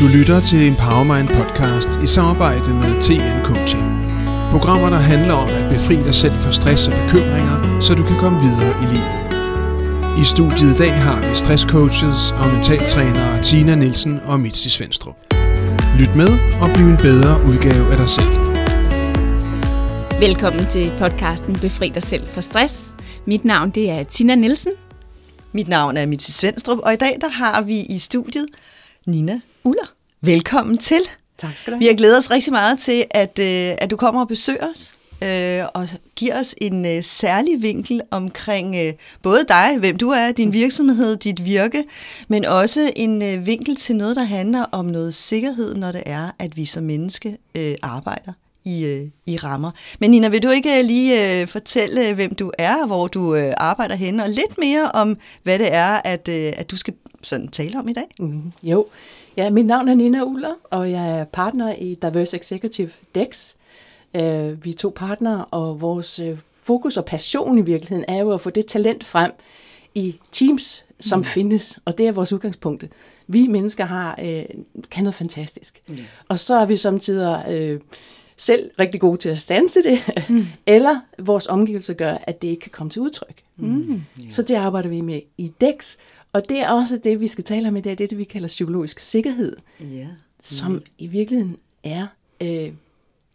Du 0.00 0.06
lytter 0.06 0.40
til 0.40 0.66
Empowermind 0.66 1.28
podcast 1.28 1.90
i 2.04 2.06
samarbejde 2.06 2.68
med 2.74 3.02
TN 3.04 3.44
Coaching. 3.44 3.84
Programmer, 4.50 4.90
der 4.90 4.96
handler 4.96 5.34
om 5.34 5.48
at 5.48 5.72
befri 5.72 5.96
dig 5.96 6.14
selv 6.14 6.32
for 6.32 6.52
stress 6.52 6.88
og 6.88 6.92
bekymringer, 6.92 7.80
så 7.80 7.94
du 7.94 8.04
kan 8.04 8.16
komme 8.16 8.38
videre 8.40 8.72
i 8.82 8.86
livet. 8.94 9.16
I 10.22 10.24
studiet 10.24 10.74
i 10.74 10.76
dag 10.82 10.94
har 10.94 11.28
vi 11.28 11.36
stresscoaches 11.36 12.32
og 12.32 12.46
mentaltrænere 12.54 13.42
Tina 13.42 13.74
Nielsen 13.74 14.20
og 14.20 14.40
Mitzi 14.40 14.70
Svendstrup. 14.70 15.16
Lyt 15.98 16.14
med 16.16 16.32
og 16.62 16.68
bliv 16.74 16.86
en 16.86 16.96
bedre 16.96 17.32
udgave 17.48 17.90
af 17.92 17.96
dig 17.96 18.08
selv. 18.08 18.32
Velkommen 20.20 20.66
til 20.66 20.92
podcasten 20.98 21.52
Befri 21.54 21.88
dig 21.88 22.02
selv 22.02 22.28
for 22.28 22.40
stress. 22.40 22.94
Mit 23.26 23.44
navn 23.44 23.70
det 23.70 23.90
er 23.90 24.02
Tina 24.04 24.34
Nielsen. 24.34 24.72
Mit 25.52 25.68
navn 25.68 25.96
er 25.96 26.06
Mitzi 26.06 26.32
Svendstrup, 26.32 26.78
og 26.78 26.92
i 26.92 26.96
dag 26.96 27.16
der 27.20 27.28
har 27.28 27.62
vi 27.62 27.76
i 27.80 27.98
studiet 27.98 28.46
Nina 29.06 29.40
Uller. 29.66 29.92
Velkommen 30.20 30.78
til. 30.78 31.00
Tak 31.38 31.56
skal 31.56 31.72
du 31.72 31.76
have. 31.76 31.78
Vi 31.78 31.86
har 31.86 31.94
glædet 31.94 32.18
os 32.18 32.30
rigtig 32.30 32.52
meget 32.52 32.78
til, 32.78 33.04
at, 33.10 33.38
øh, 33.38 33.76
at 33.78 33.90
du 33.90 33.96
kommer 33.96 34.20
og 34.20 34.28
besøger 34.28 34.66
os 34.70 34.94
øh, 35.22 35.64
og 35.74 35.88
giver 36.16 36.40
os 36.40 36.54
en 36.60 36.86
øh, 36.86 37.02
særlig 37.02 37.62
vinkel 37.62 38.00
omkring 38.10 38.76
øh, 38.76 38.92
både 39.22 39.44
dig, 39.48 39.76
hvem 39.78 39.96
du 39.96 40.10
er, 40.10 40.32
din 40.32 40.52
virksomhed, 40.52 41.16
dit 41.16 41.44
virke, 41.44 41.84
men 42.28 42.44
også 42.44 42.92
en 42.96 43.22
øh, 43.22 43.46
vinkel 43.46 43.76
til 43.76 43.96
noget, 43.96 44.16
der 44.16 44.22
handler 44.22 44.62
om 44.62 44.84
noget 44.84 45.14
sikkerhed, 45.14 45.74
når 45.74 45.92
det 45.92 46.02
er, 46.06 46.30
at 46.38 46.56
vi 46.56 46.64
som 46.64 46.84
menneske 46.84 47.38
øh, 47.58 47.74
arbejder 47.82 48.32
i, 48.64 48.84
øh, 48.84 49.02
i 49.26 49.36
rammer. 49.36 49.70
Men 50.00 50.10
Nina, 50.10 50.28
vil 50.28 50.42
du 50.42 50.50
ikke 50.50 50.78
øh, 50.78 50.84
lige 50.84 51.40
øh, 51.40 51.48
fortælle, 51.48 52.14
hvem 52.14 52.34
du 52.34 52.52
er, 52.58 52.86
hvor 52.86 53.08
du 53.08 53.34
øh, 53.34 53.52
arbejder 53.56 53.94
henne, 53.94 54.22
og 54.22 54.28
lidt 54.28 54.58
mere 54.58 54.90
om, 54.92 55.18
hvad 55.42 55.58
det 55.58 55.74
er, 55.74 56.00
at, 56.04 56.28
øh, 56.28 56.52
at 56.56 56.70
du 56.70 56.76
skal 56.76 56.94
sådan 57.22 57.48
tale 57.48 57.78
om 57.78 57.88
i 57.88 57.92
dag? 57.92 58.06
Mm, 58.18 58.52
jo, 58.62 58.86
ja, 59.36 59.50
mit 59.50 59.66
navn 59.66 59.88
er 59.88 59.94
Nina 59.94 60.22
Uller, 60.22 60.54
og 60.70 60.90
jeg 60.90 61.18
er 61.18 61.24
partner 61.24 61.74
i 61.74 61.94
Diverse 62.02 62.36
Executive 62.36 62.90
DEX. 63.14 63.54
Uh, 64.14 64.64
vi 64.64 64.70
er 64.70 64.76
to 64.78 64.92
partnere, 64.96 65.44
og 65.44 65.80
vores 65.80 66.20
uh, 66.20 66.38
fokus 66.54 66.96
og 66.96 67.04
passion 67.04 67.58
i 67.58 67.62
virkeligheden 67.62 68.04
er 68.08 68.18
jo 68.18 68.30
at 68.30 68.40
få 68.40 68.50
det 68.50 68.66
talent 68.66 69.04
frem 69.04 69.32
i 69.94 70.18
teams, 70.32 70.84
som 71.00 71.18
mm. 71.18 71.24
findes, 71.24 71.78
og 71.84 71.98
det 71.98 72.06
er 72.06 72.12
vores 72.12 72.32
udgangspunkt. 72.32 72.84
Vi 73.26 73.46
mennesker 73.46 73.84
har 73.84 74.18
uh, 74.22 74.62
kan 74.90 75.04
noget 75.04 75.14
fantastisk. 75.14 75.82
Mm. 75.88 75.98
Og 76.28 76.38
så 76.38 76.54
er 76.54 76.66
vi 76.66 76.76
samtidig 76.76 77.80
selv 78.36 78.70
rigtig 78.78 79.00
gode 79.00 79.16
til 79.16 79.28
at 79.28 79.38
stanse 79.38 79.82
det, 79.82 79.98
mm. 80.28 80.46
eller 80.66 81.00
vores 81.18 81.46
omgivelser 81.46 81.94
gør, 81.94 82.16
at 82.22 82.42
det 82.42 82.48
ikke 82.48 82.60
kan 82.60 82.70
komme 82.70 82.90
til 82.90 83.02
udtryk. 83.02 83.42
Mm. 83.56 84.02
Yeah. 84.20 84.32
Så 84.32 84.42
det 84.42 84.54
arbejder 84.54 84.88
vi 84.88 85.00
med 85.00 85.20
i 85.38 85.52
DEX, 85.60 85.96
og 86.36 86.48
det 86.48 86.58
er 86.58 86.68
også 86.68 86.96
det, 87.04 87.20
vi 87.20 87.26
skal 87.26 87.44
tale 87.44 87.68
om 87.68 87.76
i 87.76 87.80
dag, 87.80 87.98
det 87.98 88.04
er 88.04 88.08
det, 88.08 88.18
vi 88.18 88.24
kalder 88.24 88.48
psykologisk 88.48 88.98
sikkerhed, 88.98 89.56
yeah. 89.82 90.06
som 90.40 90.82
i 90.98 91.06
virkeligheden 91.06 91.56
er 91.84 92.06
øh, 92.40 92.72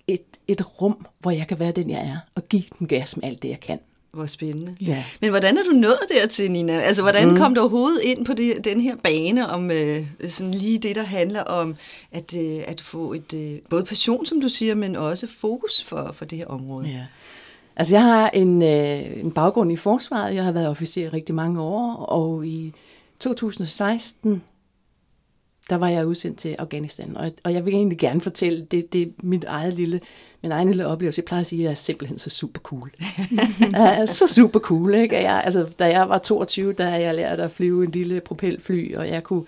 et, 0.07 0.21
et 0.47 0.81
rum, 0.81 1.05
hvor 1.19 1.31
jeg 1.31 1.47
kan 1.47 1.59
være 1.59 1.71
den, 1.71 1.89
jeg 1.89 1.99
er, 1.99 2.17
og 2.35 2.49
give 2.49 2.63
den 2.79 2.87
gas 2.87 3.17
med 3.17 3.27
alt 3.27 3.41
det, 3.41 3.49
jeg 3.49 3.59
kan. 3.59 3.79
Hvor 4.11 4.25
spændende. 4.25 4.75
Ja. 4.81 5.03
Men 5.21 5.29
hvordan 5.29 5.57
er 5.57 5.63
du 5.63 5.71
nået 5.71 5.99
dertil, 6.09 6.51
Nina? 6.51 6.73
Altså, 6.73 7.01
hvordan 7.01 7.29
mm. 7.29 7.37
kom 7.37 7.55
du 7.55 7.61
overhovedet 7.61 8.01
ind 8.01 8.25
på 8.25 8.33
det, 8.33 8.63
den 8.63 8.81
her 8.81 8.95
bane 8.95 9.49
om 9.49 9.71
øh, 9.71 10.05
sådan 10.29 10.53
lige 10.53 10.77
det, 10.77 10.95
der 10.95 11.03
handler 11.03 11.41
om 11.41 11.75
at, 12.11 12.33
øh, 12.37 12.63
at 12.67 12.81
få 12.81 13.13
et 13.13 13.33
øh, 13.33 13.59
både 13.69 13.83
passion, 13.83 14.25
som 14.25 14.41
du 14.41 14.49
siger, 14.49 14.75
men 14.75 14.95
også 14.95 15.27
fokus 15.27 15.83
for, 15.83 16.11
for 16.15 16.25
det 16.25 16.37
her 16.37 16.45
område? 16.45 16.87
Ja. 16.87 17.05
Altså, 17.75 17.95
jeg 17.95 18.03
har 18.03 18.29
en, 18.29 18.61
øh, 18.61 19.23
en 19.23 19.31
baggrund 19.31 19.71
i 19.71 19.75
forsvaret. 19.75 20.35
Jeg 20.35 20.43
har 20.43 20.51
været 20.51 20.67
officer 20.67 21.01
i 21.01 21.09
rigtig 21.09 21.35
mange 21.35 21.61
år, 21.61 21.95
og 21.95 22.47
i 22.47 22.73
2016, 23.19 24.43
der 25.69 25.75
var 25.75 25.87
jeg 25.87 26.07
udsendt 26.07 26.39
til 26.39 26.55
Afghanistan, 26.59 27.17
og, 27.17 27.31
og 27.43 27.53
jeg 27.53 27.65
vil 27.65 27.73
egentlig 27.73 27.97
gerne 27.97 28.21
fortælle, 28.21 28.65
det, 28.65 28.93
det 28.93 29.01
er 29.01 29.07
mit 29.23 29.43
eget 29.43 29.73
lille, 29.73 29.99
min 30.43 30.51
egen 30.51 30.67
lille 30.67 30.87
oplevelse. 30.87 31.19
Jeg 31.19 31.25
plejer 31.25 31.41
at 31.41 31.47
sige, 31.47 31.59
at 31.59 31.63
jeg 31.63 31.69
er 31.69 31.73
simpelthen 31.73 32.19
så 32.19 32.29
super 32.29 32.61
cool. 32.61 32.91
er 33.73 34.05
så 34.05 34.27
super 34.27 34.59
cool, 34.59 34.93
ikke? 34.93 35.15
Jeg, 35.15 35.41
altså, 35.45 35.69
da 35.79 35.85
jeg 35.85 36.09
var 36.09 36.17
22, 36.17 36.73
der 36.73 36.85
havde 36.85 37.03
jeg 37.03 37.15
lært 37.15 37.39
at 37.39 37.51
flyve 37.51 37.83
en 37.83 37.91
lille 37.91 38.21
propelfly, 38.21 38.95
og 38.95 39.09
jeg 39.09 39.23
kunne 39.23 39.43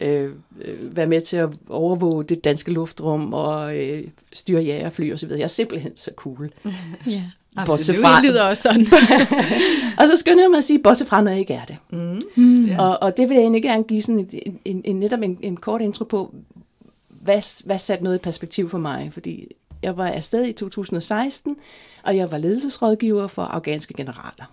øh, 0.00 0.32
øh, 0.60 0.96
være 0.96 1.06
med 1.06 1.20
til 1.20 1.36
at 1.36 1.48
overvåge 1.68 2.24
det 2.24 2.44
danske 2.44 2.72
luftrum 2.72 3.32
og 3.32 3.76
øh, 3.76 4.04
styre 4.32 4.62
jægerfly 4.62 5.12
osv. 5.12 5.30
Jeg 5.30 5.40
er 5.40 5.46
simpelthen 5.46 5.96
så 5.96 6.10
cool. 6.16 6.52
Ja. 7.56 7.64
Bortset 7.64 7.96
fra. 7.96 8.22
lyder 8.22 8.42
også 8.42 8.62
sådan. 8.62 8.86
og 9.98 10.06
så 10.06 10.16
skynder 10.16 10.42
jeg 10.42 10.50
mig 10.50 10.58
at 10.58 10.64
sige, 10.64 10.78
bortset 10.78 11.06
fra, 11.06 11.22
når 11.22 11.30
jeg 11.30 11.40
ikke 11.40 11.54
er 11.54 11.64
det. 11.64 11.76
Mm. 11.90 12.22
Mm. 12.36 12.70
Og, 12.78 13.02
og 13.02 13.16
det 13.16 13.28
vil 13.28 13.34
jeg 13.34 13.42
egentlig 13.42 13.62
gerne 13.62 13.84
give 13.84 14.02
sådan 14.02 14.28
en, 14.32 14.58
en, 14.64 14.82
en, 14.84 15.00
netop 15.00 15.22
en, 15.22 15.38
en 15.42 15.56
kort 15.56 15.80
intro 15.80 16.04
på, 16.04 16.34
hvad, 17.08 17.64
hvad 17.66 17.78
satte 17.78 18.04
noget 18.04 18.16
i 18.16 18.22
perspektiv 18.22 18.68
for 18.68 18.78
mig. 18.78 19.10
Fordi 19.12 19.46
jeg 19.82 19.96
var 19.96 20.06
afsted 20.06 20.46
i 20.46 20.52
2016, 20.52 21.56
og 22.02 22.16
jeg 22.16 22.30
var 22.30 22.38
ledelsesrådgiver 22.38 23.26
for 23.26 23.42
afghanske 23.42 23.94
generaler. 23.94 24.52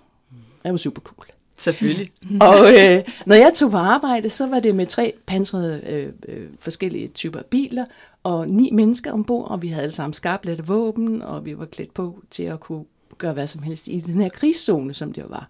Jeg 0.63 0.73
var 0.73 0.77
super 0.77 1.01
cool. 1.01 1.36
Selvfølgelig. 1.57 2.11
og 2.41 2.73
øh, 2.79 3.03
når 3.25 3.35
jeg 3.35 3.51
tog 3.55 3.71
på 3.71 3.77
arbejde, 3.77 4.29
så 4.29 4.47
var 4.47 4.59
det 4.59 4.75
med 4.75 4.85
tre 4.85 5.13
pansrede 5.25 5.81
øh, 5.87 6.13
øh, 6.27 6.47
forskellige 6.59 7.07
typer 7.07 7.41
biler, 7.41 7.85
og 8.23 8.49
ni 8.49 8.71
mennesker 8.71 9.11
ombord, 9.11 9.47
og 9.51 9.61
vi 9.61 9.67
havde 9.67 9.83
alle 9.83 9.95
sammen 9.95 10.13
skarplette 10.13 10.65
våben, 10.65 11.21
og 11.21 11.45
vi 11.45 11.57
var 11.57 11.65
klædt 11.65 11.93
på 11.93 12.23
til 12.31 12.43
at 12.43 12.59
kunne 12.59 12.83
gøre 13.17 13.33
hvad 13.33 13.47
som 13.47 13.63
helst 13.63 13.87
i 13.87 13.99
den 13.99 14.21
her 14.21 14.29
krigszone, 14.29 14.93
som 14.93 15.13
det 15.13 15.21
jo 15.21 15.27
var. 15.29 15.49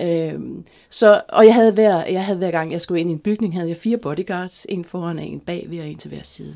Øhm, 0.00 0.64
så, 0.90 1.22
og 1.28 1.46
jeg 1.46 1.54
havde, 1.54 1.72
hver, 1.72 2.04
jeg 2.06 2.24
havde 2.24 2.38
hver 2.38 2.50
gang, 2.50 2.72
jeg 2.72 2.80
skulle 2.80 3.00
ind 3.00 3.10
i 3.10 3.12
en 3.12 3.18
bygning, 3.18 3.54
havde 3.54 3.68
jeg 3.68 3.76
fire 3.76 3.96
bodyguards, 3.96 4.66
en 4.68 4.84
foran 4.84 5.18
og 5.18 5.24
en 5.24 5.40
bagved 5.40 5.80
og 5.80 5.88
en 5.88 5.98
til 5.98 6.08
hver 6.08 6.22
side. 6.22 6.54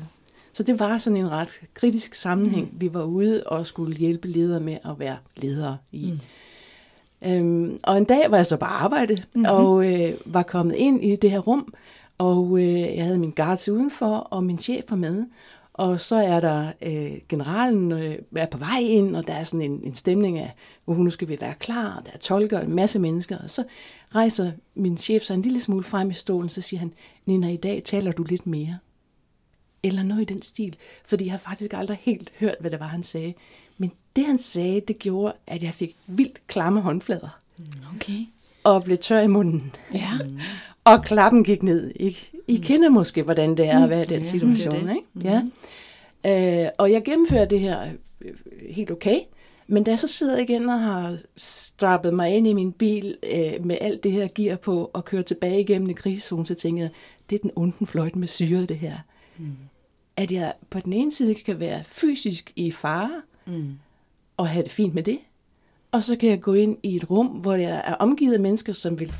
Så 0.53 0.63
det 0.63 0.79
var 0.79 0.97
sådan 0.97 1.17
en 1.17 1.31
ret 1.31 1.61
kritisk 1.73 2.13
sammenhæng. 2.13 2.69
Mm. 2.73 2.81
Vi 2.81 2.93
var 2.93 3.03
ude 3.03 3.43
og 3.45 3.65
skulle 3.65 3.95
hjælpe 3.97 4.27
ledere 4.27 4.59
med 4.59 4.77
at 4.85 4.99
være 4.99 5.17
ledere 5.35 5.77
i. 5.91 6.11
Mm. 6.11 6.19
Øhm, 7.25 7.79
og 7.83 7.97
en 7.97 8.05
dag 8.05 8.31
var 8.31 8.37
jeg 8.37 8.45
så 8.45 8.57
bare 8.57 8.69
arbejde, 8.69 9.13
mm-hmm. 9.13 9.45
og 9.45 9.93
øh, 9.93 10.13
var 10.25 10.43
kommet 10.43 10.75
ind 10.75 11.03
i 11.03 11.15
det 11.15 11.31
her 11.31 11.39
rum, 11.39 11.73
og 12.17 12.59
øh, 12.59 12.95
jeg 12.95 13.03
havde 13.03 13.17
min 13.17 13.31
guards 13.31 13.69
udenfor, 13.69 14.15
og 14.15 14.43
min 14.43 14.59
chef 14.59 14.83
var 14.89 14.95
med. 14.95 15.25
Og 15.73 16.01
så 16.01 16.15
er 16.15 16.39
der 16.39 16.71
øh, 16.81 17.11
generalen 17.29 17.91
øh, 17.91 18.17
er 18.35 18.45
på 18.45 18.57
vej 18.57 18.79
ind, 18.81 19.15
og 19.15 19.27
der 19.27 19.33
er 19.33 19.43
sådan 19.43 19.71
en, 19.71 19.81
en 19.83 19.95
stemning 19.95 20.39
af, 20.39 20.53
hvor 20.85 20.95
nu 20.95 21.09
skal 21.09 21.27
vi 21.27 21.37
være 21.41 21.53
klar, 21.59 21.97
og 21.97 22.05
der 22.05 22.11
er 22.13 22.17
tolker 22.17 22.57
og 22.57 22.65
en 22.65 22.75
masse 22.75 22.99
mennesker. 22.99 23.37
Og 23.37 23.49
så 23.49 23.63
rejser 24.15 24.51
min 24.75 24.97
chef 24.97 25.21
sig 25.21 25.33
en 25.33 25.41
lille 25.41 25.59
smule 25.59 25.83
frem 25.83 26.09
i 26.09 26.13
stolen, 26.13 26.49
så 26.49 26.61
siger 26.61 26.79
han, 26.79 26.93
Nina, 27.25 27.49
i 27.49 27.57
dag 27.57 27.83
taler 27.83 28.11
du 28.11 28.23
lidt 28.23 28.47
mere. 28.47 28.77
Eller 29.83 30.03
noget 30.03 30.21
i 30.21 30.33
den 30.33 30.41
stil, 30.41 30.75
fordi 31.05 31.25
jeg 31.25 31.33
har 31.33 31.37
faktisk 31.37 31.73
aldrig 31.73 31.97
helt 32.01 32.31
hørt, 32.39 32.55
hvad 32.59 32.71
det 32.71 32.79
var, 32.79 32.87
han 32.87 33.03
sagde. 33.03 33.33
Det, 34.15 34.25
han 34.25 34.37
sagde, 34.37 34.81
det 34.81 34.99
gjorde, 34.99 35.33
at 35.47 35.63
jeg 35.63 35.73
fik 35.73 35.95
vildt 36.07 36.47
klamme 36.47 36.81
håndflader. 36.81 37.39
Okay. 37.95 38.19
Og 38.63 38.83
blev 38.83 38.97
tør 38.97 39.19
i 39.19 39.27
munden. 39.27 39.75
Ja. 39.93 40.11
Og 40.83 41.03
klappen 41.03 41.43
gik 41.43 41.63
ned. 41.63 41.91
I, 41.95 42.17
I 42.47 42.57
mm. 42.57 42.63
kender 42.63 42.89
måske, 42.89 43.23
hvordan 43.23 43.57
det 43.57 43.67
er 43.69 43.83
at 43.83 43.89
være 43.89 44.03
i 44.03 44.07
den 44.07 44.23
situation. 44.25 44.87
Det. 44.87 44.95
Ikke? 44.95 45.07
Mm. 45.13 45.21
Ja. 45.21 45.41
Øh, 46.65 46.69
og 46.77 46.91
jeg 46.91 47.03
gennemfører 47.03 47.45
det 47.45 47.59
her 47.59 47.87
øh, 48.21 48.31
helt 48.69 48.91
okay. 48.91 49.19
Men 49.67 49.83
da 49.83 49.91
jeg 49.91 49.99
så 49.99 50.07
sidder 50.07 50.37
igen 50.37 50.69
og 50.69 50.79
har 50.79 51.19
strappet 51.35 52.13
mig 52.13 52.35
ind 52.35 52.47
i 52.47 52.53
min 52.53 52.71
bil 52.71 53.17
øh, 53.23 53.65
med 53.65 53.77
alt 53.81 54.03
det 54.03 54.11
her 54.11 54.27
gear 54.35 54.55
på 54.55 54.91
og 54.93 55.05
kører 55.05 55.21
tilbage 55.21 55.59
igennem 55.61 55.89
en 55.89 55.95
krigszone, 55.95 56.45
så 56.45 56.55
tænker 56.55 56.83
jeg, 56.83 56.91
det 57.29 57.35
er 57.35 57.39
den 57.39 57.51
onden 57.55 57.87
fløjt 57.87 58.15
med 58.15 58.27
syret, 58.27 58.69
det 58.69 58.77
her. 58.77 58.97
Mm. 59.37 59.55
At 60.17 60.31
jeg 60.31 60.53
på 60.69 60.79
den 60.79 60.93
ene 60.93 61.11
side 61.11 61.35
kan 61.35 61.59
være 61.59 61.83
fysisk 61.83 62.53
i 62.55 62.71
fare, 62.71 63.21
mm. 63.45 63.73
Og 64.43 64.49
have 64.49 64.63
det 64.63 64.71
fint 64.71 64.93
med 64.93 65.03
det. 65.03 65.19
Og 65.91 66.03
så 66.03 66.15
kan 66.15 66.29
jeg 66.29 66.41
gå 66.41 66.53
ind 66.53 66.77
i 66.83 66.95
et 66.95 67.09
rum, 67.09 67.27
hvor 67.27 67.53
jeg 67.53 67.83
er 67.85 67.93
omgivet 67.93 68.33
af 68.33 68.39
mennesker, 68.39 68.73
som 68.73 68.99
vil 68.99 69.13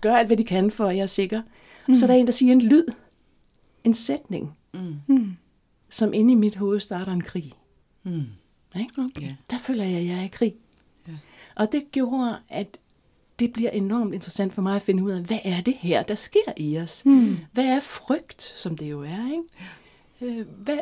gøre 0.00 0.18
alt, 0.18 0.26
hvad 0.26 0.36
de 0.36 0.44
kan, 0.44 0.70
for 0.70 0.86
at 0.86 0.96
jeg 0.96 1.02
er 1.02 1.06
sikker. 1.06 1.42
Mm. 1.42 1.90
Og 1.90 1.96
så 1.96 2.04
er 2.04 2.06
der 2.06 2.14
en, 2.14 2.26
der 2.26 2.32
siger 2.32 2.52
en 2.52 2.62
lyd, 2.62 2.86
en 3.84 3.94
sætning, 3.94 4.56
mm. 5.06 5.36
som 5.90 6.14
inde 6.14 6.32
i 6.32 6.34
mit 6.34 6.56
hoved 6.56 6.80
starter 6.80 7.12
en 7.12 7.22
krig. 7.22 7.52
Mm. 8.02 8.22
Ikke? 8.76 8.92
Okay. 8.98 9.22
Yeah. 9.22 9.34
Der 9.50 9.58
føler 9.58 9.84
jeg, 9.84 9.98
at 9.98 10.06
jeg 10.06 10.18
er 10.18 10.24
i 10.24 10.28
krig. 10.32 10.54
Yeah. 11.08 11.18
Og 11.56 11.72
det 11.72 11.84
gjorde, 11.92 12.36
at 12.48 12.78
det 13.38 13.52
bliver 13.52 13.70
enormt 13.70 14.14
interessant 14.14 14.54
for 14.54 14.62
mig 14.62 14.76
at 14.76 14.82
finde 14.82 15.02
ud 15.02 15.10
af, 15.10 15.20
hvad 15.20 15.38
er 15.44 15.60
det 15.60 15.74
her, 15.74 16.02
der 16.02 16.14
sker 16.14 16.52
i 16.56 16.78
os? 16.78 17.02
Mm. 17.06 17.36
Hvad 17.52 17.64
er 17.64 17.80
frygt, 17.80 18.42
som 18.42 18.76
det 18.76 18.90
jo 18.90 19.02
er? 19.02 19.32
Ikke? 19.32 20.38
Øh, 20.38 20.46
hvad, 20.48 20.78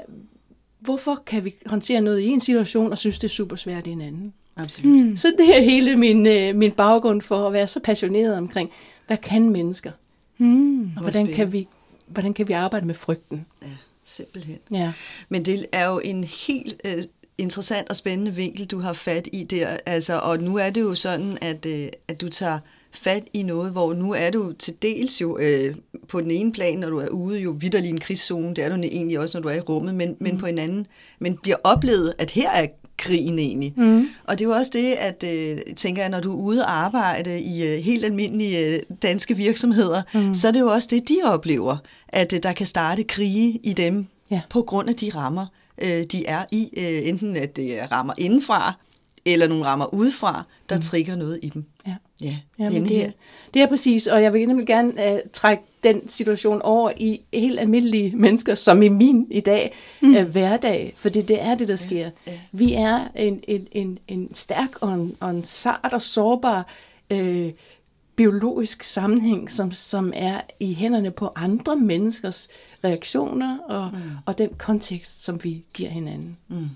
hvorfor 0.80 1.22
kan 1.26 1.44
vi 1.44 1.54
håndtere 1.66 2.00
noget 2.00 2.20
i 2.20 2.26
en 2.26 2.40
situation, 2.40 2.92
og 2.92 2.98
synes, 2.98 3.18
det 3.18 3.24
er 3.24 3.32
super 3.32 3.56
svært 3.56 3.86
i 3.86 3.90
en 3.90 4.00
anden? 4.00 4.32
Absolut. 4.56 4.92
Mm. 4.92 5.16
Så 5.16 5.32
det 5.38 5.58
er 5.58 5.62
hele 5.62 5.96
min, 5.96 6.26
øh, 6.26 6.56
min 6.56 6.70
baggrund 6.70 7.22
for 7.22 7.46
at 7.46 7.52
være 7.52 7.66
så 7.66 7.80
passioneret 7.80 8.36
omkring, 8.36 8.70
hvad 9.06 9.16
kan 9.16 9.50
mennesker? 9.50 9.92
Mm. 10.38 10.82
Og 10.96 11.02
hvordan 11.02 11.26
kan, 11.26 11.52
vi, 11.52 11.68
hvordan 12.06 12.34
kan 12.34 12.48
vi 12.48 12.52
arbejde 12.52 12.86
med 12.86 12.94
frygten? 12.94 13.46
Ja, 13.62 13.66
simpelthen. 14.04 14.58
Ja. 14.72 14.92
Men 15.28 15.44
det 15.44 15.66
er 15.72 15.86
jo 15.86 15.98
en 15.98 16.24
helt 16.24 16.80
øh, 16.84 17.04
interessant 17.40 17.88
og 17.88 17.96
spændende 17.96 18.34
vinkel, 18.34 18.66
du 18.66 18.78
har 18.78 18.92
fat 18.92 19.28
i 19.32 19.44
der. 19.44 19.76
Altså, 19.86 20.18
og 20.18 20.38
nu 20.38 20.56
er 20.56 20.70
det 20.70 20.80
jo 20.80 20.94
sådan, 20.94 21.38
at, 21.40 21.66
øh, 21.66 21.88
at 22.08 22.20
du 22.20 22.28
tager 22.28 22.58
fat 22.92 23.24
i 23.32 23.42
noget, 23.42 23.72
hvor 23.72 23.94
nu 23.94 24.12
er 24.12 24.30
du 24.30 24.52
til 24.52 24.74
dels 24.82 25.20
jo 25.20 25.38
øh, 25.38 25.74
på 26.08 26.20
den 26.20 26.30
ene 26.30 26.52
plan, 26.52 26.78
når 26.78 26.90
du 26.90 26.98
er 26.98 27.08
ude, 27.08 27.40
jo 27.40 27.56
vidderlig 27.58 27.90
en 27.90 28.00
krigszone, 28.00 28.54
det 28.54 28.64
er 28.64 28.76
du 28.76 28.82
egentlig 28.82 29.18
også, 29.18 29.38
når 29.38 29.42
du 29.42 29.48
er 29.48 29.54
i 29.54 29.60
rummet, 29.60 29.94
men, 29.94 30.08
mm. 30.08 30.16
men 30.20 30.38
på 30.38 30.46
en 30.46 30.58
anden, 30.58 30.86
men 31.18 31.36
bliver 31.36 31.56
oplevet, 31.64 32.14
at 32.18 32.30
her 32.30 32.50
er 32.50 32.66
krigen 32.98 33.38
egentlig. 33.38 33.74
Mm. 33.76 34.08
Og 34.24 34.38
det 34.38 34.44
er 34.44 34.48
jo 34.48 34.54
også 34.54 34.70
det, 34.74 34.92
at 34.92 35.24
øh, 35.26 35.58
tænker 35.76 36.02
jeg, 36.02 36.08
når 36.08 36.20
du 36.20 36.32
er 36.32 36.36
ude 36.36 36.64
og 36.64 36.72
arbejde 36.72 37.40
i 37.40 37.66
øh, 37.66 37.78
helt 37.78 38.04
almindelige 38.04 38.66
øh, 38.66 38.82
danske 39.02 39.36
virksomheder, 39.36 40.02
mm. 40.14 40.34
så 40.34 40.48
er 40.48 40.52
det 40.52 40.60
jo 40.60 40.68
også 40.68 40.88
det, 40.90 41.08
de 41.08 41.16
oplever, 41.24 41.76
at 42.08 42.32
øh, 42.32 42.42
der 42.42 42.52
kan 42.52 42.66
starte 42.66 43.04
krige 43.04 43.60
i 43.62 43.72
dem 43.72 44.06
ja. 44.30 44.40
på 44.50 44.62
grund 44.62 44.88
af 44.88 44.94
de 44.94 45.10
rammer, 45.14 45.46
øh, 45.80 46.04
de 46.04 46.26
er 46.26 46.44
i. 46.52 46.70
Øh, 46.76 47.08
enten 47.08 47.36
at 47.36 47.56
det 47.56 47.92
rammer 47.92 48.14
indenfra, 48.18 48.72
eller 49.24 49.48
nogle 49.48 49.64
rammer 49.64 49.94
udefra, 49.94 50.42
der 50.68 50.76
mm. 50.76 50.82
trigger 50.82 51.16
noget 51.16 51.40
i 51.42 51.48
dem. 51.48 51.64
Ja. 51.86 51.94
Ja, 52.22 52.36
Jamen, 52.58 52.88
det, 52.88 53.04
er, 53.04 53.10
det 53.54 53.62
er 53.62 53.66
præcis, 53.66 54.06
og 54.06 54.22
jeg 54.22 54.32
vil 54.32 54.48
nemlig 54.48 54.66
gerne 54.66 55.12
uh, 55.12 55.18
trække 55.32 55.62
den 55.82 56.08
situation 56.08 56.62
over 56.62 56.92
i 56.96 57.20
helt 57.32 57.60
almindelige 57.60 58.16
mennesker, 58.16 58.54
som 58.54 58.82
i 58.82 58.88
min 58.88 59.26
i 59.30 59.40
dag, 59.40 59.74
mm. 60.02 60.16
uh, 60.16 60.22
hverdag, 60.22 60.94
for 60.96 61.08
det, 61.08 61.28
det 61.28 61.42
er 61.42 61.54
det, 61.54 61.68
der 61.68 61.76
sker. 61.76 61.98
Ja, 61.98 62.10
ja. 62.26 62.38
Vi 62.52 62.72
er 62.72 63.08
en, 63.16 63.40
en, 63.48 63.68
en, 63.72 63.98
en 64.08 64.34
stærk 64.34 64.76
og 64.80 64.94
en, 64.94 65.16
og 65.20 65.30
en 65.30 65.44
sart 65.44 65.90
og 65.92 66.02
sårbar 66.02 66.72
uh, 67.14 67.48
biologisk 68.20 68.82
sammenhæng, 68.82 69.50
som, 69.50 69.72
som 69.72 70.12
er 70.16 70.40
i 70.60 70.74
hænderne 70.74 71.10
på 71.10 71.32
andre 71.36 71.76
menneskers 71.76 72.48
reaktioner 72.84 73.58
og, 73.68 73.90
mm. 73.92 73.98
og 74.26 74.38
den 74.38 74.48
kontekst, 74.58 75.24
som 75.24 75.44
vi 75.44 75.64
giver 75.74 75.90
hinanden. 75.90 76.36
Mm. 76.48 76.68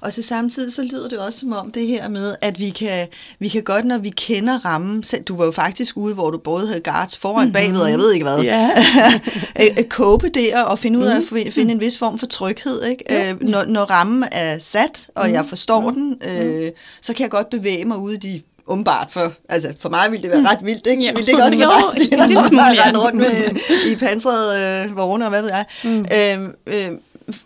Og 0.00 0.12
så 0.12 0.22
samtidig 0.22 0.72
så 0.72 0.82
lyder 0.82 1.08
det 1.08 1.18
også 1.18 1.38
som 1.40 1.52
om 1.52 1.72
det 1.72 1.86
her 1.86 2.08
med, 2.08 2.36
at 2.40 2.58
vi 2.58 2.70
kan, 2.70 3.08
vi 3.38 3.48
kan 3.48 3.62
godt, 3.62 3.84
når 3.84 3.98
vi 3.98 4.10
kender 4.10 4.64
rammen, 4.64 5.04
du 5.28 5.36
var 5.36 5.44
jo 5.44 5.50
faktisk 5.50 5.96
ude, 5.96 6.14
hvor 6.14 6.30
du 6.30 6.38
både 6.38 6.66
havde 6.66 6.80
guards 6.80 7.18
foran, 7.18 7.44
mm-hmm. 7.44 7.52
bagved, 7.52 7.80
og 7.80 7.90
jeg 7.90 7.98
ved 7.98 8.12
ikke 8.12 8.24
hvad, 8.24 8.44
yeah. 8.44 9.88
kåbe 9.98 10.28
der 10.28 10.62
og 10.62 10.78
finde 10.78 10.98
ud 10.98 11.04
af 11.04 11.20
mm-hmm. 11.20 11.46
at 11.46 11.52
finde 11.52 11.72
en 11.72 11.80
vis 11.80 11.98
form 11.98 12.18
for 12.18 12.26
tryghed. 12.26 12.84
Ikke? 12.84 13.04
Ja. 13.10 13.32
Øh, 13.32 13.42
når, 13.42 13.64
når 13.64 13.84
rammen 13.84 14.28
er 14.32 14.58
sat, 14.58 15.08
og 15.14 15.22
mm-hmm. 15.22 15.34
jeg 15.34 15.46
forstår 15.46 15.90
mm-hmm. 15.90 16.18
den, 16.18 16.64
øh, 16.64 16.72
så 17.02 17.14
kan 17.14 17.22
jeg 17.22 17.30
godt 17.30 17.50
bevæge 17.50 17.84
mig 17.84 17.98
ud 17.98 18.12
i 18.12 18.16
de 18.16 18.42
umiddelbart 18.66 19.08
for, 19.12 19.32
altså 19.48 19.74
for 19.80 19.88
mig 19.88 20.10
ville 20.10 20.22
det 20.22 20.30
være 20.30 20.50
ret 20.50 20.64
vildt, 20.64 20.86
ikke? 20.86 21.02
Ja. 21.02 21.12
Ville 21.12 21.26
det 21.26 21.32
ikke 21.32 21.44
også 21.44 21.58
være 21.66 21.68
ret? 21.68 21.98
Det, 21.98 22.10
det, 22.10 22.94
det 22.94 23.02
rundt 23.02 23.16
med, 23.16 23.56
i 23.92 23.96
pansrede 23.96 24.84
øh, 24.88 24.96
vogne 24.96 25.24
og 25.24 25.30
hvad 25.30 25.42
ved 25.42 25.50
jeg. 25.50 25.64
Mm. 25.84 26.06
Øhm, 26.44 26.54
øh, 26.66 26.90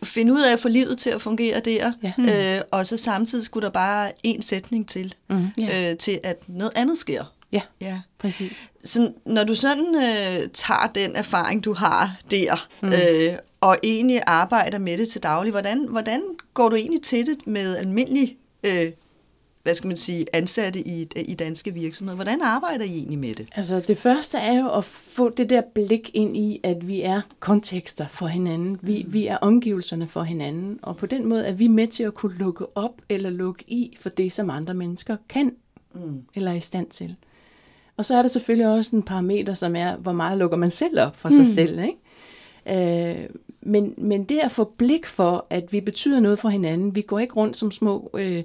finde 0.04 0.32
ud 0.32 0.40
af 0.40 0.52
at 0.52 0.60
få 0.60 0.68
livet 0.68 0.98
til 0.98 1.10
at 1.10 1.22
fungere 1.22 1.60
der, 1.60 1.92
ja. 2.02 2.12
mm. 2.18 2.28
øh, 2.28 2.60
og 2.70 2.86
så 2.86 2.96
samtidig 2.96 3.44
skulle 3.44 3.64
der 3.64 3.72
bare 3.72 4.12
en 4.22 4.42
sætning 4.42 4.88
til, 4.88 5.14
mm. 5.30 5.48
øh, 5.60 5.96
til 5.96 6.20
at 6.22 6.36
noget 6.46 6.72
andet 6.76 6.98
sker. 6.98 7.24
Ja, 7.52 7.60
ja. 7.80 8.00
præcis. 8.18 8.68
Så 8.84 9.12
når 9.24 9.44
du 9.44 9.54
sådan 9.54 9.94
øh, 9.94 10.48
tager 10.54 10.90
den 10.94 11.16
erfaring, 11.16 11.64
du 11.64 11.74
har 11.74 12.16
der, 12.30 12.68
mm. 12.82 12.88
øh, 12.88 13.38
og 13.60 13.76
egentlig 13.82 14.22
arbejder 14.26 14.78
med 14.78 14.98
det 14.98 15.08
til 15.08 15.22
daglig, 15.22 15.50
hvordan, 15.50 15.86
hvordan 15.88 16.22
går 16.54 16.68
du 16.68 16.76
egentlig 16.76 17.02
til 17.02 17.26
det 17.26 17.46
med 17.46 17.76
almindelig 17.76 18.36
øh, 18.64 18.92
hvad 19.62 19.74
skal 19.74 19.88
man 19.88 19.96
sige, 19.96 20.26
ansatte 20.32 20.88
i, 20.88 21.08
i 21.16 21.34
danske 21.34 21.74
virksomheder. 21.74 22.14
Hvordan 22.14 22.42
arbejder 22.42 22.84
I 22.84 22.96
egentlig 22.96 23.18
med 23.18 23.34
det? 23.34 23.48
Altså 23.54 23.80
det 23.80 23.98
første 23.98 24.38
er 24.38 24.60
jo 24.60 24.70
at 24.70 24.84
få 24.84 25.30
det 25.30 25.50
der 25.50 25.62
blik 25.74 26.10
ind 26.14 26.36
i, 26.36 26.60
at 26.62 26.88
vi 26.88 27.02
er 27.02 27.20
kontekster 27.40 28.06
for 28.06 28.26
hinanden. 28.26 28.78
Vi, 28.82 29.02
mm. 29.06 29.12
vi 29.12 29.26
er 29.26 29.36
omgivelserne 29.36 30.06
for 30.06 30.22
hinanden. 30.22 30.78
Og 30.82 30.96
på 30.96 31.06
den 31.06 31.26
måde 31.26 31.46
er 31.46 31.52
vi 31.52 31.68
med 31.68 31.86
til 31.86 32.02
at 32.04 32.14
kunne 32.14 32.38
lukke 32.38 32.76
op 32.76 33.02
eller 33.08 33.30
lukke 33.30 33.64
i 33.68 33.96
for 34.00 34.08
det, 34.08 34.32
som 34.32 34.50
andre 34.50 34.74
mennesker 34.74 35.16
kan 35.28 35.54
mm. 35.94 36.22
eller 36.34 36.50
er 36.50 36.56
i 36.56 36.60
stand 36.60 36.90
til. 36.90 37.16
Og 37.96 38.04
så 38.04 38.14
er 38.14 38.22
der 38.22 38.28
selvfølgelig 38.28 38.68
også 38.68 38.96
en 38.96 39.02
parameter, 39.02 39.54
som 39.54 39.76
er, 39.76 39.96
hvor 39.96 40.12
meget 40.12 40.38
lukker 40.38 40.56
man 40.56 40.70
selv 40.70 41.00
op 41.00 41.16
for 41.16 41.28
mm. 41.28 41.34
sig 41.34 41.46
selv. 41.46 41.78
Ikke? 41.78 41.96
Øh, 43.22 43.28
men, 43.62 43.94
men 43.98 44.24
det 44.24 44.38
at 44.38 44.50
få 44.50 44.64
blik 44.64 45.06
for, 45.06 45.46
at 45.50 45.72
vi 45.72 45.80
betyder 45.80 46.20
noget 46.20 46.38
for 46.38 46.48
hinanden. 46.48 46.94
Vi 46.94 47.02
går 47.02 47.18
ikke 47.18 47.34
rundt 47.34 47.56
som 47.56 47.70
små... 47.70 48.10
Øh, 48.14 48.42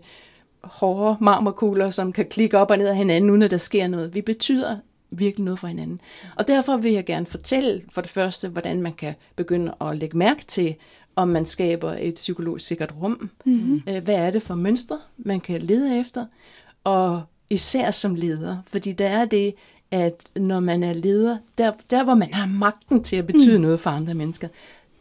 hårde 0.66 1.18
marmorkugler, 1.22 1.90
som 1.90 2.14
kan 2.14 2.26
klikke 2.26 2.58
op 2.58 2.72
og 2.72 2.78
ned 2.78 2.88
af 2.88 2.96
hinanden, 2.96 3.30
uden 3.30 3.42
at 3.42 3.52
der 3.52 3.58
sker 3.58 3.88
noget. 3.88 4.16
Vi 4.16 4.22
betyder 4.22 4.78
virkelig 5.10 5.44
noget 5.46 5.60
for 5.60 5.68
hinanden. 5.68 6.02
Og 6.36 6.48
derfor 6.48 6.78
vil 6.78 6.94
jeg 6.94 7.06
gerne 7.06 7.26
fortælle 7.26 7.82
for 7.92 8.02
det 8.02 8.10
første, 8.10 8.48
hvordan 8.48 8.82
man 8.82 8.94
kan 8.94 9.14
begynde 9.36 9.74
at 9.82 9.98
lægge 9.98 10.18
mærke 10.18 10.46
til, 10.46 10.76
om 11.16 11.28
man 11.28 11.46
skaber 11.46 11.96
et 12.00 12.16
psykologisk 12.16 12.66
sikkert 12.66 12.94
rum. 13.02 13.30
Mm-hmm. 13.46 13.82
Hvad 14.04 14.16
er 14.16 14.32
det 14.32 14.42
for 14.42 14.56
mønstre, 14.56 15.00
man 15.18 15.40
kan 15.40 15.62
lede 15.62 16.00
efter? 16.00 16.26
Og 16.84 17.24
især 17.50 17.92
som 17.92 18.16
leder, 18.16 18.58
fordi 18.68 18.92
der 18.92 19.08
er 19.08 19.26
det, 19.26 19.54
at 19.92 20.30
når 20.36 20.60
man 20.60 20.84
er 20.84 20.94
leder, 20.94 21.38
der, 21.58 21.72
der 21.90 22.04
hvor 22.04 22.16
man 22.16 22.34
har 22.34 22.46
magten 22.46 23.04
til 23.04 23.16
at 23.16 23.28
betyde 23.28 23.58
mm. 23.58 23.62
noget 23.62 23.80
for 23.80 23.90
andre 23.90 24.14
mennesker, 24.14 24.48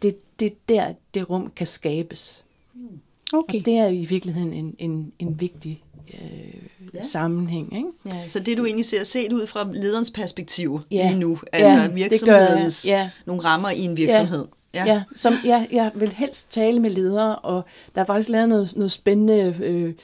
det, 0.03 0.41
det 0.41 0.47
er 0.47 0.57
der, 0.69 0.95
det 1.15 1.31
rum 1.31 1.53
kan 1.57 1.67
skabes. 1.67 2.45
Mm. 2.75 3.01
Okay. 3.35 3.59
Og 3.59 3.67
det 3.67 3.75
er 3.75 3.89
i 3.89 4.05
virkeligheden 4.05 4.53
en, 4.53 4.75
en, 4.79 5.13
en 5.19 5.41
vigtig 5.41 5.83
øh, 6.15 6.95
ja. 6.95 7.03
sammenhæng. 7.03 7.77
Ikke? 7.77 7.89
Ja, 8.07 8.29
så 8.29 8.41
det 8.41 8.59
du 8.59 8.65
egentlig 8.65 8.87
ser 8.87 9.05
set 9.05 9.33
ud 9.33 9.47
fra 9.47 9.69
lederens 9.73 10.11
perspektiv 10.11 10.81
ja. 10.91 11.09
lige 11.09 11.21
nu, 11.21 11.39
altså 11.53 11.77
ja, 11.77 11.89
virksomhedens 11.89 12.87
ja. 12.89 13.11
nogle 13.27 13.45
rammer 13.45 13.71
i 13.71 13.81
en 13.81 13.97
virksomhed. 13.97 14.47
Ja, 14.75 14.85
ja. 14.85 14.95
ja 14.95 15.03
som 15.17 15.35
jeg, 15.45 15.69
jeg 15.73 15.91
vil 15.95 16.13
helst 16.13 16.51
tale 16.51 16.81
med 16.81 16.91
ledere, 16.91 17.37
og 17.37 17.65
der 17.95 18.01
er 18.01 18.05
faktisk 18.05 18.29
lavet 18.29 18.49
noget, 18.49 18.73
noget 18.77 18.91
spændende... 18.91 19.57
Øh, 19.63 19.95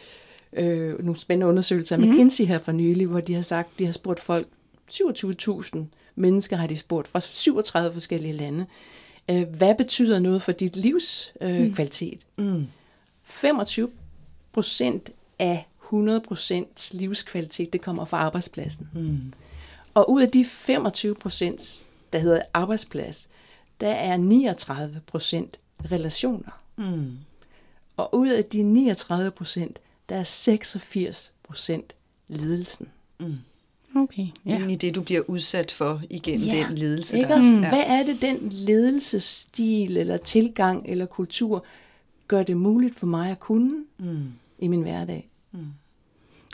øh, 0.53 1.05
nogle 1.05 1.21
spændende 1.21 1.47
undersøgelser 1.47 1.97
af 1.97 2.03
mm. 2.03 2.09
McKinsey 2.09 2.45
her 2.45 2.59
for 2.59 2.73
nylig, 2.73 3.07
hvor 3.07 3.21
de 3.21 3.35
har 3.35 3.43
sagt, 3.43 3.79
de 3.79 3.85
har 3.85 3.93
spurgt 3.93 4.21
folk, 4.21 4.47
27.000 4.93 5.79
mennesker 6.15 6.57
har 6.57 6.67
de 6.67 6.77
spurgt 6.77 7.09
fra 7.09 7.21
37 7.21 7.93
forskellige 7.93 8.33
lande, 8.33 8.67
øh, 9.31 9.43
hvad 9.43 9.75
betyder 9.75 10.19
noget 10.19 10.43
for 10.43 10.53
dit 10.53 10.77
livs 10.77 11.33
øh, 11.41 11.61
mm. 11.61 11.75
kvalitet? 11.75 12.21
Mm. 12.39 12.67
25 13.31 13.91
procent 14.53 15.11
af 15.39 15.67
100 15.85 16.21
procents 16.21 16.95
livskvalitet, 16.95 17.73
det 17.73 17.81
kommer 17.81 18.05
fra 18.05 18.17
arbejdspladsen. 18.19 18.89
Mm. 18.95 19.33
Og 19.95 20.11
ud 20.11 20.23
af 20.23 20.29
de 20.29 20.45
25 20.45 21.15
procent, 21.15 21.85
der 22.13 22.19
hedder 22.19 22.43
arbejdsplads, 22.55 23.29
der 23.81 23.89
er 23.91 24.17
39 24.17 25.01
procent 25.07 25.61
relationer. 25.91 26.63
Mm. 26.77 27.19
Og 27.97 28.15
ud 28.15 28.29
af 28.29 28.45
de 28.45 28.63
39 28.63 29.31
procent, 29.31 29.79
der 30.09 30.17
er 30.17 30.23
86 30.23 31.33
procent 31.43 31.95
ledelsen. 32.29 32.89
Mm. 33.21 33.39
Okay. 33.97 34.27
Ja. 34.47 34.67
I 34.67 34.75
det, 34.75 34.95
du 34.95 35.03
bliver 35.03 35.23
udsat 35.29 35.71
for 35.71 36.03
igennem 36.11 36.47
ja. 36.47 36.67
den 36.69 36.79
ledelse. 36.79 37.17
Ikke? 37.17 37.29
Der. 37.29 37.35
Altså, 37.35 37.55
mm. 37.55 37.59
Hvad 37.59 37.83
er 37.87 38.03
det, 38.03 38.23
den 38.23 38.49
ledelsesstil, 38.49 39.97
eller 39.97 40.17
tilgang, 40.17 40.85
eller 40.89 41.07
kultur, 41.07 41.65
gør 42.31 42.43
det 42.43 42.57
muligt 42.57 42.99
for 42.99 43.07
mig 43.07 43.31
at 43.31 43.41
kunne 43.41 43.85
mm. 43.99 44.33
i 44.59 44.69
min 44.69 44.83
hverdag. 44.83 45.29
Mm. 45.53 45.59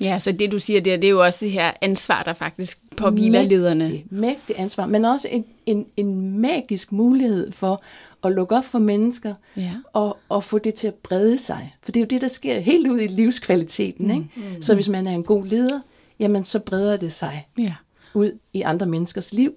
Ja, 0.00 0.18
så 0.18 0.32
det 0.32 0.52
du 0.52 0.58
siger 0.58 0.80
der, 0.80 0.96
det 0.96 1.04
er 1.04 1.10
jo 1.10 1.24
også 1.24 1.38
det 1.44 1.50
her 1.50 1.72
ansvar, 1.80 2.22
der 2.22 2.32
faktisk 2.32 2.78
påviler 2.96 3.42
lederne. 3.42 4.02
Mægtig 4.10 4.56
ansvar, 4.58 4.86
men 4.86 5.04
også 5.04 5.28
en, 5.30 5.44
en, 5.66 5.86
en 5.96 6.38
magisk 6.38 6.92
mulighed 6.92 7.52
for 7.52 7.82
at 8.24 8.32
lukke 8.32 8.56
op 8.56 8.64
for 8.64 8.78
mennesker 8.78 9.34
ja. 9.56 9.72
og, 9.92 10.16
og 10.28 10.44
få 10.44 10.58
det 10.58 10.74
til 10.74 10.88
at 10.88 10.94
brede 10.94 11.38
sig. 11.38 11.74
For 11.82 11.92
det 11.92 12.00
er 12.00 12.04
jo 12.04 12.08
det, 12.10 12.20
der 12.20 12.28
sker 12.28 12.58
helt 12.58 12.88
ud 12.88 13.00
i 13.00 13.06
livskvaliteten. 13.06 14.06
Mm. 14.06 14.14
Ikke? 14.14 14.28
Mm. 14.36 14.62
Så 14.62 14.74
hvis 14.74 14.88
man 14.88 15.06
er 15.06 15.12
en 15.12 15.24
god 15.24 15.46
leder, 15.46 15.80
jamen 16.18 16.44
så 16.44 16.58
breder 16.58 16.96
det 16.96 17.12
sig 17.12 17.46
ja. 17.58 17.74
ud 18.14 18.38
i 18.52 18.62
andre 18.62 18.86
menneskers 18.86 19.32
liv. 19.32 19.52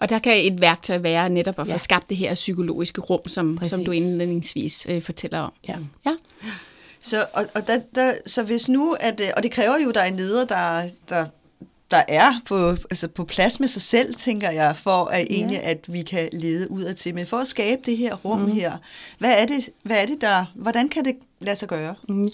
Og 0.00 0.08
der 0.08 0.18
kan 0.18 0.46
et 0.52 0.60
værktøj 0.60 0.98
være 0.98 1.30
netop 1.30 1.58
at 1.60 1.66
få 1.66 1.72
Ja. 1.72 1.78
skabt 1.78 2.08
det 2.08 2.16
her 2.16 2.34
psykologiske 2.34 3.00
rum, 3.00 3.28
som, 3.28 3.56
Præcis. 3.56 3.72
som 3.72 3.84
du 3.84 3.90
indledningsvis 3.90 4.86
øh, 4.90 5.02
fortæller 5.02 5.38
om. 5.38 5.52
Ja. 5.68 5.76
ja. 6.06 6.12
Så, 7.00 7.26
og, 7.32 7.46
og, 7.54 7.66
der, 7.66 7.80
der, 7.94 8.14
så 8.26 8.42
hvis 8.42 8.68
nu, 8.68 8.92
at, 9.00 9.20
øh, 9.20 9.28
og 9.36 9.42
det 9.42 9.50
kræver 9.50 9.78
jo, 9.78 9.88
at 9.88 9.94
der 9.94 10.00
er 10.00 10.04
en 10.06 10.16
leder, 10.16 10.44
der, 10.44 10.88
der, 11.08 11.26
der 11.90 12.02
er 12.08 12.40
på, 12.46 12.68
altså 12.70 13.08
på 13.08 13.24
plads 13.24 13.60
med 13.60 13.68
sig 13.68 13.82
selv, 13.82 14.14
tænker 14.14 14.50
jeg, 14.50 14.76
for 14.76 15.04
at 15.04 15.20
Ja. 15.20 15.24
egentlig, 15.30 15.62
at 15.62 15.84
vi 15.88 16.02
kan 16.02 16.28
lede 16.32 16.70
ud 16.70 16.82
af 16.82 16.96
til. 16.96 17.14
Men 17.14 17.26
for 17.26 17.38
at 17.38 17.48
skabe 17.48 17.80
det 17.86 17.96
her 17.96 18.14
rum 18.14 18.40
mm. 18.40 18.52
her, 18.52 18.72
hvad 19.18 19.32
er, 19.42 19.46
det, 19.46 19.68
hvad 19.82 20.02
er 20.02 20.06
det 20.06 20.20
der, 20.20 20.44
hvordan 20.54 20.88
kan 20.88 21.04
det 21.04 21.16
lade 21.40 21.56
sig 21.56 21.68
gøre? 21.68 21.94
Mm. 22.08 22.28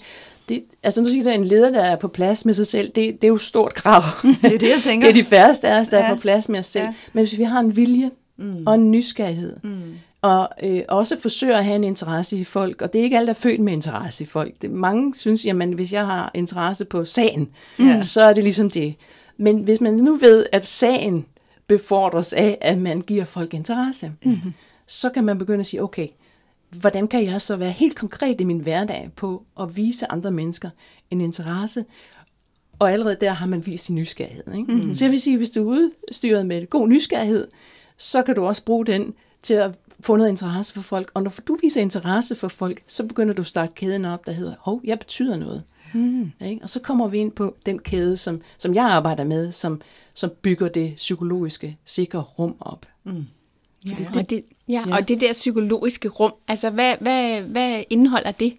Det, 0.49 0.63
altså 0.83 1.01
nu 1.01 1.07
siger 1.09 1.23
der 1.23 1.31
en 1.31 1.45
leder, 1.45 1.69
der 1.69 1.81
er 1.81 1.95
på 1.95 2.07
plads 2.07 2.45
med 2.45 2.53
sig 2.53 2.67
selv, 2.67 2.87
det, 2.87 2.95
det 2.95 3.23
er 3.23 3.27
jo 3.27 3.37
stort 3.37 3.73
krav. 3.73 4.01
Det 4.41 4.53
er 4.53 4.57
det, 4.59 4.69
jeg 4.69 4.81
tænker. 4.89 5.07
det 5.11 5.19
er 5.19 5.23
de 5.23 5.29
færreste 5.29 5.67
af 5.67 5.79
os, 5.79 5.87
der 5.87 5.97
ja. 5.97 6.03
Er 6.05 6.15
på 6.15 6.21
plads 6.21 6.49
med 6.49 6.59
os 6.59 6.65
selv. 6.65 6.83
Ja. 6.85 6.93
Men 7.13 7.25
hvis 7.25 7.37
vi 7.37 7.43
har 7.43 7.59
en 7.59 7.75
vilje 7.75 8.11
mm. 8.37 8.63
og 8.67 8.75
en 8.75 8.91
nysgerrighed, 8.91 9.55
mm. 9.63 9.81
og 10.21 10.49
øh, 10.63 10.81
også 10.87 11.19
forsøger 11.19 11.57
at 11.57 11.65
have 11.65 11.75
en 11.75 11.83
interesse 11.83 12.37
i 12.37 12.43
folk, 12.43 12.81
og 12.81 12.93
det 12.93 12.99
er 12.99 13.03
ikke 13.03 13.17
alle, 13.17 13.25
der 13.27 13.33
er 13.33 13.37
født 13.39 13.59
med 13.59 13.73
interesse 13.73 14.23
i 14.23 14.27
folk. 14.27 14.53
Det, 14.61 14.71
mange 14.71 15.15
synes, 15.15 15.45
jamen 15.45 15.73
hvis 15.73 15.93
jeg 15.93 16.05
har 16.05 16.31
interesse 16.33 16.85
på 16.85 17.05
sagen, 17.05 17.49
Ja. 17.79 18.01
så 18.01 18.21
er 18.21 18.33
det 18.33 18.43
ligesom 18.43 18.69
det. 18.69 18.95
Men 19.37 19.57
hvis 19.63 19.81
man 19.81 19.93
nu 19.93 20.15
ved, 20.15 20.45
at 20.51 20.65
sagen 20.65 21.25
befordres 21.67 22.33
af, 22.33 22.57
at 22.61 22.77
man 22.77 23.01
giver 23.01 23.25
folk 23.25 23.53
interesse, 23.53 24.11
mm-hmm. 24.25 24.53
så 24.87 25.09
kan 25.09 25.23
man 25.23 25.37
begynde 25.37 25.59
at 25.59 25.65
sige, 25.65 25.83
okay, 25.83 26.07
hvordan 26.79 27.07
kan 27.07 27.25
jeg 27.25 27.41
så 27.41 27.55
være 27.55 27.71
helt 27.71 27.95
konkret 27.95 28.41
i 28.41 28.43
min 28.43 28.59
hverdag 28.59 29.11
på 29.15 29.45
at 29.59 29.77
vise 29.77 30.11
andre 30.11 30.31
mennesker 30.31 30.69
en 31.11 31.21
interesse, 31.21 31.85
og 32.79 32.91
allerede 32.91 33.17
der 33.21 33.31
har 33.31 33.45
man 33.45 33.65
vist 33.65 33.85
sin 33.85 33.95
nysgerrighed. 33.95 34.53
Ikke? 34.57 34.73
Mm. 34.73 34.93
Så 34.93 35.05
jeg 35.05 35.11
vil 35.11 35.21
sige, 35.21 35.37
hvis 35.37 35.49
du 35.49 35.69
er 35.69 35.75
udstyret 35.77 36.45
med 36.45 36.69
god 36.69 36.87
nysgerrighed, 36.87 37.47
så 37.97 38.23
kan 38.23 38.35
du 38.35 38.45
også 38.45 38.65
bruge 38.65 38.85
den 38.85 39.13
til 39.41 39.53
at 39.53 39.71
få 39.99 40.15
noget 40.15 40.29
interesse 40.29 40.73
for 40.73 40.81
folk. 40.81 41.11
Og 41.13 41.23
når 41.23 41.33
du 41.47 41.57
viser 41.61 41.81
interesse 41.81 42.35
for 42.35 42.47
folk, 42.47 42.83
så 42.87 43.03
begynder 43.03 43.33
du 43.33 43.41
at 43.41 43.47
starte 43.47 43.71
kæden 43.75 44.05
op, 44.05 44.25
der 44.25 44.31
hedder, 44.31 44.53
hov, 44.59 44.81
jeg 44.83 44.99
betyder 44.99 45.37
noget. 45.37 45.63
Mm. 45.93 46.31
Ikke? 46.41 46.63
Og 46.63 46.69
så 46.69 46.79
kommer 46.79 47.07
vi 47.07 47.17
ind 47.17 47.31
på 47.31 47.55
den 47.65 47.79
kæde, 47.79 48.17
som, 48.17 48.41
som 48.57 48.75
jeg 48.75 48.85
arbejder 48.85 49.23
med, 49.23 49.51
som, 49.51 49.81
som 50.13 50.31
bygger 50.41 50.67
det 50.67 50.93
psykologiske 50.95 51.77
sikre 51.85 52.19
rum 52.19 52.55
op. 52.59 52.85
Ja, 53.85 54.19
og 54.19 54.29
det, 54.29 54.43
ja, 54.67 54.83
Ja. 54.87 54.95
og 54.95 55.07
det 55.07 55.21
der 55.21 55.33
psykologiske 55.33 56.09
rum, 56.09 56.33
altså 56.47 56.69
hvad, 56.69 56.95
hvad, 57.01 57.41
hvad 57.41 57.83
indeholder 57.89 58.31
det? 58.31 58.57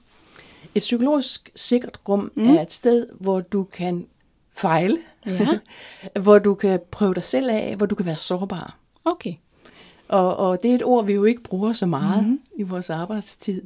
Et 0.75 0.80
psykologisk 0.80 1.50
sikkert 1.54 2.00
rum 2.09 2.33
mm. 2.35 2.49
er 2.56 2.62
et 2.62 2.73
sted, 2.73 3.06
hvor 3.21 3.40
du 3.40 3.64
kan 3.64 4.06
fejle, 4.52 4.99
Ja. 5.26 5.49
hvor 6.23 6.38
du 6.38 6.54
kan 6.54 6.80
prøve 6.90 7.14
dig 7.14 7.23
selv 7.23 7.50
af, 7.50 7.76
hvor 7.76 7.87
du 7.87 7.95
kan 7.95 8.06
være 8.06 8.16
sårbar. 8.16 8.78
Okay. 9.04 9.35
Og, 10.09 10.37
og 10.37 10.62
det 10.62 10.71
er 10.71 10.75
et 10.75 10.83
ord, 10.85 11.06
vi 11.06 11.12
jo 11.12 11.25
ikke 11.25 11.42
bruger 11.42 11.73
så 11.73 11.87
meget 11.87 12.23
mm-hmm. 12.23 12.40
i 12.56 12.62
vores 12.62 12.90
arbejdstid. 12.90 13.62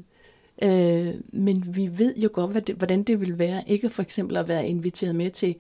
Øh, 0.63 1.15
men 1.33 1.77
vi 1.77 1.99
ved 1.99 2.15
jo 2.17 2.31
godt, 2.33 2.51
hvad 2.51 2.63
det, 2.63 2.75
hvordan 2.75 3.03
det 3.03 3.21
vil 3.21 3.39
være, 3.39 3.63
ikke 3.67 3.91
for 3.91 4.03
eksempel 4.03 4.37
at 4.37 4.49
være 4.49 4.67
inviteret 4.69 5.15
med 5.15 5.31
til, 5.31 5.55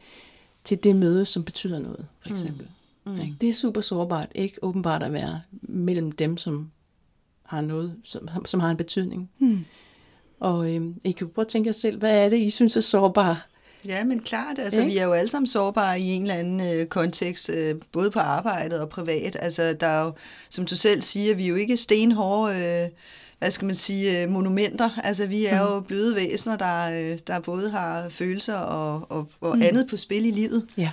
til 0.64 0.85
det 0.85 0.97
møde, 0.97 1.25
som 1.25 1.45
betyder 1.45 1.78
noget, 1.78 2.07
for 2.21 2.30
eksempel. 2.30 2.62
Mm. 2.62 2.73
Mm. 3.07 3.19
Det 3.40 3.49
er 3.49 3.52
super 3.52 3.80
sårbart, 3.80 4.28
ikke 4.35 4.64
åbenbart 4.64 5.02
at 5.02 5.12
være 5.12 5.40
mellem 5.62 6.12
dem, 6.12 6.37
som 6.37 6.71
har 7.42 7.61
noget, 7.61 7.97
som, 8.04 8.28
som 8.45 8.61
har 8.61 8.71
en 8.71 8.76
betydning. 8.76 9.30
Mm. 9.38 9.64
Og 10.40 10.75
øh, 10.75 10.83
I 11.04 11.12
kan 11.12 11.26
jo 11.26 11.33
prøve 11.35 11.45
at 11.45 11.49
tænke 11.49 11.69
jer 11.69 11.73
selv, 11.73 11.99
hvad 11.99 12.25
er 12.25 12.28
det, 12.28 12.37
I 12.37 12.50
synes 12.50 12.76
er 12.76 12.80
sårbart? 12.80 13.37
Ja, 13.87 14.04
men 14.04 14.21
klart, 14.21 14.59
altså 14.59 14.80
Ikke? 14.80 14.92
vi 14.92 14.99
er 14.99 15.04
jo 15.04 15.12
alle 15.12 15.28
sammen 15.28 15.47
sårbare 15.47 16.00
i 16.00 16.09
en 16.09 16.23
eller 16.23 16.35
anden 16.35 16.61
øh, 16.61 16.87
kontekst, 16.87 17.50
øh, 17.50 17.75
både 17.92 18.11
på 18.11 18.19
arbejdet 18.19 18.80
og 18.80 18.88
privat. 18.88 19.37
Altså 19.40 19.73
der 19.73 19.87
er 19.87 20.04
jo, 20.04 20.12
som 20.50 20.66
du 20.66 20.76
selv 20.76 21.02
siger, 21.02 21.35
vi 21.35 21.45
er 21.45 21.49
jo 21.49 21.54
ikke 21.54 21.76
stenhårde, 21.76 22.57
øh, 22.57 22.88
hvad 23.40 23.50
skal 23.50 23.66
man 23.66 23.75
sige, 23.75 24.23
øh, 24.23 24.28
monumenter. 24.28 24.90
Altså 25.04 25.26
vi 25.26 25.47
er 25.47 25.61
jo 25.61 25.80
bløde 25.80 26.16
væsener, 26.16 26.56
der, 26.56 26.90
øh, 26.90 27.18
der 27.26 27.40
både 27.40 27.70
har 27.70 28.09
følelser 28.09 28.54
og, 28.54 29.06
og, 29.09 29.28
og 29.40 29.56
mm. 29.56 29.62
andet 29.62 29.87
på 29.87 29.97
spil 29.97 30.26
i 30.26 30.30
livet. 30.30 30.66
Ja. 30.78 30.90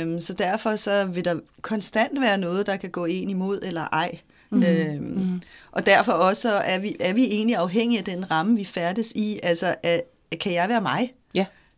Øhm, 0.00 0.20
så 0.20 0.32
derfor 0.32 0.76
så 0.76 1.04
vil 1.04 1.24
der 1.24 1.40
konstant 1.62 2.20
være 2.20 2.38
noget, 2.38 2.66
der 2.66 2.76
kan 2.76 2.90
gå 2.90 3.04
en 3.04 3.30
imod 3.30 3.60
eller 3.62 3.88
ej. 3.92 4.18
Mm. 4.50 4.62
Øhm, 4.62 5.02
mm. 5.02 5.42
Og 5.72 5.86
derfor 5.86 6.12
også 6.12 6.52
er 6.52 6.78
vi, 6.78 6.96
er 7.00 7.12
vi 7.12 7.24
egentlig 7.24 7.56
afhængige 7.56 7.98
af 7.98 8.04
den 8.04 8.30
ramme, 8.30 8.56
vi 8.56 8.64
færdes 8.64 9.12
i. 9.14 9.40
Altså, 9.42 9.74
er, 9.82 10.00
kan 10.40 10.52
jeg 10.52 10.68
være 10.68 10.80
mig? 10.80 11.12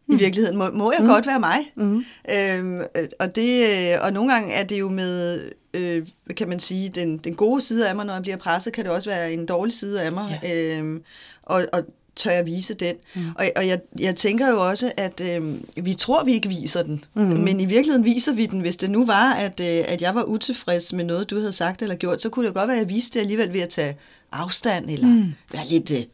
I 0.08 0.16
virkeligheden 0.16 0.56
må, 0.56 0.70
må 0.70 0.92
jeg 0.92 1.02
mm. 1.02 1.08
godt 1.08 1.26
være 1.26 1.40
mig. 1.40 1.72
Mm. 1.74 2.04
Øhm, 2.30 2.80
øh, 2.80 3.08
og, 3.18 3.36
det, 3.36 3.66
øh, 3.68 3.98
og 4.00 4.12
nogle 4.12 4.32
gange 4.32 4.52
er 4.52 4.64
det 4.64 4.80
jo 4.80 4.88
med, 4.88 5.50
øh, 5.74 6.06
kan 6.36 6.48
man 6.48 6.60
sige, 6.60 6.88
den, 6.88 7.18
den 7.18 7.34
gode 7.34 7.60
side 7.60 7.88
af 7.88 7.96
mig, 7.96 8.06
når 8.06 8.12
jeg 8.12 8.22
bliver 8.22 8.36
presset, 8.36 8.72
kan 8.72 8.84
det 8.84 8.92
også 8.92 9.10
være 9.10 9.32
en 9.32 9.46
dårlig 9.46 9.74
side 9.74 10.02
af 10.02 10.12
mig. 10.12 10.40
Ja. 10.42 10.76
Øhm, 10.78 11.02
og, 11.42 11.64
og 11.72 11.82
tør 12.16 12.30
jeg 12.30 12.46
vise 12.46 12.74
den. 12.74 12.96
Mm. 13.14 13.28
Og, 13.34 13.46
og 13.56 13.66
jeg, 13.66 13.80
jeg 13.98 14.16
tænker 14.16 14.48
jo 14.48 14.68
også, 14.68 14.92
at 14.96 15.20
øh, 15.20 15.54
vi 15.76 15.94
tror, 15.94 16.24
vi 16.24 16.32
ikke 16.32 16.48
viser 16.48 16.82
den. 16.82 17.04
Mm. 17.14 17.22
Men 17.22 17.60
i 17.60 17.64
virkeligheden 17.64 18.04
viser 18.04 18.32
vi 18.32 18.46
den. 18.46 18.60
Hvis 18.60 18.76
det 18.76 18.90
nu 18.90 19.06
var, 19.06 19.34
at, 19.34 19.60
øh, 19.60 19.84
at 19.86 20.02
jeg 20.02 20.14
var 20.14 20.22
utilfreds 20.22 20.92
med 20.92 21.04
noget, 21.04 21.30
du 21.30 21.38
havde 21.38 21.52
sagt 21.52 21.82
eller 21.82 21.94
gjort, 21.94 22.22
så 22.22 22.28
kunne 22.28 22.46
det 22.46 22.54
godt 22.54 22.68
være, 22.68 22.76
at 22.76 22.82
jeg 22.82 22.88
viste 22.88 23.14
det 23.14 23.20
alligevel 23.20 23.52
ved 23.52 23.60
at 23.60 23.68
tage 23.68 23.96
afstand, 24.32 24.90
eller 24.90 25.06
mm. 25.06 25.32
være 25.52 25.66
lidt 25.68 25.90
øh, 25.90 26.04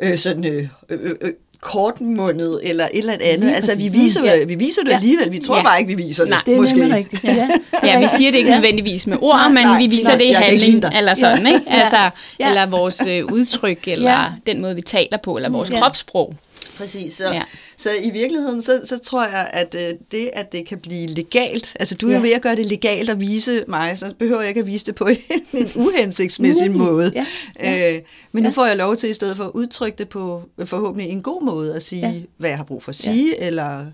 øh, 0.00 0.18
sådan... 0.18 0.44
Øh, 0.44 0.68
øh, 0.88 1.16
øh, 1.20 1.32
kortmundet 1.62 2.60
eller 2.62 2.84
et 2.84 2.98
eller 2.98 3.12
andet. 3.12 3.38
Lige 3.40 3.54
altså, 3.54 3.76
vi 3.76 3.88
viser, 3.88 4.24
Ja. 4.24 4.36
det, 4.40 4.48
vi 4.48 4.54
viser 4.54 4.82
det 4.82 4.90
Ja. 4.90 4.94
alligevel. 4.96 5.32
Vi 5.32 5.38
tror 5.38 5.56
Ja. 5.56 5.62
bare 5.62 5.78
ikke, 5.80 5.96
vi 5.96 6.02
viser 6.02 6.22
det. 6.22 6.30
Nej, 6.30 6.40
Det 6.46 6.54
er 6.54 6.60
måske. 6.60 6.76
nemlig 6.78 6.94
rigtigt. 6.96 7.24
Ja. 7.24 7.48
Ja, 7.84 8.00
vi 8.00 8.06
siger 8.16 8.30
det 8.30 8.38
ikke 8.38 8.50
nødvendigvis 8.50 9.06
med 9.06 9.16
ord, 9.20 9.36
Nej, 9.36 9.48
men 9.48 9.66
nej, 9.66 9.78
vi 9.78 9.86
viser 9.86 10.08
nej, 10.08 10.16
det 10.18 10.24
i 10.24 10.26
ikke 10.26 10.40
handling, 10.40 10.84
eller 10.96 11.14
sådan, 11.14 11.46
ikke? 11.46 11.60
Ja. 11.66 11.80
Altså, 11.80 12.10
Ja. 12.40 12.48
Eller 12.48 12.66
vores 12.66 13.02
øh, 13.08 13.24
udtryk, 13.32 13.88
eller 13.88 14.10
Ja. 14.10 14.24
den 14.46 14.62
måde, 14.62 14.74
vi 14.74 14.80
taler 14.82 15.16
på, 15.22 15.36
eller 15.36 15.50
vores 15.50 15.70
Ja. 15.70 15.78
kropssprog. 15.78 16.34
Præcis. 16.76 17.16
Så, 17.16 17.24
Ja. 17.24 17.34
ja. 17.34 17.42
så 17.76 17.90
i 18.02 18.10
virkeligheden, 18.10 18.62
så, 18.62 18.80
så 18.84 18.98
tror 18.98 19.26
jeg, 19.26 19.50
at 19.52 19.74
øh, 19.78 19.94
det, 20.12 20.30
at 20.32 20.52
det 20.52 20.66
kan 20.66 20.78
blive 20.78 21.06
legalt, 21.06 21.76
altså 21.80 21.94
du 21.94 22.08
er 22.08 22.12
Ja. 22.12 22.20
ved 22.20 22.30
at 22.32 22.42
gøre 22.42 22.56
det 22.56 22.66
legalt 22.66 23.10
at 23.10 23.20
vise 23.20 23.64
mig, 23.68 23.98
så 23.98 24.14
behøver 24.18 24.40
jeg 24.40 24.48
ikke 24.48 24.60
at 24.60 24.66
vise 24.66 24.86
det 24.86 24.94
på 24.94 25.04
en, 25.06 25.16
en 25.60 25.70
uhensigtsmæssig 25.74 26.70
måde. 26.70 27.12
Ja. 27.60 27.94
Øh, 27.96 28.00
men 28.32 28.42
nu 28.42 28.52
får 28.52 28.66
jeg 28.66 28.76
lov 28.76 28.96
til, 28.96 29.10
i 29.10 29.14
stedet 29.14 29.36
for 29.36 29.44
at 29.44 29.50
udtrykke 29.54 29.98
det 29.98 30.08
på 30.08 30.42
forhåbentlig 30.64 31.10
en 31.10 31.22
god 31.22 31.42
måde, 31.44 31.74
at 31.74 31.82
sige, 31.82 32.00
Ja. 32.08 32.12
ja. 32.14 32.20
hvad 32.36 32.50
jeg 32.50 32.56
har 32.58 32.64
brug 32.64 32.82
for 32.82 32.88
at 32.90 32.96
sige, 32.96 33.34
ja. 33.40 33.46
eller 33.46 33.86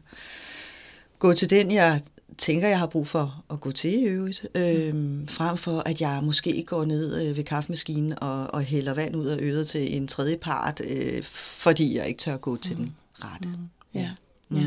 gå 1.19 1.33
til 1.35 1.51
den, 1.51 1.71
jeg 1.73 2.01
tænker, 2.39 2.69
jeg 2.69 2.79
har 2.79 2.87
brug 2.87 3.07
for 3.09 3.45
at 3.51 3.61
gå 3.61 3.71
til 3.73 4.03
i 4.03 4.05
øvrigt, 4.05 4.47
øh, 4.55 4.95
frem 5.29 5.57
for 5.57 5.83
at 5.87 6.01
jeg 6.01 6.21
måske 6.23 6.65
går 6.67 6.85
ned 6.85 7.29
øh, 7.29 7.37
ved 7.37 7.45
kaffemaskinen 7.45 8.15
og, 8.23 8.47
og 8.47 8.63
hælder 8.63 8.95
vand 8.95 9.17
ud 9.17 9.27
af 9.27 9.39
øret 9.41 9.67
til 9.67 9.97
en 9.97 10.09
tredje 10.09 10.37
part, 10.37 10.81
øh, 10.85 11.23
fordi 11.23 11.97
jeg 11.97 12.09
ikke 12.09 12.19
tør 12.19 12.37
gå 12.37 12.57
til 12.57 12.77
den 12.77 12.95
rette. 13.15 13.49
Ja. 13.95 14.11
Ja. 14.55 14.61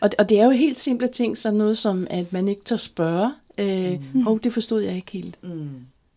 Og, 0.00 0.10
og 0.18 0.28
det 0.28 0.40
er 0.40 0.44
jo 0.44 0.50
helt 0.50 0.78
simple 0.78 1.08
ting, 1.08 1.36
sådan 1.38 1.58
noget 1.58 1.78
som, 1.78 2.06
at 2.10 2.32
man 2.32 2.48
ikke 2.48 2.62
tør 2.64 2.76
spørge. 2.76 3.32
Øh, 3.58 3.98
mm. 4.14 4.22
Hov, 4.22 4.40
det 4.40 4.52
forstod 4.52 4.80
jeg 4.82 4.96
ikke 4.96 5.12
helt. 5.12 5.38
Mm. 5.42 5.68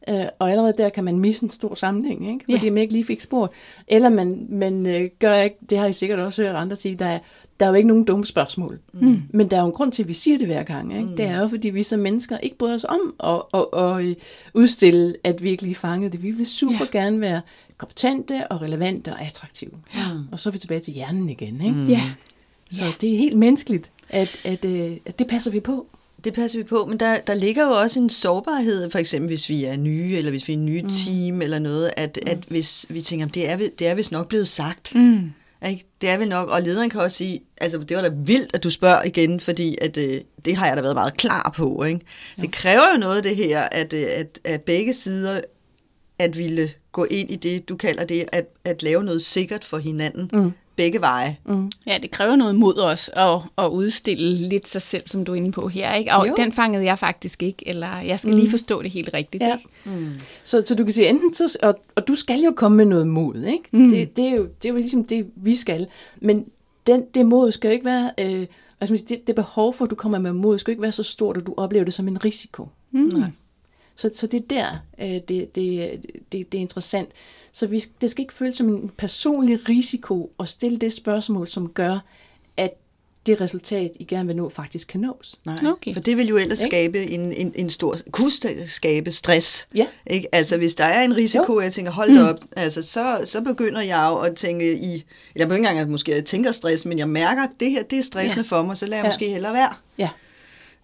Øh, 0.09 0.25
og 0.39 0.51
allerede 0.51 0.73
der 0.77 0.89
kan 0.89 1.03
man 1.03 1.19
misse 1.19 1.43
en 1.43 1.49
stor 1.49 1.75
sammenhæng, 1.75 2.29
ikke? 2.33 2.45
fordi 2.51 2.65
Ja. 2.65 2.71
man 2.71 2.81
ikke 2.81 2.93
lige 2.93 3.05
fik 3.05 3.21
spurgt. 3.21 3.53
Eller 3.87 4.09
man, 4.09 4.47
man 4.49 4.85
øh, 4.85 5.09
gør 5.19 5.41
ikke, 5.41 5.55
det 5.69 5.77
har 5.77 5.85
I 5.85 5.93
sikkert 5.93 6.19
også 6.19 6.43
hørt 6.43 6.55
andre 6.55 6.75
sige, 6.75 6.95
der 6.95 7.05
er, 7.05 7.19
der 7.59 7.65
er 7.65 7.69
jo 7.69 7.75
ikke 7.75 7.87
nogen 7.87 8.03
dumme 8.03 8.25
spørgsmål. 8.25 8.79
Mm. 8.93 9.21
Men 9.29 9.51
der 9.51 9.57
er 9.57 9.61
jo 9.61 9.67
en 9.67 9.71
grund 9.73 9.91
til, 9.91 10.03
at 10.03 10.07
vi 10.07 10.13
siger 10.13 10.37
det 10.37 10.47
hver 10.47 10.63
gang. 10.63 10.93
Ikke? 10.97 11.09
Mm. 11.09 11.15
Det 11.17 11.25
er 11.25 11.39
jo, 11.39 11.47
fordi 11.47 11.69
vi 11.69 11.83
som 11.83 11.99
mennesker 11.99 12.37
ikke 12.37 12.57
bryder 12.57 12.73
os 12.75 12.85
om 12.89 13.13
at, 13.23 13.41
at, 13.53 13.65
at, 13.81 14.09
at 14.09 14.15
udstille, 14.53 15.15
at 15.23 15.43
vi 15.43 15.49
ikke 15.49 15.63
lige 15.63 15.75
fangede 15.75 16.11
det. 16.11 16.23
Vi 16.23 16.31
vil 16.31 16.45
super 16.45 16.75
Ja. 16.93 16.99
ja. 16.99 16.99
gerne 16.99 17.21
være 17.21 17.41
kompetente 17.77 18.47
og 18.47 18.61
relevante 18.61 19.09
og 19.13 19.21
attraktive. 19.21 19.71
Ja. 19.95 20.01
Og 20.31 20.39
så 20.39 20.49
er 20.49 20.51
vi 20.51 20.57
tilbage 20.59 20.79
til 20.79 20.93
hjernen 20.93 21.29
igen. 21.29 21.61
Ikke? 21.61 21.75
Mm. 21.75 21.87
Ja. 21.87 22.01
Så 22.71 22.83
det 23.01 23.13
er 23.13 23.17
helt 23.17 23.37
menneskeligt, 23.37 23.91
at, 24.09 24.39
at, 24.43 24.65
øh, 24.65 24.97
at 25.05 25.19
det 25.19 25.27
passer 25.27 25.51
vi 25.51 25.59
på. 25.59 25.87
Det 26.23 26.33
passer 26.33 26.59
vi 26.59 26.63
på, 26.63 26.85
men 26.85 26.99
der, 26.99 27.17
der 27.19 27.33
ligger 27.33 27.65
jo 27.65 27.71
også 27.71 27.99
en 27.99 28.09
sårbarhed, 28.09 28.91
for 28.91 28.99
eksempel 28.99 29.27
hvis 29.27 29.49
vi 29.49 29.63
er 29.63 29.77
nye, 29.77 30.15
eller 30.17 30.31
hvis 30.31 30.47
vi 30.47 30.53
er 30.53 30.57
en 30.57 30.65
ny 30.65 30.81
mm. 30.81 30.89
team 30.89 31.41
eller 31.41 31.59
noget, 31.59 31.91
at, 31.97 32.19
at 32.27 32.37
hvis 32.47 32.85
vi 32.89 33.01
tænker, 33.01 33.27
det 33.27 33.49
er, 33.49 33.57
det 33.79 33.87
er 33.87 33.95
vist 33.95 34.11
nok 34.11 34.27
blevet 34.27 34.47
sagt. 34.47 34.95
Mm. 34.95 35.31
Ikke? 35.67 35.85
Det 36.01 36.09
er 36.09 36.17
vel 36.17 36.29
nok, 36.29 36.49
og 36.49 36.61
lederen 36.61 36.89
kan 36.89 37.01
også 37.01 37.17
sige, 37.17 37.43
altså 37.57 37.77
det 37.77 37.97
var 37.97 38.03
da 38.03 38.11
vildt, 38.15 38.55
at 38.55 38.63
du 38.63 38.69
spørger 38.69 39.03
igen, 39.03 39.39
fordi 39.39 39.77
at, 39.81 39.97
øh, 39.97 40.21
det 40.45 40.55
har 40.55 40.67
jeg 40.67 40.77
da 40.77 40.81
været 40.81 40.95
meget 40.95 41.17
klar 41.17 41.53
på. 41.55 41.83
Ikke? 41.83 41.99
Det 42.41 42.51
kræver 42.51 42.91
jo 42.93 42.97
noget 42.99 43.23
det 43.23 43.35
her, 43.35 43.61
at, 43.61 43.93
øh, 43.93 44.07
at, 44.11 44.39
at 44.43 44.61
begge 44.61 44.93
sider 44.93 45.41
at 46.19 46.37
ville 46.37 46.69
gå 46.91 47.03
ind 47.03 47.31
i 47.31 47.35
det, 47.35 47.69
du 47.69 47.75
kalder 47.75 48.05
det, 48.05 48.25
at, 48.31 48.45
at 48.65 48.83
lave 48.83 49.03
noget 49.03 49.21
sikkert 49.21 49.65
for 49.65 49.77
hinanden. 49.77 50.29
Mm. 50.33 50.51
Begge 50.75 51.01
veje. 51.01 51.37
Mm. 51.45 51.71
Ja, 51.87 51.97
det 52.01 52.11
kræver 52.11 52.35
noget 52.35 52.55
mod 52.55 52.77
os 52.77 53.09
at, 53.13 53.39
at 53.57 53.67
udstille 53.67 54.47
lidt 54.47 54.67
sig 54.67 54.81
selv, 54.81 55.03
som 55.07 55.25
du 55.25 55.31
er 55.31 55.35
inde 55.35 55.51
på 55.51 55.67
her. 55.67 55.93
Ikke? 55.93 56.13
Og 56.13 56.27
Jo. 56.27 56.33
den 56.37 56.51
fangede 56.51 56.83
jeg 56.85 56.99
faktisk 56.99 57.43
ikke, 57.43 57.67
eller 57.67 57.99
jeg 57.99 58.19
skal 58.19 58.33
lige 58.33 58.49
forstå 58.49 58.81
det 58.81 58.91
helt 58.91 59.09
rigtigt. 59.13 59.43
Ja. 59.43 59.55
Ikke? 59.85 60.09
Så, 60.43 60.63
så 60.65 60.75
du 60.75 60.83
kan 60.83 60.93
sige, 60.93 61.09
enten 61.09 61.33
så, 61.33 61.57
og, 61.63 61.75
og 61.95 62.07
du 62.07 62.15
skal 62.15 62.39
jo 62.39 62.53
komme 62.55 62.77
med 62.77 62.85
noget 62.85 63.07
mod, 63.07 63.43
ikke? 63.43 63.63
Mm. 63.71 63.89
Det, 63.89 64.17
det, 64.17 64.25
er 64.25 64.35
jo, 64.35 64.43
det 64.43 64.65
er 64.65 64.69
jo 64.69 64.75
ligesom 64.75 65.05
det, 65.05 65.27
vi 65.35 65.55
skal. 65.55 65.87
Men 66.21 66.45
den, 66.87 67.05
det 67.13 67.25
mod 67.25 67.51
skal 67.51 67.67
jo 67.67 67.73
ikke 67.73 67.85
være, 67.85 68.11
øh, 68.19 68.45
hvad 68.77 68.87
skal 68.87 68.91
man 68.91 68.97
sige, 68.97 69.07
det, 69.17 69.27
det 69.27 69.35
behov 69.35 69.73
for, 69.73 69.85
at 69.85 69.91
du 69.91 69.95
kommer 69.95 70.19
med 70.19 70.33
mod, 70.33 70.57
skal 70.57 70.71
jo 70.71 70.73
ikke 70.73 70.81
være 70.81 70.91
så 70.91 71.03
stort, 71.03 71.37
at 71.37 71.47
du 71.47 71.53
oplever 71.57 71.85
det 71.85 71.93
som 71.93 72.07
en 72.07 72.25
risiko. 72.25 72.67
Mm. 72.91 72.99
Nej. 73.13 73.29
Så, 73.95 74.09
så 74.13 74.27
det 74.27 74.37
er 74.37 74.45
der, 74.49 74.71
øh, 75.01 75.07
det, 75.27 75.55
det, 75.55 75.55
det, 76.31 76.51
det 76.51 76.57
er 76.57 76.61
interessant. 76.61 77.09
Så 77.51 77.67
vi, 77.67 77.83
det 78.01 78.09
skal 78.11 78.21
ikke 78.21 78.33
føles 78.33 78.55
som 78.55 78.69
en 78.69 78.89
personlig 78.97 79.69
risiko 79.69 80.31
at 80.39 80.47
stille 80.49 80.77
det 80.77 80.93
spørgsmål, 80.93 81.47
som 81.47 81.69
gør, 81.69 81.99
at 82.57 82.73
det 83.25 83.41
resultat, 83.41 83.91
I 83.99 84.03
gerne 84.03 84.27
vil 84.27 84.35
nå, 84.35 84.49
faktisk 84.49 84.87
kan 84.87 84.99
nås. 85.01 85.35
Nej, 85.45 85.55
Okay. 85.71 85.93
for 85.93 86.01
det 86.01 86.17
vil 86.17 86.27
jo 86.27 86.37
ellers 86.37 86.59
skabe 86.59 87.03
en, 87.07 87.33
en, 87.33 87.51
en 87.55 87.69
stor, 87.69 87.97
kunne 88.11 88.31
skabe 88.67 89.11
stress. 89.11 89.67
Ja. 89.75 89.85
Ikke? 90.07 90.35
Altså 90.35 90.57
hvis 90.57 90.75
der 90.75 90.83
er 90.85 91.03
en 91.03 91.15
risiko, 91.15 91.53
Jo. 91.53 91.59
jeg 91.59 91.73
tænker, 91.73 91.91
hold 91.91 92.15
da 92.15 92.23
op, 92.29 92.39
altså, 92.55 92.81
så, 92.81 93.21
så 93.25 93.41
begynder 93.41 93.81
jeg 93.81 94.07
jo 94.11 94.17
at 94.19 94.35
tænke 94.35 94.77
i, 94.77 95.03
eller 95.35 95.47
på 95.47 95.53
ikke 95.53 95.57
engang, 95.67 95.79
at 95.79 95.89
måske 95.89 96.11
jeg 96.15 96.25
tænker 96.25 96.51
stress, 96.51 96.85
men 96.85 96.99
jeg 96.99 97.09
mærker, 97.09 97.43
at 97.43 97.49
det 97.59 97.71
her, 97.71 97.83
det 97.83 97.99
er 97.99 98.03
stressende 98.03 98.43
Ja. 98.51 98.55
for 98.57 98.61
mig, 98.61 98.77
så 98.77 98.85
lader 98.85 98.97
jeg 98.97 99.03
Ja. 99.03 99.09
måske 99.09 99.29
hellere 99.29 99.53
være, 99.53 99.73
Ja, 99.97 100.09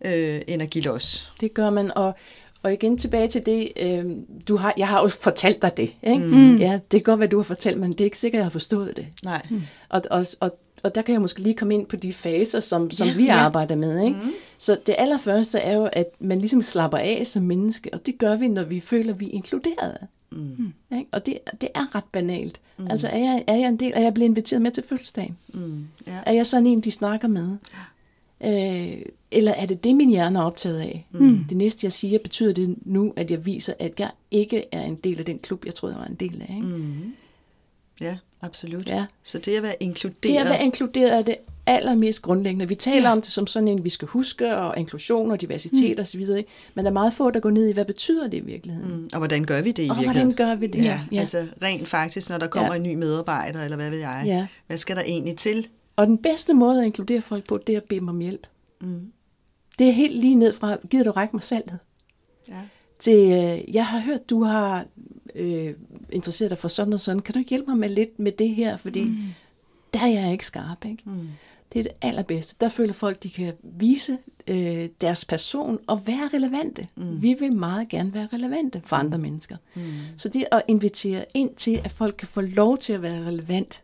øh, 0.05 0.41
end 0.47 0.61
at 0.61 0.69
give 0.69 0.83
los. 0.83 1.31
det 1.41 1.53
gør 1.53 1.69
man. 1.69 1.91
Og, 1.97 2.15
og 2.63 2.73
igen 2.73 2.97
tilbage 2.97 3.27
til 3.27 3.45
det, 3.45 3.71
øh, 3.79 4.05
du 4.47 4.55
har, 4.57 4.73
jeg 4.77 4.87
har 4.87 5.01
jo 5.01 5.07
fortalt 5.07 5.61
dig 5.61 5.77
det. 5.77 5.93
Ikke? 6.03 6.25
Mm. 6.25 6.57
Ja, 6.57 6.73
det 6.73 6.99
kan 6.99 7.01
godt 7.01 7.19
være, 7.19 7.29
du 7.29 7.37
har 7.37 7.43
fortalt, 7.43 7.79
men 7.79 7.91
det 7.91 8.01
er 8.01 8.05
ikke 8.05 8.17
sikkert, 8.17 8.37
jeg 8.39 8.45
har 8.45 8.49
forstået 8.51 8.97
det. 8.97 9.05
Nej. 9.23 9.45
Og, 9.89 10.01
og, 10.11 10.25
og, 10.39 10.57
og 10.83 10.95
der 10.95 11.01
kan 11.01 11.13
jeg 11.13 11.21
måske 11.21 11.39
lige 11.39 11.55
komme 11.55 11.73
ind 11.73 11.85
på 11.85 11.95
de 11.95 12.13
faser, 12.13 12.59
som, 12.59 12.91
som 12.91 13.07
Ja, 13.07 13.13
vi 13.13 13.23
ja. 13.23 13.35
arbejder 13.35 13.75
med. 13.75 14.05
Ikke? 14.05 14.17
Mm. 14.23 14.31
Så 14.57 14.77
det 14.87 14.95
allerførste 14.97 15.59
er 15.59 15.75
jo, 15.75 15.89
at 15.93 16.05
man 16.19 16.39
ligesom 16.39 16.61
slapper 16.61 16.97
af 16.97 17.21
som 17.27 17.43
menneske, 17.43 17.93
og 17.93 18.05
det 18.05 18.17
gør 18.17 18.35
vi, 18.35 18.47
når 18.47 18.63
vi 18.63 18.79
føler, 18.79 19.13
at 19.13 19.19
vi 19.19 19.25
er 19.25 19.31
inkluderet. 19.33 19.97
Mm. 20.31 20.73
Ikke? 20.93 21.05
Og 21.11 21.25
det, 21.25 21.37
det 21.61 21.69
er 21.75 21.95
ret 21.95 22.03
banalt. 22.11 22.59
Mm. 22.77 22.87
Altså, 22.89 23.07
er 23.07 23.17
jeg, 23.17 23.43
er 23.47 23.55
jeg 23.55 23.67
en 23.67 23.77
del, 23.77 23.91
er 23.95 24.01
jeg 24.01 24.13
blevet 24.13 24.29
inviteret 24.29 24.61
med 24.61 24.71
til 24.71 24.83
fødselsdagen? 24.89 25.37
Mm. 25.53 25.87
Ja. 26.07 26.17
Er 26.25 26.31
jeg 26.33 26.45
sådan 26.45 26.67
en, 26.67 26.81
de 26.81 26.91
snakker 26.91 27.27
med? 27.27 27.57
Øh, 28.43 29.01
eller 29.31 29.51
er 29.51 29.65
det 29.65 29.83
det, 29.83 29.95
min 29.95 30.09
hjerne 30.09 30.39
er 30.39 30.43
optaget 30.43 30.79
af? 30.79 31.05
Mm. 31.11 31.45
Det 31.49 31.57
næste, 31.57 31.85
jeg 31.85 31.91
siger, 31.91 32.19
betyder 32.19 32.53
det 32.53 32.75
nu, 32.85 33.13
at 33.15 33.31
jeg 33.31 33.45
viser, 33.45 33.73
at 33.79 33.99
jeg 33.99 34.09
ikke 34.31 34.63
er 34.71 34.81
en 34.81 34.95
del 34.95 35.19
af 35.19 35.25
den 35.25 35.39
klub, 35.39 35.65
jeg 35.65 35.73
troede, 35.75 35.95
jeg 35.95 36.01
var 36.01 36.07
en 36.07 36.15
del 36.15 36.41
af. 36.49 36.55
Ikke? 36.55 36.67
Mm. 36.67 37.13
ja, 38.01 38.17
absolut. 38.41 38.87
Ja. 38.89 39.05
Så 39.23 39.37
det 39.37 39.57
at 39.57 39.63
være 39.63 39.75
inkluderet. 39.83 40.23
Det 40.23 40.37
at 40.37 40.45
være 40.45 40.63
inkluderet 40.63 41.17
er 41.17 41.21
det 41.21 41.35
allermest 41.65 42.21
grundlæggende. 42.21 42.67
Vi 42.67 42.75
taler 42.75 43.01
ja. 43.07 43.11
om 43.11 43.21
det 43.21 43.31
som 43.31 43.47
sådan 43.47 43.67
en, 43.67 43.83
vi 43.83 43.89
skal 43.89 44.07
huske, 44.07 44.57
og 44.57 44.77
inklusion 44.77 45.31
og 45.31 45.41
diversitet 45.41 45.97
mm. 45.97 46.01
osv., 46.01 46.19
ikke? 46.19 46.45
men 46.73 46.85
der 46.85 46.91
er 46.91 46.93
meget 46.93 47.13
få, 47.13 47.31
der 47.31 47.39
går 47.39 47.49
ned 47.49 47.67
i, 47.67 47.73
hvad 47.73 47.85
betyder 47.85 48.27
det 48.27 48.37
i 48.37 48.39
virkeligheden? 48.39 48.91
Mm. 48.91 48.97
Mm, 48.97 49.09
Og 49.13 49.17
hvordan 49.17 49.43
gør 49.43 49.61
vi 49.61 49.71
det 49.71 49.85
i 49.85 49.89
Og 49.89 49.95
virkeligheden? 49.97 50.33
hvordan 50.33 50.47
gør 50.49 50.55
vi 50.55 50.67
det? 50.67 50.83
Ja, 50.83 50.99
ja. 51.11 51.19
altså 51.19 51.47
rent 51.61 51.87
faktisk, 51.87 52.29
når 52.29 52.37
der 52.37 52.47
kommer 52.47 52.73
Ja. 52.73 52.79
en 52.79 52.83
ny 52.83 52.93
medarbejder, 52.95 53.63
eller 53.63 53.77
hvad 53.77 53.89
ved 53.89 53.99
jeg, 53.99 54.23
Ja. 54.25 54.47
hvad 54.67 54.77
skal 54.77 54.95
der 54.95 55.01
egentlig 55.05 55.37
til? 55.37 55.67
Og 55.95 56.07
den 56.07 56.17
bedste 56.17 56.53
måde 56.53 56.79
at 56.79 56.85
inkludere 56.85 57.21
folk 57.21 57.47
på, 57.47 57.57
det 57.57 57.73
er 57.73 57.77
at 57.77 57.83
bede 57.83 57.99
dem 57.99 58.07
om 58.07 58.19
hjælp. 58.19 58.47
Mm. 58.81 59.11
Det 59.79 59.87
er 59.87 59.91
helt 59.91 60.15
lige 60.15 60.35
ned 60.35 60.53
fra, 60.53 60.77
gider 60.89 61.03
du 61.03 61.11
række 61.11 61.35
mig 61.35 61.43
saltet? 61.43 61.79
Ja. 62.47 62.61
Til, 62.99 63.31
øh, 63.31 63.75
jeg 63.75 63.85
har 63.85 63.99
hørt, 63.99 64.29
du 64.29 64.43
har 64.43 64.85
øh, 65.35 65.73
interesseret 66.11 66.49
dig 66.51 66.57
for 66.57 66.67
sådan 66.67 66.93
og 66.93 66.99
sådan. 66.99 67.21
Kan 67.21 67.33
du 67.33 67.39
ikke 67.39 67.49
hjælpe 67.49 67.71
mig 67.71 67.79
med 67.79 67.89
lidt 67.89 68.19
med 68.19 68.31
det 68.31 68.49
her? 68.49 68.77
Fordi 68.77 69.03
mm. 69.03 69.15
der 69.93 69.99
er 69.99 70.07
jeg 70.07 70.31
ikke 70.31 70.45
skarp, 70.45 70.85
ikke? 70.85 71.03
Mm. 71.05 71.27
Det 71.73 71.79
er 71.79 71.83
det 71.83 71.91
allerbedste. 72.01 72.55
Der 72.61 72.69
føler 72.69 72.93
folk, 72.93 73.23
de 73.23 73.29
kan 73.29 73.53
vise 73.63 74.17
øh, 74.47 74.89
deres 75.01 75.25
person 75.25 75.79
og 75.87 76.07
være 76.07 76.29
relevante. 76.33 76.87
Mm. 76.95 77.21
Vi 77.21 77.33
vil 77.33 77.53
meget 77.53 77.89
gerne 77.89 78.13
være 78.13 78.27
relevante 78.33 78.81
for 78.85 78.95
andre 78.95 79.17
mennesker. 79.17 79.57
Mm. 79.75 79.81
Så 80.17 80.29
det 80.29 80.45
at 80.51 80.61
invitere 80.67 81.25
ind 81.33 81.55
til, 81.55 81.81
at 81.83 81.91
folk 81.91 82.15
kan 82.17 82.27
få 82.27 82.41
lov 82.41 82.77
til 82.77 82.93
at 82.93 83.01
være 83.01 83.25
relevant, 83.25 83.83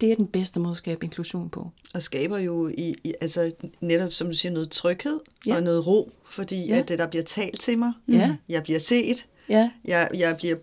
det 0.00 0.12
er 0.12 0.16
den 0.16 0.26
bedste 0.26 0.60
måde 0.60 0.70
at 0.70 0.76
skabe 0.76 1.04
inklusion 1.04 1.48
på. 1.50 1.70
Og 1.94 2.02
skaber 2.02 2.38
jo 2.38 2.68
i, 2.68 2.94
i, 3.04 3.14
altså 3.20 3.50
netop, 3.80 4.12
som 4.12 4.26
du 4.26 4.34
siger, 4.34 4.52
noget 4.52 4.70
tryghed 4.70 5.20
Ja. 5.46 5.54
og 5.56 5.62
noget 5.62 5.86
ro, 5.86 6.10
fordi 6.30 6.66
Ja. 6.66 6.76
at 6.78 6.88
det, 6.88 6.98
der 6.98 7.06
bliver 7.06 7.22
talt 7.22 7.60
til 7.60 7.78
mig, 7.78 7.92
Ja. 8.08 8.30
jeg 8.48 8.62
bliver 8.62 8.78
set, 8.78 9.26
Ja, 9.48 9.70
jeg, 9.84 10.08
jeg 10.14 10.36
bliver, 10.36 10.56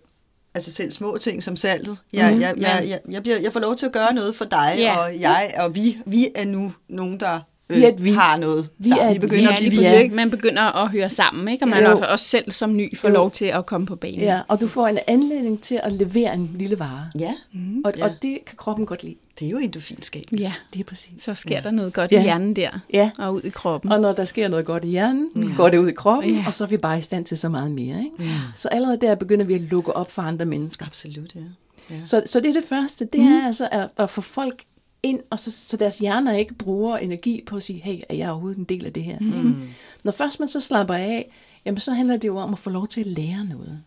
altså 0.54 0.72
selv 0.72 0.90
små 0.90 1.18
ting 1.18 1.42
som 1.42 1.56
saltet, 1.56 1.96
jeg, 2.12 2.34
mm, 2.34 2.40
jeg, 2.40 2.54
jeg, 2.58 2.84
jeg, 2.88 3.00
jeg, 3.10 3.22
bliver, 3.22 3.38
jeg 3.38 3.52
får 3.52 3.60
lov 3.60 3.76
til 3.76 3.86
at 3.86 3.92
gøre 3.92 4.14
noget 4.14 4.36
for 4.36 4.44
dig, 4.44 4.74
Ja. 4.78 4.96
og 4.98 5.20
jeg 5.20 5.54
og 5.58 5.74
vi, 5.74 5.98
vi 6.06 6.28
er 6.34 6.44
nu 6.44 6.72
nogen, 6.88 7.20
der 7.20 7.40
Vi 7.68 7.84
er 7.84 7.92
øh, 7.92 8.04
vi. 8.04 8.12
har 8.12 8.36
noget 8.38 8.68
Vi 8.78 8.88
sammen. 8.88 9.06
er 9.06 9.12
Vi 9.12 9.18
begynder 9.18 9.42
Ja, 9.44 9.50
at 9.50 9.56
blive 9.58 9.70
lige 9.70 9.80
vi, 9.80 9.86
præcis. 9.86 10.02
ikke? 10.02 10.14
Man 10.14 10.30
begynder 10.30 10.62
at 10.84 10.90
høre 10.90 11.10
sammen, 11.10 11.48
ikke? 11.48 11.64
og 11.64 11.68
man 11.68 11.84
Jo. 11.84 11.90
også, 11.90 12.04
også 12.04 12.24
selv 12.24 12.50
som 12.50 12.76
ny 12.76 12.96
får 12.98 13.08
Jo. 13.08 13.14
lov 13.14 13.30
til 13.30 13.44
at 13.44 13.66
komme 13.66 13.86
på 13.86 13.96
banen. 13.96 14.18
ja, 14.20 14.40
og 14.48 14.60
du 14.60 14.66
får 14.66 14.86
en 14.86 14.98
anledning 15.06 15.62
til 15.62 15.80
at 15.82 15.92
levere 15.92 16.34
en 16.34 16.50
lille 16.58 16.78
vare. 16.78 17.10
Ja, 17.18 17.34
Mm. 17.52 17.82
Og, 17.84 17.92
Ja. 17.96 18.04
og 18.04 18.10
det 18.22 18.38
kan 18.46 18.56
kroppen 18.56 18.86
godt 18.86 19.02
lide. 19.02 19.16
Det 19.38 19.46
er 19.46 19.50
jo 19.50 19.58
endorfinskab. 19.58 20.24
ja. 20.38 20.52
Det 20.74 20.80
er 20.80 20.84
præcis. 20.84 21.22
Så 21.22 21.34
sker 21.34 21.60
der 21.60 21.70
noget 21.70 21.92
godt 21.92 22.12
Ja. 22.12 22.20
i 22.20 22.22
hjernen 22.22 22.56
der, 22.56 22.70
Ja. 22.94 23.10
og 23.18 23.34
ud 23.34 23.40
i 23.40 23.48
kroppen. 23.48 23.92
Og 23.92 24.00
når 24.00 24.12
der 24.12 24.24
sker 24.24 24.48
noget 24.48 24.66
godt 24.66 24.84
i 24.84 24.88
hjernen, 24.88 25.30
ja. 25.36 25.54
går 25.56 25.68
det 25.68 25.78
ud 25.78 25.88
i 25.88 25.92
kroppen, 25.92 26.34
Ja. 26.34 26.44
og 26.46 26.54
så 26.54 26.64
er 26.64 26.68
vi 26.68 26.76
bare 26.76 26.98
i 26.98 27.02
stand 27.02 27.24
til 27.24 27.38
så 27.38 27.48
meget 27.48 27.70
mere. 27.70 27.98
Ikke? 28.04 28.30
Ja. 28.32 28.40
Så 28.54 28.68
allerede 28.68 29.00
der 29.00 29.14
begynder 29.14 29.44
vi 29.44 29.54
at 29.54 29.60
lukke 29.60 29.92
op 29.96 30.10
for 30.10 30.22
andre 30.22 30.44
mennesker. 30.44 30.86
Absolut, 30.86 31.34
ja. 31.34 31.40
ja. 31.90 32.04
Så, 32.04 32.22
så 32.26 32.40
det 32.40 32.48
er 32.56 32.60
det 32.60 32.64
første, 32.68 33.04
det 33.04 33.20
er 33.20 33.46
altså 33.46 33.68
at, 33.72 33.88
at 33.96 34.10
få 34.10 34.20
folk 34.20 34.64
ind, 35.02 35.20
og 35.30 35.38
så, 35.38 35.50
så 35.50 35.76
deres 35.76 35.98
hjerner 35.98 36.34
ikke 36.36 36.54
bruger 36.54 36.96
energi 36.96 37.42
på 37.46 37.56
at 37.56 37.62
sige, 37.62 37.80
hey, 37.84 38.00
er 38.08 38.14
jeg 38.14 38.30
overhovedet 38.30 38.58
en 38.58 38.64
del 38.64 38.86
af 38.86 38.92
det 38.92 39.04
her? 39.04 39.18
Mm. 39.20 39.62
Når 40.04 40.12
først 40.12 40.38
man 40.40 40.48
så 40.48 40.60
slapper 40.60 40.94
af, 40.94 41.30
jamen 41.64 41.80
så 41.80 41.92
handler 41.92 42.16
det 42.16 42.28
jo 42.28 42.36
om 42.36 42.52
at 42.52 42.58
få 42.58 42.70
lov 42.70 42.86
til 42.86 43.00
at 43.00 43.06
lære 43.06 43.44
noget. 43.44 43.80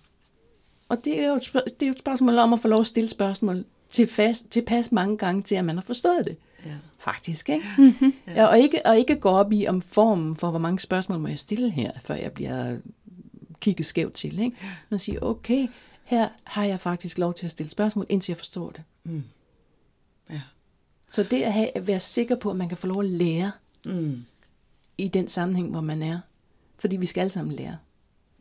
Og 0.90 1.06
det 1.06 1.20
er 1.24 1.28
jo, 1.28 1.36
et 1.36 1.52
det 1.54 1.82
er 1.82 1.88
jo 1.88 1.92
et 1.92 2.00
spørgsmål 2.00 2.38
om 2.38 2.54
at 2.54 2.60
få 2.60 2.68
lov 2.68 2.80
at 2.80 2.88
stille 2.88 3.10
spørgsmål 3.10 3.64
til 3.92 4.08
fast, 4.08 4.50
tilpas 4.50 4.92
mange 4.92 5.18
gange 5.18 5.42
til, 5.42 5.56
at 5.56 5.66
man 5.66 5.76
har 5.76 5.84
forstået 5.84 6.26
det. 6.26 6.38
Ja. 6.66 6.72
Faktisk, 7.00 7.50
ikke? 7.50 7.66
Mm-hmm. 7.78 8.14
Ja, 8.28 8.46
og, 8.46 8.60
ikke? 8.60 8.86
Og 8.86 8.98
ikke 8.98 9.16
gå 9.16 9.30
op 9.30 9.52
i 9.52 9.68
om 9.68 9.82
formen 9.82 10.36
for, 10.36 10.50
hvor 10.50 10.60
mange 10.60 10.80
spørgsmål 10.80 11.20
må 11.20 11.28
jeg 11.28 11.40
stille 11.40 11.72
her, 11.72 11.92
før 12.04 12.16
jeg 12.16 12.32
bliver 12.32 12.78
kigget 13.60 13.86
skævt 13.86 14.14
til. 14.14 14.40
Ikke? 14.40 14.58
Man 14.90 15.00
siger, 15.00 15.20
okay, 15.22 15.68
her 16.04 16.30
har 16.44 16.66
jeg 16.66 16.80
faktisk 16.80 17.18
lov 17.18 17.34
til 17.34 17.46
at 17.46 17.52
stille 17.52 17.70
spørgsmål, 17.70 18.06
indtil 18.10 18.32
jeg 18.32 18.38
forstår 18.38 18.70
det. 18.70 18.84
Ja. 20.30 20.42
Så 21.12 21.24
det 21.24 21.42
at, 21.44 21.54
have, 21.54 21.78
at 21.78 21.88
være 21.88 22.00
sikker 22.00 22.36
på, 22.36 22.50
at 22.50 22.56
man 22.56 22.68
kan 22.70 22.78
få 22.78 22.88
lov 22.88 23.00
at 23.00 23.10
lære 23.10 23.52
Mm. 23.86 24.24
i 24.98 25.08
den 25.08 25.28
sammenhæng, 25.28 25.72
hvor 25.72 25.82
man 25.82 26.02
er. 26.02 26.20
Fordi 26.80 26.98
vi 26.98 27.06
skal 27.06 27.22
alle 27.22 27.32
sammen 27.32 27.56
lære. 27.56 27.78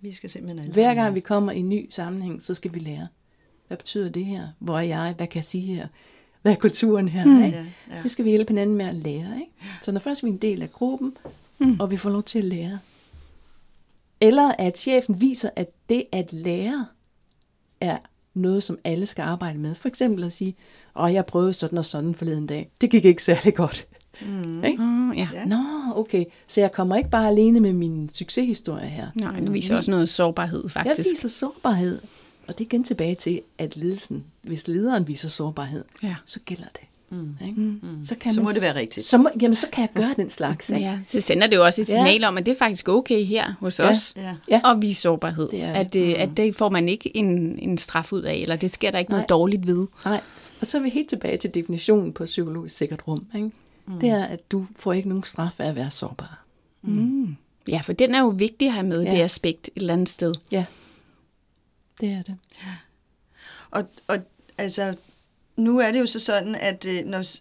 Vi 0.00 0.12
skal 0.12 0.30
simpelthen 0.30 0.58
alle 0.58 0.72
Hver 0.72 0.94
gang 0.94 1.14
vi 1.14 1.20
kommer 1.20 1.52
i 1.52 1.58
en 1.58 1.68
ny 1.68 1.90
sammenhæng, 1.90 2.42
så 2.42 2.54
skal 2.54 2.74
vi 2.74 2.78
lære. 2.78 3.06
Hvad 3.70 3.78
betyder 3.78 4.09
det 4.09 4.24
her? 4.24 4.48
Hvor 4.59 4.78
er 4.78 4.83
jeg? 4.83 5.14
Hvad 5.16 5.26
kan 5.26 5.37
jeg 5.37 5.44
sige 5.44 5.74
her? 5.74 5.87
Hvad 6.42 6.52
er 6.52 6.56
kulturen 6.56 7.09
her? 7.09 7.24
Mm. 7.24 7.44
Ikke? 7.44 7.56
Ja, 7.56 7.64
ja. 7.96 8.02
Det 8.02 8.11
skal 8.11 8.24
vi 8.24 8.30
hjælpe 8.30 8.50
hinanden 8.50 8.76
med 8.76 8.87
at 8.87 8.94
lære. 8.94 9.35
Ikke? 9.40 9.52
Så 9.83 9.92
når 9.92 10.00
først 10.00 10.24
vi 10.24 10.28
er 10.28 10.33
en 10.33 10.38
del 10.38 10.62
af 10.62 10.72
gruppen, 10.72 11.16
mm. 11.59 11.80
og 11.80 11.90
vi 11.90 11.96
får 11.96 12.11
lov 12.11 12.22
til 12.22 12.38
at 12.38 12.44
lære, 12.44 12.78
eller 14.20 14.52
at 14.59 14.78
chefen 14.78 15.20
viser, 15.20 15.50
at 15.56 15.68
det 15.88 16.04
at 16.12 16.33
lære 16.33 16.87
er 17.80 17.98
noget, 18.35 18.62
som 18.62 18.78
alle 18.85 19.06
skal 19.06 19.22
arbejde 19.22 19.59
med. 19.59 19.74
For 19.74 19.88
eksempel 19.88 20.24
at 20.24 20.33
sige, 20.33 20.54
åh, 20.96 21.14
jeg 21.14 21.26
prøvede 21.26 21.52
sådan 21.52 21.78
og 21.78 21.85
sådan 21.85 22.14
forleden 22.14 22.46
dag. 22.46 22.70
Det 22.80 22.90
gik 22.90 23.04
ikke 23.04 23.22
særlig 23.22 23.54
godt. 23.54 23.87
Mm. 24.20 24.64
Ikke? 24.64 24.83
Mm, 24.83 25.12
ja. 25.12 25.28
Nå, 25.46 25.56
okay. 25.94 26.24
Så 26.48 26.61
jeg 26.61 26.72
kommer 26.72 26.96
ikke 26.96 27.11
bare 27.11 27.28
alene 27.28 27.61
med 27.61 27.72
min 27.72 28.09
succeshistorie 28.09 28.88
her. 28.88 29.06
Nej, 29.16 29.40
det 29.40 29.52
viser 29.52 29.76
også 29.76 29.90
noget 29.90 30.09
sårbarhed, 30.09 30.62
Jeg 30.62 30.70
faktisk. 30.70 31.09
viser 31.11 31.28
sårbarhed. 31.28 32.00
Og 32.50 32.58
det 32.58 32.64
er 32.64 32.68
igen 32.68 32.84
tilbage 32.84 33.14
til, 33.14 33.40
at 33.58 33.76
ledelsen, 33.76 34.24
hvis 34.42 34.68
lederen 34.68 35.08
viser 35.08 35.28
sårbarhed, 35.28 35.84
Ja. 36.02 36.14
så 36.24 36.40
gælder 36.44 36.64
det. 36.72 36.80
Mm. 37.18 37.36
Ikke? 37.46 37.60
Mm. 37.60 37.80
Så, 38.04 38.14
kan 38.14 38.32
Så 38.34 38.40
man 38.40 38.44
må 38.44 38.52
det 38.52 38.62
være 38.62 38.76
rigtigt. 38.76 39.06
Så 39.06 39.18
må, 39.18 39.28
jamen, 39.42 39.54
så 39.54 39.66
kan 39.72 39.82
jeg 39.82 39.90
gøre 39.94 40.14
den 40.16 40.28
slags. 40.28 40.70
Ikke? 40.70 40.82
Ja, 40.82 40.98
så 41.08 41.20
sender 41.20 41.46
det 41.46 41.56
jo 41.56 41.64
også 41.64 41.80
et 41.80 41.88
Ja. 41.88 41.94
signal 41.96 42.24
om, 42.24 42.38
at 42.38 42.46
det 42.46 42.52
er 42.52 42.58
faktisk 42.58 42.88
okay 42.88 43.24
her 43.24 43.54
hos 43.60 43.78
Ja. 43.78 43.90
os. 43.90 44.14
Ja. 44.50 44.60
Og 44.64 44.82
vise 44.82 45.00
sårbarhed. 45.00 45.48
Det 45.50 45.62
er 45.62 45.72
at, 45.72 45.92
det, 45.92 46.14
at 46.14 46.28
det 46.36 46.56
får 46.56 46.68
man 46.70 46.88
ikke 46.88 47.16
en, 47.16 47.58
en 47.58 47.78
straf 47.78 48.12
ud 48.12 48.22
af, 48.22 48.34
eller 48.34 48.56
det 48.56 48.70
sker 48.70 48.90
der 48.90 48.98
ikke 48.98 49.10
noget 49.10 49.22
Nej. 49.22 49.26
dårligt 49.26 49.66
ved. 49.66 49.86
Nej. 50.04 50.20
Og 50.60 50.66
så 50.66 50.78
er 50.78 50.82
vi 50.82 50.88
helt 50.90 51.08
tilbage 51.08 51.36
til 51.36 51.54
definitionen 51.54 52.12
på 52.12 52.24
psykologisk 52.24 52.76
sikkert 52.78 53.00
rum. 53.08 53.26
Ikke? 53.34 53.50
Mm. 53.86 54.00
Det 54.00 54.08
er, 54.08 54.24
at 54.24 54.52
du 54.52 54.66
får 54.76 54.92
ikke 54.92 55.08
nogen 55.08 55.24
straf 55.24 55.52
af 55.60 55.68
at 55.68 55.76
være 55.76 55.90
sårbar. 55.90 56.44
Ja, 57.68 57.80
for 57.84 57.92
den 57.92 58.14
er 58.14 58.20
jo 58.20 58.28
vigtig 58.28 58.68
at 58.68 58.74
have 58.74 58.86
med, 58.86 59.02
Ja. 59.02 59.10
det 59.10 59.20
aspekt 59.22 59.66
et 59.76 59.80
eller 59.80 59.92
andet 59.92 60.08
sted. 60.08 60.34
Ja, 60.52 60.64
det 62.00 62.12
er 62.12 62.22
det. 62.22 62.36
Og, 63.70 63.84
og 64.08 64.18
altså, 64.58 64.94
nu 65.56 65.78
er 65.78 65.92
det 65.92 66.00
jo 66.00 66.06
så 66.06 66.20
sådan, 66.20 66.54
at 66.54 66.84
øh, 66.84 67.04
når, 67.04 67.36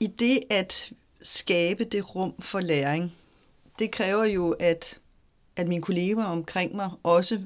i 0.00 0.06
det 0.06 0.40
at 0.50 0.90
skabe 1.22 1.84
det 1.84 2.14
rum 2.14 2.34
for 2.40 2.60
læring, 2.60 3.12
det 3.78 3.90
kræver 3.90 4.24
jo, 4.24 4.50
at, 4.50 4.98
at 5.56 5.68
mine 5.68 5.82
kolleger 5.82 6.24
omkring 6.24 6.76
mig 6.76 6.90
også 7.02 7.40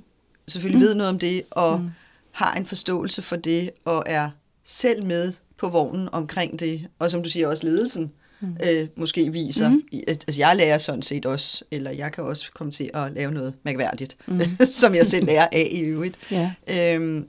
selvfølgelig 0.49 0.81
mm. 0.81 0.87
ved 0.87 0.95
noget 0.95 1.11
om 1.11 1.19
det, 1.19 1.43
og 1.51 1.81
mm. 1.81 1.91
har 2.31 2.55
en 2.55 2.67
forståelse 2.67 3.23
for 3.23 3.37
det, 3.37 3.71
og 3.85 4.03
er 4.07 4.31
selv 4.65 5.05
med 5.05 5.33
på 5.57 5.69
vognen 5.69 6.09
omkring 6.13 6.61
det, 6.61 6.89
og 6.99 7.11
som 7.11 7.23
du 7.23 7.29
siger, 7.29 7.49
også 7.49 7.67
ledelsen 7.67 8.13
mm. 8.41 8.57
øh, 8.63 8.89
måske 8.97 9.33
viser, 9.33 9.69
mm. 9.69 9.83
at 10.09 10.25
altså 10.29 10.41
jeg 10.41 10.57
lærer 10.57 10.79
sådan 10.79 11.03
set 11.03 11.27
også, 11.27 11.65
eller 11.71 11.91
jeg 11.91 12.13
kan 12.13 12.25
også 12.25 12.53
komme 12.55 12.73
til 12.73 12.91
at 12.95 13.13
lave 13.13 13.33
noget 13.33 13.55
mærkværdigt, 13.63 14.17
mm. 14.27 14.41
som 14.81 14.95
jeg 14.95 15.07
selv 15.07 15.27
lærer 15.27 15.49
af 15.53 15.69
i 15.73 15.81
øvrigt. 15.81 16.17
Ja. 16.31 16.53
Øhm, 16.67 17.27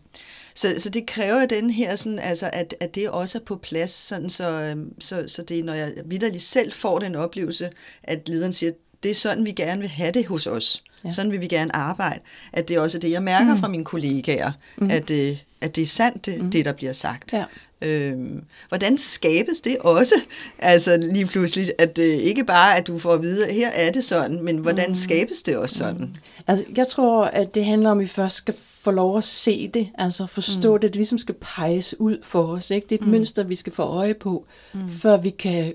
så, 0.56 0.76
så 0.78 0.90
det 0.90 1.06
kræver 1.06 1.46
den 1.46 1.70
her, 1.70 1.96
sådan, 1.96 2.20
altså, 2.20 2.50
at, 2.54 2.76
at 2.80 2.96
det 2.96 3.10
også 3.10 3.38
er 3.38 3.44
på 3.44 3.56
plads, 3.56 3.92
sådan, 3.92 4.30
så, 4.30 4.50
øhm, 4.50 5.02
så, 5.02 5.24
så 5.28 5.42
det 5.42 5.66
når 5.66 5.74
jeg 5.74 5.94
vidderligt 6.06 6.44
selv 6.44 6.74
får 6.74 7.00
den 7.00 7.16
oplevelse, 7.16 7.70
at 8.04 8.30
lederen 8.30 8.54
siger, 8.54 8.72
det 9.04 9.12
er 9.12 9.16
sådan, 9.16 9.46
vi 9.46 9.52
gerne 9.52 9.82
vil 9.82 9.90
have 9.90 10.12
det 10.12 10.26
hos 10.26 10.48
os. 10.48 10.84
Ja. 11.06 11.12
Sådan 11.12 11.32
vil 11.32 11.42
vi 11.42 11.48
gerne 11.48 11.76
arbejde. 11.76 12.20
At 12.54 12.68
det 12.68 12.76
er 12.76 12.80
også 12.80 13.00
det, 13.00 13.12
jeg 13.12 13.24
mærker 13.24 13.54
mm. 13.54 13.60
fra 13.60 13.68
mine 13.68 13.86
kollegaer, 13.86 14.52
mm. 14.78 14.92
at, 14.92 15.12
øh, 15.12 15.38
at 15.62 15.76
det 15.76 15.82
er 15.82 15.86
sandt, 15.86 16.26
det, 16.26 16.44
mm. 16.44 16.52
det 16.52 16.66
der 16.66 16.74
bliver 16.74 16.94
sagt. 16.94 17.34
Ja. 17.34 17.44
Øhm, 17.82 18.44
hvordan 18.68 18.98
skabes 18.98 19.62
det 19.62 19.78
også? 19.78 20.16
Altså 20.60 20.98
lige 20.98 21.26
pludselig, 21.26 21.72
at 21.78 21.96
det 21.96 22.14
øh, 22.14 22.18
ikke 22.18 22.44
bare, 22.44 22.78
at 22.78 22.88
du 22.88 23.00
får 23.00 23.14
at 23.14 23.22
vide, 23.22 23.48
at 23.48 23.54
her 23.54 23.70
er 23.70 23.92
det 23.92 24.04
sådan, 24.04 24.44
men 24.44 24.58
hvordan 24.58 24.90
mm. 24.90 24.96
skabes 24.96 25.44
det 25.44 25.58
også 25.58 25.78
sådan? 25.78 26.02
Mm. 26.02 26.16
Altså, 26.48 26.66
jeg 26.78 26.88
tror, 26.88 27.26
at 27.26 27.56
det 27.56 27.66
handler 27.66 27.90
om, 27.90 27.98
at 27.98 28.02
vi 28.02 28.08
først 28.08 28.36
skal 28.36 28.56
få 28.82 28.92
lov 28.92 29.18
at 29.18 29.24
se 29.24 29.68
det, 29.68 29.90
altså 29.98 30.26
forstå 30.26 30.76
mm. 30.76 30.82
det, 30.82 30.90
det 30.90 30.96
ligesom 30.96 31.18
skal 31.18 31.36
peges 31.42 32.00
ud 32.00 32.18
for 32.24 32.44
os. 32.44 32.72
Ikke? 32.72 32.86
Det 32.90 32.96
er 32.96 33.00
et 33.00 33.06
mm. 33.06 33.12
mønster, 33.12 33.44
vi 33.44 33.56
skal 33.56 33.74
få 33.74 33.84
øje 33.84 34.14
på, 34.14 34.46
mm. 34.74 34.90
før 34.90 35.18
vi 35.18 35.30
kan 35.30 35.74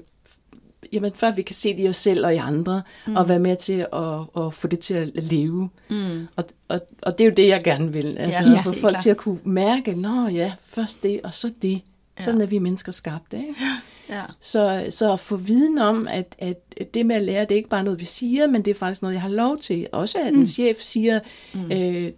jamen, 0.93 1.13
før 1.15 1.31
vi 1.31 1.43
kan 1.43 1.55
se 1.55 1.77
det 1.77 1.85
i 1.85 1.89
os 1.89 1.97
selv 1.97 2.27
og 2.27 2.35
i 2.35 2.37
andre, 2.37 2.83
mm. 3.07 3.17
og 3.17 3.29
være 3.29 3.39
med 3.39 3.57
til 3.57 3.87
at, 3.93 4.45
at 4.45 4.55
få 4.55 4.67
det 4.67 4.79
til 4.79 4.95
at 4.95 5.11
leve. 5.15 5.69
Mm. 5.91 6.29
Og, 6.37 6.45
og, 6.69 6.81
og 7.03 7.19
det 7.19 7.25
er 7.25 7.29
jo 7.29 7.35
det, 7.37 7.49
jeg 7.49 7.65
gerne 7.65 7.93
vil. 7.93 8.17
Altså, 8.19 8.43
ja, 8.43 8.59
at 8.59 8.65
få 8.65 8.73
folk 8.73 8.93
klar. 8.93 9.01
til 9.01 9.11
at 9.11 9.17
kunne 9.17 9.39
mærke, 9.45 9.95
nå 9.95 10.29
ja, 10.29 10.53
først 10.67 11.03
det, 11.03 11.21
og 11.25 11.35
så 11.35 11.51
det. 11.63 11.81
Ja. 12.19 12.25
Sådan 12.25 12.41
er 12.41 12.47
vi 12.47 12.59
mennesker 12.59 12.93
skabt. 12.93 13.33
Ikke? 13.33 13.55
Ja. 14.09 14.23
Så, 14.41 14.87
så 14.91 15.13
at 15.13 15.21
få 15.21 15.37
viden 15.37 15.79
om, 15.79 16.09
at, 16.09 16.37
at 16.39 16.95
det 16.95 17.07
med 17.07 17.17
at 17.17 17.23
lære, 17.23 17.41
det 17.41 17.51
er 17.51 17.57
ikke 17.57 17.69
bare 17.69 17.85
noget, 17.85 18.01
vi 18.01 18.05
siger, 18.05 18.47
men 18.47 18.63
det 18.63 18.71
er 18.71 18.75
faktisk 18.75 19.03
noget, 19.03 19.15
jeg 19.15 19.23
har 19.23 19.29
lov 19.29 19.59
til. 19.59 19.87
Også 19.93 20.19
at 20.19 20.33
mm. 20.33 20.41
en 20.41 20.47
chef 20.47 20.81
siger, 20.81 21.21
mm. 21.55 21.73
øh, 21.73 22.13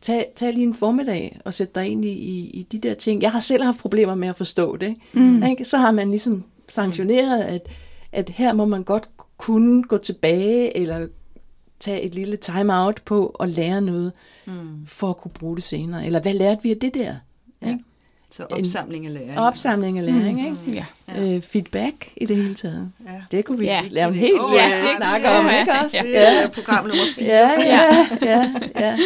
tag, 0.00 0.32
tag 0.36 0.52
lige 0.52 0.66
en 0.66 0.74
formiddag 0.74 1.40
og 1.44 1.54
sæt 1.54 1.74
dig 1.74 1.86
ind 1.86 2.04
i, 2.04 2.12
i, 2.12 2.50
i 2.50 2.62
de 2.62 2.78
der 2.78 2.94
ting. 2.94 3.22
Jeg 3.22 3.32
har 3.32 3.40
selv 3.40 3.62
haft 3.62 3.78
problemer 3.78 4.14
med 4.14 4.28
at 4.28 4.36
forstå 4.36 4.76
det. 4.76 4.94
Mm. 5.12 5.42
Ikke? 5.42 5.64
Så 5.64 5.78
har 5.78 5.90
man 5.90 6.08
ligesom 6.08 6.44
sanktioneret, 6.68 7.42
at, 7.42 7.68
at 8.12 8.30
her 8.30 8.52
må 8.52 8.64
man 8.64 8.82
godt 8.82 9.08
kunne 9.36 9.82
gå 9.82 9.98
tilbage 9.98 10.76
eller 10.76 11.06
tage 11.80 12.02
et 12.02 12.14
lille 12.14 12.36
time-out 12.36 13.02
på 13.04 13.26
og 13.34 13.48
lære 13.48 13.80
noget, 13.80 14.12
mm. 14.46 14.86
for 14.86 15.10
at 15.10 15.16
kunne 15.16 15.32
bruge 15.32 15.56
det 15.56 15.64
senere. 15.64 16.06
Eller 16.06 16.20
hvad 16.20 16.34
lærte 16.34 16.62
vi 16.62 16.70
af 16.70 16.76
det 16.76 16.94
der? 16.94 17.14
Ja. 17.62 17.68
Ikke? 17.68 17.84
Så 18.36 18.46
opsamling 18.50 19.06
af 19.06 19.12
læring. 19.12 19.38
Opsamling 19.38 19.98
af 19.98 20.06
læring, 20.06 20.40
mm. 20.40 20.68
ikke? 20.68 20.86
Ja. 21.08 21.34
Øh, 21.34 21.42
feedback 21.42 22.12
i 22.16 22.26
det 22.26 22.36
hele 22.36 22.54
taget. 22.54 22.90
Ja. 23.06 23.22
Det 23.30 23.44
kunne 23.44 23.58
vi 23.58 23.64
ja. 23.64 23.80
lave 23.90 24.08
en 24.08 24.14
helt 24.14 24.40
oh, 24.40 24.54
ja, 24.54 24.96
snak 24.96 25.20
om, 25.38 25.50
ikke 25.60 25.72
også? 25.84 25.96
Ja. 26.04 26.40
ja. 26.40 26.48
Program 26.48 26.86
nummer 26.86 27.04
4. 27.18 27.26
Ja, 27.26 27.50
ja, 27.60 28.06
ja, 28.22 28.50
ja. 28.80 28.98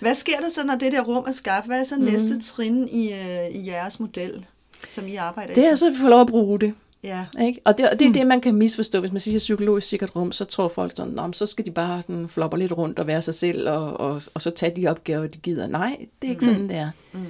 Hvad 0.00 0.14
sker 0.14 0.36
der 0.40 0.48
så, 0.50 0.66
når 0.66 0.74
det 0.74 0.92
der 0.92 1.00
rum 1.00 1.24
er 1.26 1.32
skabt? 1.32 1.66
Hvad 1.66 1.80
er 1.80 1.84
så 1.84 1.96
mm. 1.96 2.02
næste 2.02 2.40
trin 2.40 2.88
i, 2.88 3.12
uh, 3.12 3.56
i 3.56 3.66
jeres 3.66 4.00
model, 4.00 4.46
som 4.90 5.06
I 5.08 5.16
arbejder 5.16 5.54
Det 5.54 5.64
er 5.64 5.74
så, 5.74 5.86
at 5.86 5.92
vi 5.92 5.98
får 5.98 6.08
lov 6.08 6.20
at 6.20 6.26
bruge 6.26 6.58
det. 6.58 6.74
Ja. 7.02 7.24
Ikke? 7.40 7.60
Og 7.64 7.78
det, 7.78 7.90
og 7.90 7.98
det 7.98 8.04
er 8.04 8.08
mm. 8.08 8.14
det, 8.14 8.26
man 8.26 8.40
kan 8.40 8.54
misforstå. 8.54 9.00
Hvis 9.00 9.12
man 9.12 9.20
siger 9.20 9.38
psykologisk 9.38 9.88
sikkert 9.88 10.16
rum, 10.16 10.32
så 10.32 10.44
tror 10.44 10.68
folk 10.68 10.92
sådan, 10.96 11.12
Nå, 11.12 11.32
så 11.32 11.46
skal 11.46 11.66
de 11.66 11.70
bare 11.70 12.02
sådan 12.02 12.28
floppe 12.28 12.56
lidt 12.56 12.72
rundt 12.72 12.98
og 12.98 13.06
være 13.06 13.22
sig 13.22 13.34
selv, 13.34 13.68
og, 13.68 14.00
og, 14.00 14.22
og 14.34 14.40
så 14.40 14.50
tage 14.50 14.76
de 14.76 14.88
opgaver, 14.88 15.26
de 15.26 15.38
gider. 15.38 15.66
Nej, 15.66 15.96
det 16.22 16.28
er 16.28 16.30
ikke 16.30 16.44
mm. 16.44 16.54
sådan, 16.54 16.68
det 16.68 16.76
er. 16.76 16.90
Mm. 17.12 17.26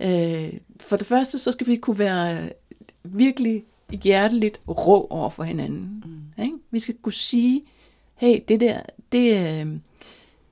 Øh, 0.00 0.52
for 0.80 0.96
det 0.96 1.06
første, 1.06 1.38
så 1.38 1.52
skal 1.52 1.66
vi 1.66 1.76
kunne 1.76 1.98
være 1.98 2.50
virkelig 3.04 3.64
hjerteligt 4.02 4.60
rå 4.68 5.06
over 5.10 5.30
for 5.30 5.42
hinanden. 5.42 6.04
Mm. 6.06 6.42
Ikke? 6.42 6.56
Vi 6.70 6.78
skal 6.78 6.94
kunne 7.02 7.12
sige, 7.12 7.62
hey, 8.14 8.40
det 8.48 8.60
der, 8.60 8.80
det, 9.12 9.36
øh, 9.36 9.76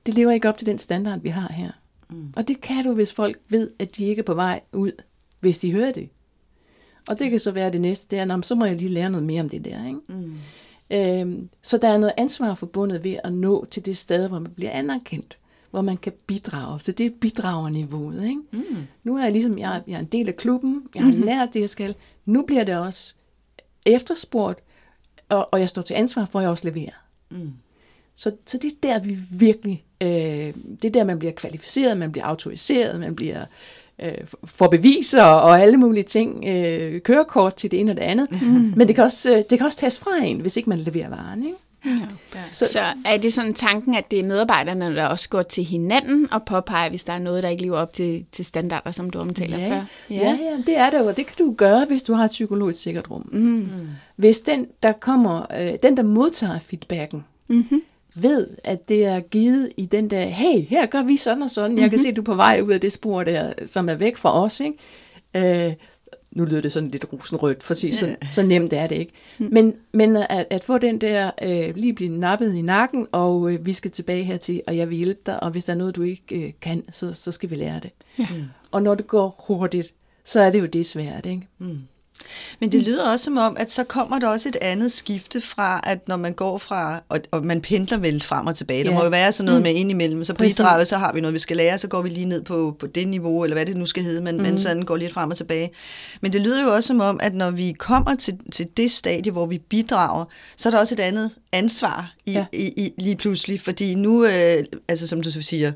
det 0.05 0.13
lever 0.13 0.31
ikke 0.31 0.49
op 0.49 0.57
til 0.57 0.67
den 0.67 0.77
standard, 0.77 1.19
vi 1.19 1.29
har 1.29 1.51
her. 1.53 1.71
Mm. 2.09 2.33
Og 2.35 2.47
det 2.47 2.61
kan 2.61 2.83
du, 2.83 2.93
hvis 2.93 3.13
folk 3.13 3.39
ved, 3.49 3.71
at 3.79 3.97
de 3.97 4.05
ikke 4.05 4.19
er 4.19 4.23
på 4.23 4.33
vej 4.33 4.61
ud, 4.73 4.91
hvis 5.39 5.57
de 5.57 5.71
hører 5.71 5.91
det. 5.91 6.09
Og 7.07 7.19
det 7.19 7.29
kan 7.29 7.39
så 7.39 7.51
være 7.51 7.71
det 7.71 7.81
næste, 7.81 8.15
det 8.15 8.19
er, 8.19 8.41
så 8.41 8.55
må 8.55 8.65
jeg 8.65 8.75
lige 8.75 8.89
lære 8.89 9.09
noget 9.09 9.25
mere 9.25 9.41
om 9.41 9.49
det 9.49 9.65
der. 9.65 9.87
Ikke? 9.87 9.99
Mm. 10.07 10.35
Øhm, 10.91 11.49
så 11.61 11.77
der 11.77 11.87
er 11.87 11.97
noget 11.97 12.13
ansvar 12.17 12.55
forbundet 12.55 13.03
ved 13.03 13.17
at 13.23 13.33
nå 13.33 13.65
til 13.65 13.85
det 13.85 13.97
sted, 13.97 14.27
hvor 14.27 14.39
man 14.39 14.51
bliver 14.51 14.71
anerkendt 14.71 15.37
hvor 15.73 15.81
man 15.81 15.97
kan 15.97 16.13
bidrage. 16.27 16.79
Så 16.79 16.91
det 16.91 17.05
er 17.05 17.09
bidragerniveauet. 17.21 18.25
Ikke? 18.25 18.41
Mm. 18.51 18.77
Nu 19.03 19.17
er 19.17 19.23
jeg 19.23 19.31
ligesom, 19.31 19.57
jeg, 19.57 19.81
jeg 19.87 19.95
er 19.95 19.99
en 19.99 20.05
del 20.05 20.27
af 20.27 20.35
klubben, 20.35 20.83
jeg 20.95 21.03
har 21.03 21.11
mm. 21.11 21.21
lært 21.21 21.49
det, 21.53 21.59
jeg 21.59 21.69
skal. 21.69 21.95
Nu 22.25 22.41
bliver 22.41 22.63
det 22.63 22.77
også 22.77 23.15
efterspurgt, 23.85 24.59
og, 25.29 25.49
og 25.51 25.59
jeg 25.59 25.69
står 25.69 25.81
til 25.81 25.93
ansvar 25.93 26.25
for, 26.25 26.39
at 26.39 26.43
jeg 26.43 26.49
også 26.49 26.67
leverer. 26.67 27.05
Mm. 27.31 27.51
Så, 28.15 28.31
så 28.45 28.57
det 28.57 28.71
er 28.71 28.75
der, 28.83 28.99
vi 28.99 29.17
virkelig, 29.29 29.83
øh, 30.01 30.09
det 30.81 30.85
er 30.85 30.89
der, 30.93 31.03
man 31.03 31.19
bliver 31.19 31.31
kvalificeret, 31.31 31.97
man 31.97 32.11
bliver 32.11 32.25
autoriseret, 32.25 32.99
man 32.99 33.15
bliver 33.15 33.45
øh, 34.01 34.27
får 34.43 34.67
beviser 34.67 35.23
og 35.23 35.61
alle 35.61 35.77
mulige 35.77 36.03
ting, 36.03 36.45
øh, 36.47 37.01
kørekort 37.01 37.55
til 37.55 37.71
det 37.71 37.79
ene 37.79 37.91
og 37.91 37.95
det 37.95 38.03
andet. 38.03 38.31
Mm. 38.31 38.73
Men 38.75 38.87
det 38.87 38.95
kan, 38.95 39.03
også, 39.03 39.35
øh, 39.35 39.43
det 39.49 39.57
kan 39.57 39.65
også 39.65 39.77
tages 39.77 39.99
fra 39.99 40.23
en, 40.23 40.39
hvis 40.39 40.57
ikke 40.57 40.69
man 40.69 40.79
leverer 40.79 41.09
varen. 41.09 41.45
Ikke? 41.45 41.57
Ja. 41.85 42.39
Så, 42.51 42.65
så 42.65 42.79
er 43.05 43.17
det 43.17 43.33
sådan 43.33 43.53
tanken, 43.53 43.95
at 43.95 44.11
det 44.11 44.19
er 44.19 44.23
medarbejderne, 44.23 44.95
der 44.95 45.05
også 45.05 45.29
går 45.29 45.43
til 45.43 45.63
hinanden 45.63 46.33
og 46.33 46.43
påpeger, 46.43 46.89
hvis 46.89 47.03
der 47.03 47.13
er 47.13 47.19
noget, 47.19 47.43
der 47.43 47.49
ikke 47.49 47.63
lever 47.63 47.77
op 47.77 47.93
til, 47.93 48.25
til 48.31 48.45
standarder, 48.45 48.91
som 48.91 49.09
du 49.09 49.19
omtaler 49.19 49.57
ja, 49.57 49.69
før? 49.69 49.85
Ja. 50.09 50.15
ja, 50.15 50.37
ja, 50.41 50.57
det 50.65 50.77
er 50.77 50.89
det 50.89 50.99
jo, 50.99 51.05
og 51.05 51.17
det 51.17 51.25
kan 51.25 51.35
du 51.45 51.53
gøre, 51.57 51.85
hvis 51.85 52.03
du 52.03 52.13
har 52.13 52.25
et 52.25 52.31
psykologisk 52.31 52.81
sikkert 52.81 53.11
rum. 53.11 53.29
Mm. 53.31 53.39
Mm. 53.39 53.69
Hvis 54.15 54.39
den, 54.39 54.67
der 54.83 54.91
kommer, 54.91 55.45
øh, 55.59 55.73
den, 55.83 55.97
der 55.97 56.03
modtager 56.03 56.59
feedbacken, 56.59 57.25
mm-hmm. 57.47 57.81
ved, 58.15 58.47
at 58.63 58.89
det 58.89 59.05
er 59.05 59.19
givet 59.19 59.69
i 59.77 59.85
den 59.85 60.09
der, 60.09 60.25
hey, 60.25 60.65
her 60.65 60.85
gør 60.85 61.03
vi 61.03 61.17
sådan 61.17 61.43
og 61.43 61.49
sådan, 61.49 61.71
mm-hmm. 61.71 61.81
jeg 61.81 61.89
kan 61.89 61.97
mhm. 61.97 62.03
se, 62.03 62.09
at 62.09 62.15
du 62.15 62.21
er 62.21 62.25
på 62.25 62.35
vej 62.35 62.61
ud 62.63 62.71
af 62.71 62.81
det 62.81 62.91
spor 62.91 63.23
der, 63.23 63.53
som 63.65 63.89
er 63.89 63.95
væk 63.95 64.17
fra 64.17 64.43
os, 64.43 64.59
ikke? 64.59 65.67
Øh, 65.67 65.73
nu 66.35 66.45
lyder 66.45 66.61
det 66.61 66.71
sådan 66.71 66.89
lidt 66.89 67.05
rosenrødt, 67.13 67.63
for 67.63 67.73
så, 67.73 67.87
så, 67.91 68.15
så 68.29 68.43
nemt 68.43 68.73
er 68.73 68.87
det 68.87 68.95
ikke. 68.95 69.13
Mm. 69.39 69.49
Men, 69.51 69.75
men 69.91 70.15
at, 70.15 70.47
at 70.49 70.63
få 70.63 70.77
den 70.77 71.01
der, 71.01 71.31
øh, 71.41 71.75
lige 71.75 71.93
blive 71.93 72.17
nappet 72.17 72.55
i 72.55 72.61
nakken, 72.61 73.07
og 73.11 73.51
øh, 73.51 73.65
vi 73.65 73.73
skal 73.73 73.91
tilbage 73.91 74.23
hertil, 74.23 74.61
og 74.67 74.77
jeg 74.77 74.89
vil 74.89 74.97
hjælpe 74.97 75.21
dig, 75.25 75.43
og 75.43 75.51
hvis 75.51 75.65
der 75.65 75.73
er 75.73 75.77
noget, 75.77 75.95
du 75.95 76.01
ikke 76.01 76.45
øh, 76.45 76.53
kan, 76.61 76.83
så, 76.91 77.13
så 77.13 77.31
skal 77.31 77.49
vi 77.49 77.55
lære 77.55 77.79
det. 77.79 77.91
Ja. 78.19 78.27
Mm. 78.35 78.43
Og 78.71 78.83
når 78.83 78.95
det 78.95 79.07
går 79.07 79.43
hurtigt, 79.47 79.93
så 80.25 80.41
er 80.41 80.49
det 80.49 80.59
jo 80.59 80.65
det 80.65 80.85
svært, 80.85 81.25
ikke? 81.25 81.47
Mm. 81.57 81.77
Men 82.59 82.71
det 82.71 82.83
lyder 82.83 83.11
også 83.11 83.25
som 83.25 83.37
om, 83.37 83.57
at 83.59 83.71
så 83.71 83.83
kommer 83.83 84.19
der 84.19 84.27
også 84.27 84.49
et 84.49 84.55
andet 84.61 84.91
skifte 84.91 85.41
fra, 85.41 85.81
at 85.83 86.07
når 86.07 86.17
man 86.17 86.33
går 86.33 86.57
fra, 86.57 87.03
og, 87.09 87.19
og 87.31 87.45
man 87.45 87.61
pendler 87.61 87.97
vel 87.97 88.21
frem 88.21 88.47
og 88.47 88.55
tilbage, 88.55 88.83
ja. 88.83 88.89
der 88.89 88.95
må 88.95 89.03
jo 89.03 89.09
være 89.09 89.31
sådan 89.31 89.45
noget 89.45 89.61
mm. 89.61 89.63
med 89.63 89.73
indimellem, 89.73 90.23
så 90.23 90.33
bidraget, 90.33 90.87
så 90.87 90.97
har 90.97 91.13
vi 91.13 91.21
noget, 91.21 91.33
vi 91.33 91.39
skal 91.39 91.57
lære, 91.57 91.77
så 91.77 91.87
går 91.87 92.01
vi 92.01 92.09
lige 92.09 92.25
ned 92.25 92.43
på, 92.43 92.75
på 92.79 92.87
det 92.87 93.07
niveau, 93.07 93.43
eller 93.43 93.55
hvad 93.55 93.65
det 93.65 93.77
nu 93.77 93.85
skal 93.85 94.03
hedde, 94.03 94.21
men, 94.21 94.37
mm. 94.37 94.41
men 94.41 94.57
sådan 94.57 94.83
går 94.83 94.97
lidt 94.97 95.13
frem 95.13 95.29
og 95.29 95.37
tilbage. 95.37 95.71
Men 96.21 96.33
det 96.33 96.41
lyder 96.41 96.63
jo 96.63 96.73
også 96.73 96.87
som 96.87 96.99
om, 96.99 97.19
at 97.23 97.33
når 97.33 97.51
vi 97.51 97.71
kommer 97.71 98.15
til, 98.15 98.37
til 98.51 98.67
det 98.77 98.91
stadie, 98.91 99.31
hvor 99.31 99.45
vi 99.45 99.57
bidrager, 99.57 100.25
så 100.57 100.69
er 100.69 100.71
der 100.71 100.79
også 100.79 100.95
et 100.95 100.99
andet 100.99 101.31
ansvar 101.51 102.13
i, 102.25 102.31
ja. 102.31 102.45
i, 102.53 102.67
i, 102.67 102.93
lige 102.97 103.15
pludselig, 103.15 103.61
fordi 103.61 103.95
nu, 103.95 104.25
øh, 104.25 104.63
altså 104.87 105.07
som 105.07 105.21
du 105.21 105.31
siger, 105.31 105.71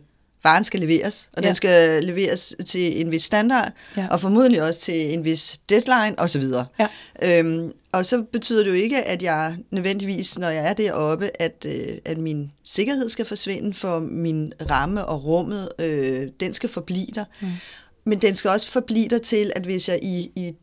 varen 0.48 0.64
skal 0.64 0.80
leveres, 0.80 1.30
og 1.34 1.44
ja. 1.44 1.48
den 1.48 1.56
skal 1.56 2.04
leveres 2.04 2.56
til 2.66 3.02
en 3.02 3.12
vis 3.12 3.24
standard, 3.24 3.72
ja. 3.98 4.08
og 4.12 4.22
formodentlig 4.22 4.62
også 4.62 4.80
til 4.80 5.14
en 5.14 5.24
vis 5.24 5.60
deadline 5.70 6.20
osv. 6.20 6.44
Ja. 6.80 6.88
Øhm, 7.22 7.74
og 7.92 8.06
så 8.06 8.24
betyder 8.32 8.64
det 8.64 8.70
jo 8.70 8.76
ikke, 8.76 9.04
at 9.04 9.24
jeg 9.24 9.56
nødvendigvis, 9.72 10.40
når 10.40 10.50
jeg 10.50 10.70
er 10.70 10.74
deroppe, 10.74 11.42
at, 11.42 11.66
øh, 11.66 11.98
at 12.06 12.18
min 12.18 12.52
sikkerhed 12.64 13.10
skal 13.10 13.26
forsvinde, 13.26 13.74
for 13.74 14.00
min 14.00 14.54
ramme 14.70 15.06
og 15.06 15.26
rummet, 15.26 15.70
øh, 15.80 16.28
den 16.40 16.54
skal 16.54 16.70
forblive 16.70 17.08
der. 17.16 17.26
Mm. 17.42 17.48
Men 18.04 18.22
den 18.22 18.36
skal 18.36 18.52
også 18.52 18.72
forblive 18.72 19.08
der 19.08 19.18
til, 19.18 19.52
at 19.56 19.64
hvis 19.64 19.90
jeg 19.90 20.00
i, 20.02 20.32
i 20.36 20.54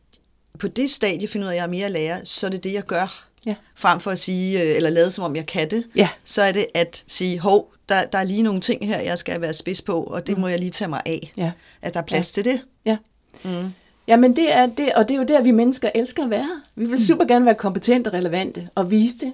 på 0.59 0.67
det 0.67 0.91
stadie 0.91 1.27
finder 1.27 1.47
ud 1.47 1.49
af, 1.49 1.53
at 1.53 1.55
jeg 1.55 1.63
har 1.63 1.69
mere 1.69 1.85
at 1.85 1.91
lære, 1.91 2.25
så 2.25 2.45
er 2.45 2.51
det 2.51 2.63
det, 2.63 2.73
jeg 2.73 2.83
gør. 2.83 3.27
Ja. 3.45 3.55
Frem 3.75 3.99
for 3.99 4.11
at 4.11 4.19
sige, 4.19 4.61
øh, 4.61 4.75
eller 4.75 4.89
lade 4.89 5.11
som 5.11 5.23
om 5.23 5.35
jeg 5.35 5.45
kan 5.45 5.69
det, 5.69 5.83
ja. 5.95 6.09
så 6.25 6.41
er 6.41 6.51
det 6.51 6.65
at 6.73 7.03
sige, 7.07 7.39
hov, 7.39 7.73
der, 7.89 8.05
der 8.05 8.17
er 8.17 8.23
lige 8.23 8.43
nogle 8.43 8.61
ting 8.61 8.87
her, 8.87 8.99
jeg 8.99 9.19
skal 9.19 9.41
være 9.41 9.53
spids 9.53 9.81
på, 9.81 10.03
og 10.03 10.27
det 10.27 10.35
mm. 10.37 10.41
må 10.41 10.47
jeg 10.47 10.59
lige 10.59 10.71
tage 10.71 10.89
mig 10.89 11.01
af. 11.05 11.33
Ja. 11.37 11.51
At 11.81 11.93
der 11.93 11.99
er 11.99 12.03
plads 12.03 12.37
ja. 12.37 12.41
til 12.41 12.51
det. 12.51 12.61
Ja. 12.85 12.97
Mm. 13.43 13.69
Jamen 14.07 14.35
det 14.35 14.55
er 14.55 14.65
det, 14.65 14.93
og 14.93 15.09
det 15.09 15.15
er 15.15 15.19
jo 15.19 15.25
der, 15.25 15.41
vi 15.41 15.51
mennesker 15.51 15.89
elsker 15.95 16.23
at 16.23 16.29
være. 16.29 16.61
Vi 16.75 16.85
vil 16.85 16.91
mm. 16.91 16.97
super 16.97 17.25
gerne 17.25 17.45
være 17.45 17.55
kompetente 17.55 18.07
og 18.07 18.13
relevante, 18.13 18.69
og 18.75 18.91
vise 18.91 19.15
det, 19.17 19.33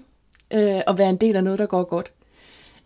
øh, 0.54 0.82
og 0.88 0.98
være 0.98 1.10
en 1.10 1.18
del 1.18 1.36
af 1.36 1.44
noget, 1.44 1.60
der 1.60 1.66
går 1.66 1.84
godt. 1.84 2.12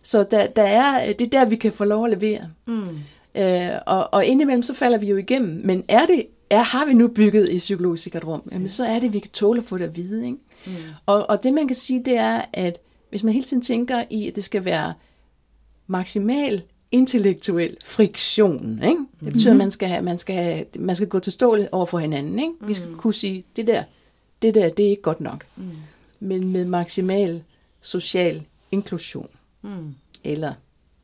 Så 0.02 0.26
der, 0.30 0.46
der 0.46 0.62
er, 0.62 1.12
det 1.12 1.26
er 1.26 1.30
der, 1.30 1.44
vi 1.44 1.56
kan 1.56 1.72
få 1.72 1.84
lov 1.84 2.04
at 2.04 2.10
levere. 2.10 2.48
Mm. 2.66 2.98
Øh, 3.34 3.70
og, 3.86 4.14
og 4.14 4.24
indimellem, 4.24 4.62
så 4.62 4.74
falder 4.74 4.98
vi 4.98 5.06
jo 5.06 5.16
igennem. 5.16 5.60
Men 5.64 5.84
er 5.88 6.06
det, 6.06 6.26
er, 6.50 6.62
har 6.62 6.84
vi 6.84 6.94
nu 6.94 7.08
bygget 7.08 7.48
i 7.50 7.56
psykologisk 7.56 8.08
rum, 8.24 8.42
jamen, 8.52 8.68
så 8.68 8.84
er 8.84 8.98
det, 8.98 9.12
vi 9.12 9.18
kan 9.18 9.30
tåle 9.30 9.60
at 9.60 9.66
få 9.66 9.78
det 9.78 9.84
at 9.84 9.96
vide. 9.96 10.24
Ikke? 10.24 10.38
Mm. 10.66 10.72
Og, 11.06 11.30
og 11.30 11.42
det, 11.42 11.52
man 11.54 11.68
kan 11.68 11.76
sige, 11.76 12.04
det 12.04 12.16
er, 12.16 12.42
at 12.52 12.78
hvis 13.10 13.22
man 13.22 13.34
hele 13.34 13.46
tiden 13.46 13.62
tænker 13.62 14.04
i, 14.10 14.28
at 14.28 14.34
det 14.36 14.44
skal 14.44 14.64
være 14.64 14.94
maksimal 15.86 16.62
intellektuel 16.92 17.76
friktion. 17.84 18.82
Ikke? 18.82 18.96
Det 19.20 19.32
betyder, 19.32 19.52
mm-hmm. 19.52 19.60
at 19.60 19.64
man 19.64 19.70
skal, 19.70 19.88
have, 19.88 20.02
man, 20.02 20.18
skal 20.18 20.36
have, 20.36 20.64
man 20.78 20.94
skal 20.94 21.08
gå 21.08 21.18
til 21.18 21.32
stål 21.32 21.68
over 21.72 21.86
for 21.86 21.98
hinanden. 21.98 22.38
Ikke? 22.38 22.52
Vi 22.60 22.74
skal 22.74 22.88
mm. 22.88 22.96
kunne 22.96 23.14
sige, 23.14 23.44
det 23.56 23.66
der, 23.66 23.84
det 24.42 24.54
der, 24.54 24.68
det 24.68 24.86
er 24.86 24.90
ikke 24.90 25.02
godt 25.02 25.20
nok. 25.20 25.46
Mm. 25.56 25.70
Men 26.20 26.52
med 26.52 26.64
maksimal 26.64 27.42
social 27.80 28.42
inklusion. 28.70 29.28
Mm. 29.62 29.94
Eller 30.24 30.52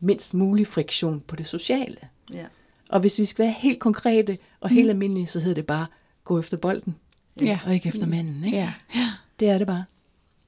mindst 0.01 0.35
mulig 0.35 0.67
friktion 0.67 1.23
på 1.27 1.37
det 1.37 1.47
sociale. 1.47 1.97
Ja. 2.33 2.45
Og 2.89 3.01
hvis 3.01 3.19
vi 3.19 3.25
skal 3.25 3.45
være 3.45 3.55
helt 3.59 3.79
konkrete 3.79 4.39
og 4.61 4.71
helt 4.71 4.87
mm. 4.87 4.91
almindelige, 4.91 5.27
så 5.27 5.41
hedder 5.41 5.55
det 5.55 5.67
bare, 5.67 5.87
gå 6.25 6.39
efter 6.39 6.57
bolden. 6.57 6.97
Ja. 7.41 7.59
Og 7.67 7.75
ikke 7.75 7.89
efter 7.89 8.07
manden. 8.07 8.45
Ikke? 8.45 8.59
Ja. 8.59 8.73
Det 9.41 9.49
er 9.49 9.59
det 9.59 9.67
bare. 9.67 9.85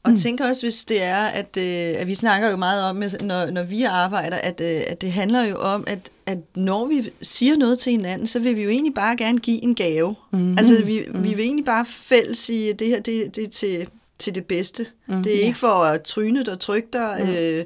Og 0.04 0.10
mm. 0.10 0.18
tænker 0.18 0.48
også, 0.48 0.62
hvis 0.62 0.84
det 0.84 1.02
er, 1.02 1.24
at, 1.24 1.56
øh, 1.56 2.00
at 2.00 2.06
vi 2.06 2.14
snakker 2.14 2.50
jo 2.50 2.56
meget 2.56 2.82
om, 2.82 3.02
når, 3.20 3.50
når 3.50 3.62
vi 3.62 3.82
arbejder, 3.82 4.36
at, 4.36 4.60
øh, 4.60 4.80
at 4.86 5.00
det 5.00 5.12
handler 5.12 5.46
jo 5.46 5.56
om, 5.56 5.84
at, 5.86 6.10
at 6.26 6.38
når 6.54 6.86
vi 6.86 7.10
siger 7.22 7.56
noget 7.56 7.78
til 7.78 7.92
hinanden, 7.92 8.26
så 8.26 8.38
vil 8.38 8.56
vi 8.56 8.62
jo 8.62 8.70
egentlig 8.70 8.94
bare 8.94 9.16
gerne 9.16 9.38
give 9.38 9.62
en 9.62 9.74
gave. 9.74 10.14
Mm. 10.30 10.58
Altså, 10.58 10.84
vi, 10.84 11.04
mm. 11.08 11.24
vi 11.24 11.28
vil 11.28 11.44
egentlig 11.44 11.64
bare 11.64 11.86
fælles 11.86 12.38
sige, 12.38 12.70
at 12.70 12.78
det 12.78 12.88
her 12.88 13.00
det, 13.00 13.36
det 13.36 13.44
er 13.44 13.48
til, 13.48 13.86
til 14.18 14.34
det 14.34 14.46
bedste. 14.46 14.86
Mm. 15.08 15.22
Det 15.22 15.34
er 15.34 15.40
ja. 15.40 15.46
ikke 15.46 15.58
for 15.58 15.84
at 15.84 16.02
tryne 16.02 16.44
dig 16.44 16.52
og 16.52 16.60
trykke 16.60 16.88
dig, 16.92 17.20
mm. 17.24 17.30
øh, 17.30 17.64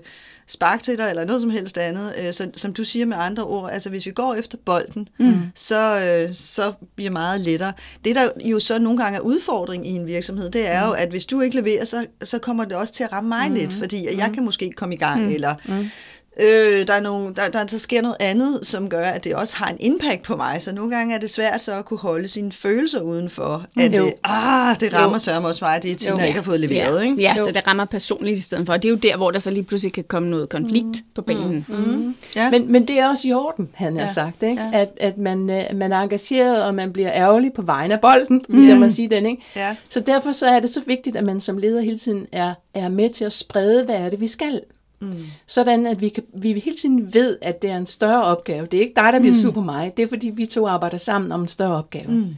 spark 0.48 0.82
til 0.82 0.98
dig, 0.98 1.10
eller 1.10 1.24
noget 1.24 1.40
som 1.40 1.50
helst 1.50 1.78
andet. 1.78 2.14
Øh, 2.18 2.32
så, 2.32 2.50
som 2.56 2.72
du 2.72 2.84
siger 2.84 3.06
med 3.06 3.16
andre 3.20 3.44
ord, 3.44 3.70
altså 3.72 3.90
hvis 3.90 4.06
vi 4.06 4.10
går 4.10 4.34
efter 4.34 4.58
bolden, 4.64 5.08
mm. 5.18 5.34
så, 5.54 6.00
øh, 6.00 6.34
så 6.34 6.72
bliver 6.96 7.10
meget 7.10 7.40
lettere. 7.40 7.72
Det, 8.04 8.16
der 8.16 8.28
jo 8.44 8.60
så 8.60 8.78
nogle 8.78 8.98
gange 8.98 9.16
er 9.16 9.20
udfordring 9.20 9.86
i 9.86 9.90
en 9.90 10.06
virksomhed, 10.06 10.50
det 10.50 10.66
er 10.66 10.84
mm. 10.84 10.88
jo, 10.88 10.94
at 10.94 11.08
hvis 11.08 11.26
du 11.26 11.40
ikke 11.40 11.56
leverer, 11.56 11.84
så, 11.84 12.06
så 12.22 12.38
kommer 12.38 12.64
det 12.64 12.76
også 12.76 12.94
til 12.94 13.04
at 13.04 13.12
ramme 13.12 13.28
mig 13.28 13.48
mm. 13.48 13.54
lidt, 13.54 13.72
fordi 13.72 14.18
jeg 14.18 14.28
mm. 14.28 14.34
kan 14.34 14.44
måske 14.44 14.64
ikke 14.64 14.76
komme 14.76 14.94
i 14.94 14.98
gang, 14.98 15.22
mm. 15.22 15.30
eller... 15.30 15.54
Mm 15.64 15.88
Øh, 16.38 16.86
der, 16.86 16.94
er 16.94 17.00
nogle, 17.00 17.34
der, 17.34 17.48
der, 17.48 17.64
der 17.64 17.78
sker 17.78 18.02
noget 18.02 18.16
andet, 18.20 18.60
som 18.62 18.88
gør, 18.88 19.04
at 19.04 19.24
det 19.24 19.34
også 19.34 19.56
har 19.56 19.68
en 19.70 19.76
impact 19.80 20.22
på 20.22 20.36
mig. 20.36 20.62
Så 20.62 20.72
nogle 20.72 20.96
gange 20.96 21.14
er 21.14 21.18
det 21.18 21.30
svært 21.30 21.62
så 21.62 21.74
at 21.74 21.84
kunne 21.84 21.98
holde 21.98 22.28
sine 22.28 22.52
følelser 22.52 23.00
udenfor. 23.00 23.66
At 23.76 23.90
det, 23.90 24.14
ah, 24.24 24.80
det 24.80 24.94
rammer 24.94 25.18
sørme 25.18 25.48
også 25.48 25.64
mig, 25.64 25.82
det 25.82 25.90
er 25.90 25.96
Tina 25.96 26.24
ikke 26.24 26.34
har 26.34 26.42
fået 26.42 26.60
leveret. 26.60 26.98
Ja, 26.98 27.04
ikke? 27.04 27.22
ja 27.22 27.34
så 27.36 27.50
det 27.54 27.66
rammer 27.66 27.84
personligt 27.84 28.38
i 28.38 28.40
stedet 28.40 28.66
for. 28.66 28.72
Og 28.72 28.82
det 28.82 28.88
er 28.88 28.90
jo 28.90 28.96
der, 28.96 29.16
hvor 29.16 29.30
der 29.30 29.38
så 29.38 29.50
lige 29.50 29.62
pludselig 29.62 29.92
kan 29.92 30.04
komme 30.04 30.30
noget 30.30 30.48
konflikt 30.48 30.86
mm. 30.86 31.04
på 31.14 31.22
banen. 31.22 31.66
Mm. 31.68 31.74
Mm. 31.76 32.14
Ja. 32.36 32.50
Men, 32.50 32.72
men 32.72 32.88
det 32.88 32.98
er 32.98 33.08
også 33.08 33.28
i 33.28 33.32
orden, 33.32 33.68
han 33.74 33.96
har 33.96 34.06
ja. 34.06 34.12
sagt. 34.12 34.42
Ikke? 34.42 34.62
Ja. 34.62 34.80
At, 34.80 34.88
at 35.00 35.18
man, 35.18 35.50
øh, 35.50 35.62
man 35.74 35.92
er 35.92 36.00
engageret, 36.00 36.64
og 36.64 36.74
man 36.74 36.92
bliver 36.92 37.10
ærgerlig 37.12 37.52
på 37.52 37.62
vegne 37.62 37.94
af 37.94 38.00
bolden, 38.00 38.44
mm. 38.48 38.54
hvis 38.54 38.68
jeg 38.68 38.76
må 38.76 38.90
sige 38.90 39.10
den. 39.10 39.26
Ikke? 39.26 39.42
Ja. 39.56 39.76
Så 39.88 40.00
derfor 40.00 40.32
så 40.32 40.46
er 40.46 40.60
det 40.60 40.70
så 40.70 40.80
vigtigt, 40.86 41.16
at 41.16 41.24
man 41.24 41.40
som 41.40 41.58
leder 41.58 41.80
hele 41.80 41.98
tiden 41.98 42.26
er, 42.32 42.54
er 42.74 42.88
med 42.88 43.10
til 43.10 43.24
at 43.24 43.32
sprede, 43.32 43.84
hvad 43.84 43.96
er 43.96 44.10
det, 44.10 44.20
vi 44.20 44.26
skal. 44.26 44.60
Mm. 45.00 45.14
Sådan 45.46 45.86
at 45.86 46.00
vi, 46.00 46.08
kan, 46.08 46.24
vi 46.34 46.52
hele 46.52 46.76
tiden 46.76 47.14
ved, 47.14 47.38
at 47.42 47.62
det 47.62 47.70
er 47.70 47.76
en 47.76 47.86
større 47.86 48.24
opgave. 48.24 48.66
Det 48.66 48.78
er 48.78 48.82
ikke 48.82 48.94
dig, 48.96 49.12
der 49.12 49.18
bliver 49.18 49.34
mm. 49.34 49.40
sur 49.40 49.50
på 49.50 49.60
mig. 49.60 49.92
Det 49.96 50.02
er 50.02 50.08
fordi, 50.08 50.30
vi 50.30 50.46
to 50.46 50.66
arbejder 50.66 50.96
sammen 50.96 51.32
om 51.32 51.40
en 51.40 51.48
større 51.48 51.76
opgave. 51.76 52.10
Mm. 52.10 52.36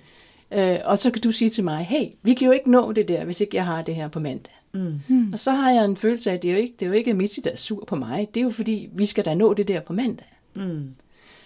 Øh, 0.58 0.78
og 0.84 0.98
så 0.98 1.10
kan 1.10 1.22
du 1.22 1.32
sige 1.32 1.50
til 1.50 1.64
mig, 1.64 1.84
hey, 1.84 2.06
vi 2.22 2.34
kan 2.34 2.46
jo 2.46 2.52
ikke 2.52 2.70
nå 2.70 2.92
det 2.92 3.08
der, 3.08 3.24
hvis 3.24 3.40
ikke 3.40 3.56
jeg 3.56 3.66
har 3.66 3.82
det 3.82 3.94
her 3.94 4.08
på 4.08 4.20
mandag. 4.20 4.54
Mm. 4.72 5.00
Mm. 5.08 5.32
Og 5.32 5.38
så 5.38 5.50
har 5.50 5.70
jeg 5.70 5.84
en 5.84 5.96
følelse 5.96 6.30
af, 6.30 6.34
at 6.34 6.42
det 6.42 6.48
er 6.48 6.52
jo 6.52 6.58
ikke, 6.58 6.74
det 6.80 6.86
er 6.86 6.90
jo 6.90 6.96
ikke 6.96 7.14
Mitzi, 7.14 7.40
der 7.40 7.50
er 7.50 7.56
sur 7.56 7.84
på 7.84 7.96
mig. 7.96 8.28
Det 8.34 8.40
er 8.40 8.44
jo 8.44 8.50
fordi, 8.50 8.88
vi 8.92 9.04
skal 9.04 9.24
da 9.24 9.34
nå 9.34 9.54
det 9.54 9.68
der 9.68 9.80
på 9.80 9.92
mandag. 9.92 10.26
Mm. 10.54 10.94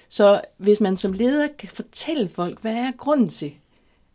Så 0.08 0.40
hvis 0.56 0.80
man 0.80 0.96
som 0.96 1.12
leder 1.12 1.48
kan 1.58 1.68
fortælle 1.68 2.28
folk, 2.28 2.60
hvad 2.62 2.74
er 2.74 2.90
grunden 2.96 3.28
til, 3.28 3.52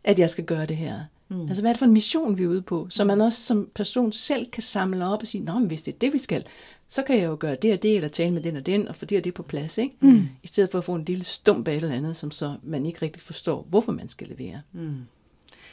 at 0.04 0.18
jeg 0.18 0.30
skal 0.30 0.44
gøre 0.44 0.66
det 0.66 0.76
her? 0.76 1.00
Mm. 1.28 1.48
Altså, 1.48 1.62
hvad 1.62 1.70
er 1.70 1.72
det 1.72 1.78
for 1.78 1.86
en 1.86 1.92
mission, 1.92 2.38
vi 2.38 2.42
er 2.42 2.48
ude 2.48 2.62
på? 2.62 2.86
Så 2.90 3.04
man 3.04 3.20
også 3.20 3.42
som 3.42 3.68
person 3.74 4.12
selv 4.12 4.50
kan 4.50 4.62
samle 4.62 5.06
op 5.06 5.20
og 5.20 5.26
sige, 5.26 5.44
nå, 5.44 5.58
men 5.58 5.66
hvis 5.66 5.82
det 5.82 5.94
er 5.94 5.98
det, 5.98 6.12
vi 6.12 6.18
skal, 6.18 6.44
så 6.90 7.02
kan 7.02 7.18
jeg 7.18 7.26
jo 7.26 7.36
gøre 7.40 7.56
det 7.62 7.72
og 7.72 7.82
det, 7.82 7.96
eller 7.96 8.08
tale 8.08 8.30
med 8.30 8.42
den 8.42 8.56
og 8.56 8.66
den, 8.66 8.88
og 8.88 8.96
få 8.96 9.04
det 9.04 9.18
og 9.18 9.24
det 9.24 9.34
på 9.34 9.42
plads, 9.42 9.78
ikke? 9.78 9.94
Mm. 10.00 10.28
I 10.42 10.46
stedet 10.46 10.70
for 10.70 10.78
at 10.78 10.84
få 10.84 10.94
en 10.94 11.04
lille 11.04 11.24
stump 11.24 11.68
af 11.68 11.72
et 11.72 11.82
eller 11.82 11.96
andet, 11.96 12.16
som 12.16 12.30
så 12.30 12.54
man 12.62 12.86
ikke 12.86 13.02
rigtig 13.02 13.22
forstår, 13.22 13.66
hvorfor 13.68 13.92
man 13.92 14.08
skal 14.08 14.28
levere. 14.28 14.60
Mm. 14.72 14.94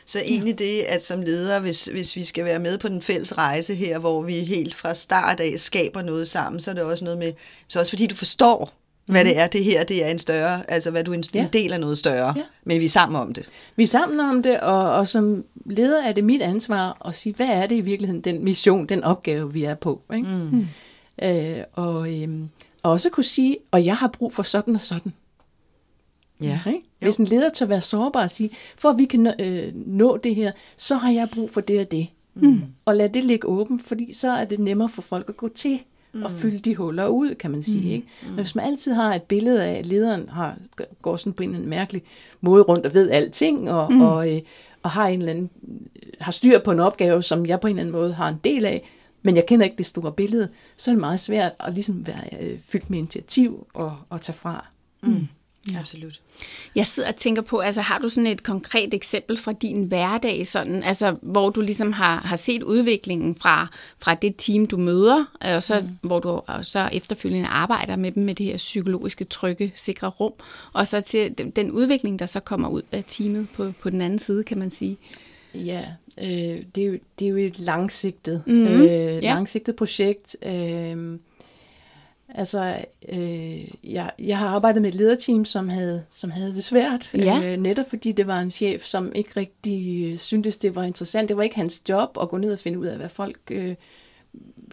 Så 0.06 0.20
egentlig 0.20 0.60
det, 0.60 0.82
at 0.82 1.06
som 1.06 1.22
leder, 1.22 1.60
hvis, 1.60 1.86
hvis 1.86 2.16
vi 2.16 2.24
skal 2.24 2.46
være 2.46 2.60
med 2.60 2.78
på 2.78 2.88
den 2.88 3.02
fælles 3.02 3.38
rejse 3.38 3.76
her, 3.76 4.00
hvor 4.00 4.22
vi 4.22 4.40
helt 4.40 4.76
fra 4.76 4.94
start 4.94 5.40
af 5.40 5.60
skaber 5.60 6.02
noget 6.02 6.28
sammen, 6.28 6.60
så 6.60 6.72
er 6.72 6.76
det 6.76 6.84
også 6.84 7.04
noget 7.04 7.20
med, 7.20 7.34
så 7.68 7.80
også 7.80 7.90
fordi 7.90 8.08
du 8.08 8.16
forstår, 8.16 8.74
hvad 9.06 9.26
det 9.26 9.38
er, 9.38 9.48
det 9.48 9.64
her, 9.64 9.84
det 9.84 10.04
er 10.04 10.08
en 10.08 10.20
større, 10.20 10.72
altså 10.72 10.92
hvad 10.92 11.04
du 11.04 11.12
er 11.12 11.16
en, 11.16 11.24
ja. 11.34 11.44
en 11.44 11.50
del 11.54 11.74
af 11.74 11.80
noget 11.80 11.98
større, 11.98 12.34
ja. 12.38 12.44
men 12.64 12.80
vi 12.80 12.86
er 12.86 12.90
sammen 12.90 13.22
om 13.22 13.34
det. 13.34 13.50
Vi 13.76 13.84
er 13.84 13.88
sammen 13.88 14.20
om 14.20 14.44
det, 14.44 14.60
og, 14.60 14.92
og 14.92 15.08
som 15.08 15.46
leder 15.66 16.04
er 16.04 16.12
det 16.12 16.24
mit 16.24 16.42
ansvar 16.42 17.08
at 17.08 17.16
sige, 17.16 17.36
hvad 17.36 17.48
er 17.48 17.68
det 17.68 17.76
i 17.76 17.82
virkeligheden, 17.82 18.22
den 18.22 18.44
mission, 18.44 18.86
den 18.86 19.04
opgave, 19.04 19.54
vi 19.54 19.64
er 19.64 19.76
på. 19.76 20.02
Ikke? 20.14 20.28
Mm. 20.28 20.68
Mm. 21.22 21.28
Øh, 21.28 21.64
og 21.74 22.22
øh, 22.22 22.30
også 22.84 23.10
kunne 23.10 23.24
sige, 23.24 23.58
og 23.72 23.86
jeg 23.86 23.98
har 23.98 24.08
brug 24.08 24.34
for 24.34 24.44
sådan 24.44 24.76
og 24.76 24.82
sådan. 24.82 25.14
Ja. 26.42 26.60
Okay? 26.62 26.78
Hvis 27.00 27.18
en 27.18 27.26
leder 27.26 27.50
tør 27.50 27.66
være 27.66 27.82
sårbar 27.82 28.24
og 28.24 28.30
sige, 28.30 28.50
for 28.78 28.90
at 28.90 28.98
vi 28.98 29.06
kan 29.06 29.20
nå, 29.20 29.32
øh, 29.40 29.76
nå 29.76 30.18
det 30.18 30.36
her, 30.36 30.52
så 30.78 30.96
har 30.96 31.12
jeg 31.12 31.30
brug 31.34 31.50
for 31.50 31.62
det 31.62 31.80
og 31.80 31.92
det. 31.92 32.08
Mm. 32.34 32.62
Og 32.86 32.96
lad 32.96 33.10
det 33.10 33.24
ligge 33.24 33.48
åbent, 33.48 33.86
fordi 33.86 34.14
så 34.14 34.32
er 34.32 34.46
det 34.46 34.60
nemmere 34.60 34.90
for 34.90 35.02
folk 35.02 35.30
at 35.30 35.38
gå 35.38 35.48
til 35.48 35.80
mm. 36.14 36.24
og 36.24 36.32
fylde 36.32 36.60
de 36.60 36.76
huller 36.76 37.08
ud, 37.08 37.36
kan 37.36 37.52
man 37.52 37.64
sige. 37.64 37.86
Mm. 37.86 37.92
Ikke? 37.92 38.08
Men 38.26 38.36
hvis 38.36 38.56
man 38.56 38.66
altid 38.66 38.94
har 38.94 39.16
et 39.16 39.24
billede 39.24 39.64
af, 39.66 39.74
at 39.74 39.86
lederen 39.86 40.30
har, 40.30 40.58
går 41.02 41.16
sådan 41.16 41.34
på 41.34 41.44
en 41.44 41.70
mærkelig 41.70 42.04
måde 42.42 42.64
rundt 42.64 42.86
og 42.86 42.94
ved 42.94 43.10
alting, 43.10 43.72
og, 43.72 43.94
mm. 43.94 44.02
og, 44.02 44.36
øh, 44.36 44.42
og 44.84 44.90
har 44.90 45.08
en 45.08 45.20
eller 45.20 45.32
anden, 45.32 45.50
har 46.20 46.32
styr 46.32 46.60
på 46.60 46.72
en 46.72 46.80
opgave, 46.80 47.24
som 47.24 47.46
jeg 47.46 47.60
på 47.60 47.68
en 47.68 47.72
eller 47.72 47.82
anden 47.82 48.02
måde 48.02 48.14
har 48.14 48.30
en 48.30 48.40
del 48.44 48.66
af, 48.66 48.90
men 49.28 49.36
jeg 49.36 49.46
kender 49.46 49.66
ikke 49.66 49.78
det 49.78 49.86
store 49.86 50.12
billede, 50.12 50.50
så 50.78 50.92
er 50.92 50.96
det 50.96 51.00
meget 51.00 51.20
svært 51.20 51.52
at 51.60 51.74
ligesom 51.74 52.08
være 52.08 52.24
øh, 52.42 52.60
fyldt 52.68 52.90
med 52.90 52.98
initiativ 52.98 53.68
og, 53.74 53.98
og 54.10 54.22
tage 54.22 54.38
fra. 54.38 54.66
Mm. 55.04 55.28
Ja. 55.72 55.80
Absolut. 55.80 56.22
Jeg 56.76 56.88
sidder 56.88 57.10
og 57.10 57.16
tænker 57.16 57.42
på, 57.42 57.60
altså 57.60 57.82
har 57.82 58.00
du 58.00 58.10
sådan 58.10 58.28
et 58.28 58.44
konkret 58.44 58.94
eksempel 58.94 59.38
fra 59.38 59.54
din 59.54 59.84
hverdag, 59.84 60.48
sådan, 60.48 60.84
altså, 60.84 61.16
hvor 61.22 61.50
du 61.50 61.62
ligesom 61.62 61.94
har, 61.94 62.18
har 62.18 62.36
set 62.36 62.64
udviklingen 62.64 63.36
fra, 63.36 63.68
fra 64.00 64.16
det 64.16 64.36
team, 64.38 64.68
du 64.68 64.78
møder, 64.78 65.26
og 65.42 65.64
så, 65.64 65.80
mm. 65.80 65.88
hvor 66.02 66.20
du 66.20 66.30
og 66.30 66.66
så 66.66 66.90
efterfølgende 66.92 67.48
arbejder 67.48 67.96
med 67.96 68.12
dem 68.12 68.24
med 68.24 68.36
det 68.36 68.46
her 68.46 68.58
psykologiske, 68.58 69.24
trygge, 69.26 69.74
sikre 69.76 70.08
rum, 70.08 70.34
og 70.74 70.88
så 70.88 71.02
til 71.02 71.38
den, 71.38 71.52
den 71.52 71.72
udvikling, 71.72 72.20
der 72.20 72.26
så 72.26 72.40
kommer 72.40 72.70
ud 72.70 72.82
af 72.92 73.04
teamet 73.08 73.48
på, 73.54 73.74
på 73.82 73.90
den 73.90 74.02
anden 74.02 74.20
side, 74.20 74.44
kan 74.44 74.58
man 74.58 74.70
sige. 74.70 74.98
Ja, 75.66 75.86
øh, 76.18 76.64
det, 76.76 76.78
er 76.78 76.88
jo, 76.88 76.98
det 77.20 77.26
er 77.26 77.30
jo 77.30 77.38
et 77.38 77.60
langsigtet, 77.60 78.44
mm-hmm. 78.48 78.82
øh, 78.82 78.90
ja. 78.90 79.20
langsigtet 79.20 79.76
projekt. 79.76 80.38
Øh, 80.46 81.20
altså, 82.30 82.84
øh, 83.10 83.68
jeg, 83.84 84.12
jeg 84.20 84.38
har 84.38 84.48
arbejdet 84.48 84.82
med 84.82 84.90
et 84.90 84.96
lederteam, 84.96 85.46
som 85.46 85.70
havde, 85.70 86.04
som 86.10 86.32
havde 86.32 86.52
det 86.52 86.64
svært, 86.64 87.14
ja. 87.14 87.42
øh, 87.44 87.58
netop 87.58 87.90
fordi 87.90 88.12
det 88.12 88.28
var 88.28 88.40
en 88.40 88.52
chef, 88.52 88.84
som 88.84 89.12
ikke 89.16 89.30
rigtig 89.38 90.20
syntes, 90.20 90.58
det 90.58 90.76
var 90.76 90.84
interessant. 90.84 91.30
Det 91.30 91.38
var 91.38 91.44
ikke 91.44 91.56
hans 91.56 91.82
job 91.90 92.18
at 92.22 92.30
gå 92.30 92.38
ned 92.38 92.52
og 92.52 92.60
finde 92.60 92.80
ud 92.80 92.86
af, 92.86 92.98
hvad 92.98 93.10
folk 93.10 93.40
øh, 93.52 93.76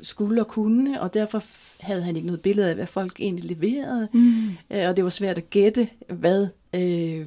skulle 0.02 0.42
og 0.42 0.48
kunne, 0.48 1.00
og 1.00 1.14
derfor 1.14 1.42
havde 1.80 2.02
han 2.02 2.16
ikke 2.16 2.26
noget 2.26 2.40
billede 2.40 2.68
af, 2.68 2.74
hvad 2.74 2.86
folk 2.86 3.20
egentlig 3.20 3.44
leverede, 3.44 4.08
mm. 4.12 4.48
øh, 4.70 4.88
og 4.88 4.96
det 4.96 5.04
var 5.04 5.10
svært 5.10 5.38
at 5.38 5.50
gætte, 5.50 5.88
hvad 6.08 6.48
øh, 6.74 7.26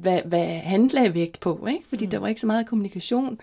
hvad, 0.00 0.20
hvad 0.24 0.46
han 0.46 0.86
lagde 0.86 1.14
vægt 1.14 1.40
på, 1.40 1.66
ikke? 1.66 1.84
fordi 1.88 2.04
mm. 2.04 2.10
der 2.10 2.18
var 2.18 2.28
ikke 2.28 2.40
så 2.40 2.46
meget 2.46 2.66
kommunikation, 2.66 3.38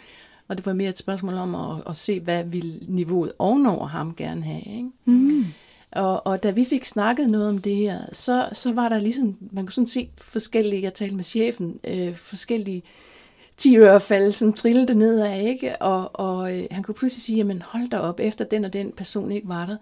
og 0.47 0.57
det 0.57 0.65
var 0.65 0.73
mere 0.73 0.89
et 0.89 0.97
spørgsmål 0.97 1.33
om 1.33 1.55
at, 1.55 1.83
at 1.89 1.97
se, 1.97 2.19
hvad 2.19 2.43
ville 2.43 2.79
niveauet 2.87 3.31
ovenover 3.39 3.87
ham 3.87 4.15
gerne 4.15 4.43
have. 4.43 4.77
Ikke? 4.77 4.89
Mm. 5.05 5.45
Og, 5.91 6.27
og 6.27 6.43
da 6.43 6.51
vi 6.51 6.65
fik 6.65 6.85
snakket 6.85 7.29
noget 7.29 7.49
om 7.49 7.57
det 7.57 7.75
her, 7.75 7.99
så, 8.13 8.49
så 8.53 8.73
var 8.73 8.89
der 8.89 8.99
ligesom, 8.99 9.37
man 9.51 9.65
kunne 9.65 9.73
sådan 9.73 9.87
se 9.87 10.09
forskellige, 10.17 10.81
jeg 10.81 10.93
talte 10.93 11.15
med 11.15 11.23
chefen, 11.23 11.79
øh, 11.83 12.15
forskellige 12.15 12.83
10 13.57 13.77
øre 13.77 13.99
falde 13.99 14.31
sådan 14.31 14.53
trille 14.53 14.87
det 14.87 14.97
nedad, 14.97 15.41
ikke? 15.47 15.81
Og, 15.81 16.09
og 16.13 16.57
øh, 16.57 16.67
han 16.71 16.83
kunne 16.83 16.95
pludselig 16.95 17.21
sige, 17.21 17.37
jamen 17.37 17.61
hold 17.65 17.89
da 17.89 17.97
op, 17.97 18.19
efter 18.19 18.45
den 18.45 18.65
og 18.65 18.73
den 18.73 18.91
person 18.91 19.31
ikke 19.31 19.47
var 19.47 19.65
der, 19.65 19.77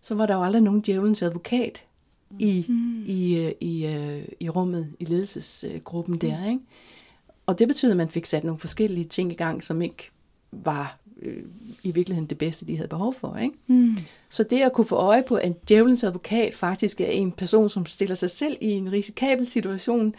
så 0.00 0.14
var 0.14 0.26
der 0.26 0.34
jo 0.34 0.42
aldrig 0.42 0.62
nogen 0.62 0.80
djævelens 0.80 1.22
advokat 1.22 1.84
i, 2.38 2.66
mm. 2.68 3.04
i, 3.06 3.36
øh, 3.36 3.52
i, 3.60 3.86
øh, 3.86 4.24
i 4.40 4.48
rummet, 4.48 4.92
i 5.00 5.04
ledelsesgruppen 5.04 6.12
mm. 6.12 6.18
der. 6.18 6.48
Ikke? 6.48 6.60
Og 7.46 7.58
det 7.58 7.68
betyder, 7.68 7.92
at 7.92 7.96
man 7.96 8.08
fik 8.08 8.26
sat 8.26 8.44
nogle 8.44 8.60
forskellige 8.60 9.04
ting 9.04 9.32
i 9.32 9.34
gang, 9.34 9.64
som 9.64 9.82
ikke 9.82 10.10
var 10.52 10.98
øh, 11.22 11.42
i 11.82 11.90
virkeligheden 11.90 12.28
det 12.28 12.38
bedste, 12.38 12.66
de 12.66 12.76
havde 12.76 12.88
behov 12.88 13.14
for. 13.14 13.36
Ikke? 13.36 13.54
Mm. 13.66 13.96
Så 14.28 14.42
det 14.42 14.62
at 14.62 14.72
kunne 14.72 14.86
få 14.86 14.96
øje 14.96 15.22
på, 15.22 15.34
at 15.34 15.68
djævelens 15.68 16.04
advokat 16.04 16.54
faktisk 16.54 17.00
er 17.00 17.06
en 17.06 17.32
person, 17.32 17.68
som 17.68 17.86
stiller 17.86 18.14
sig 18.14 18.30
selv 18.30 18.56
i 18.60 18.70
en 18.70 18.92
risikabel 18.92 19.46
situation, 19.46 20.14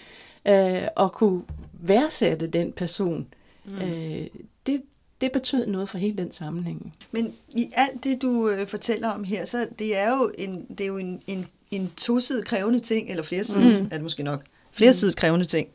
øh, 0.46 0.82
og 0.96 1.12
kunne 1.12 1.42
værdsætte 1.74 2.48
den 2.48 2.72
person, 2.72 3.28
mm. 3.66 3.76
øh, 3.76 4.28
det, 4.68 4.82
det 5.22 5.32
betød 5.32 5.68
noget 5.68 5.90
for 5.90 5.98
hele 5.98 6.18
den 6.18 6.32
sammenhæng. 6.32 6.96
Men 7.12 7.34
i 7.56 7.72
alt 7.74 8.04
det, 8.04 8.22
du 8.22 8.50
øh, 8.50 8.68
fortæller 8.68 9.10
om 9.10 9.24
her, 9.24 9.46
så 9.46 9.68
det 9.80 9.98
er 9.98 10.18
jo 10.18 10.32
en, 10.38 10.66
det 10.70 10.82
er 10.82 10.88
jo 10.88 10.98
en, 10.98 11.22
en 11.28 11.48
en 11.72 11.92
tosidig 11.98 12.46
krævende 12.46 12.80
ting, 12.80 13.10
eller 13.10 13.24
flere 13.24 13.44
sider, 13.44 13.80
mm. 13.80 13.88
er 13.92 13.96
det 13.96 14.02
måske 14.02 14.24
nok, 14.24 14.44
flere 14.74 14.94
sider 14.94 15.14
krævende 15.18 15.46
ting. 15.46 15.68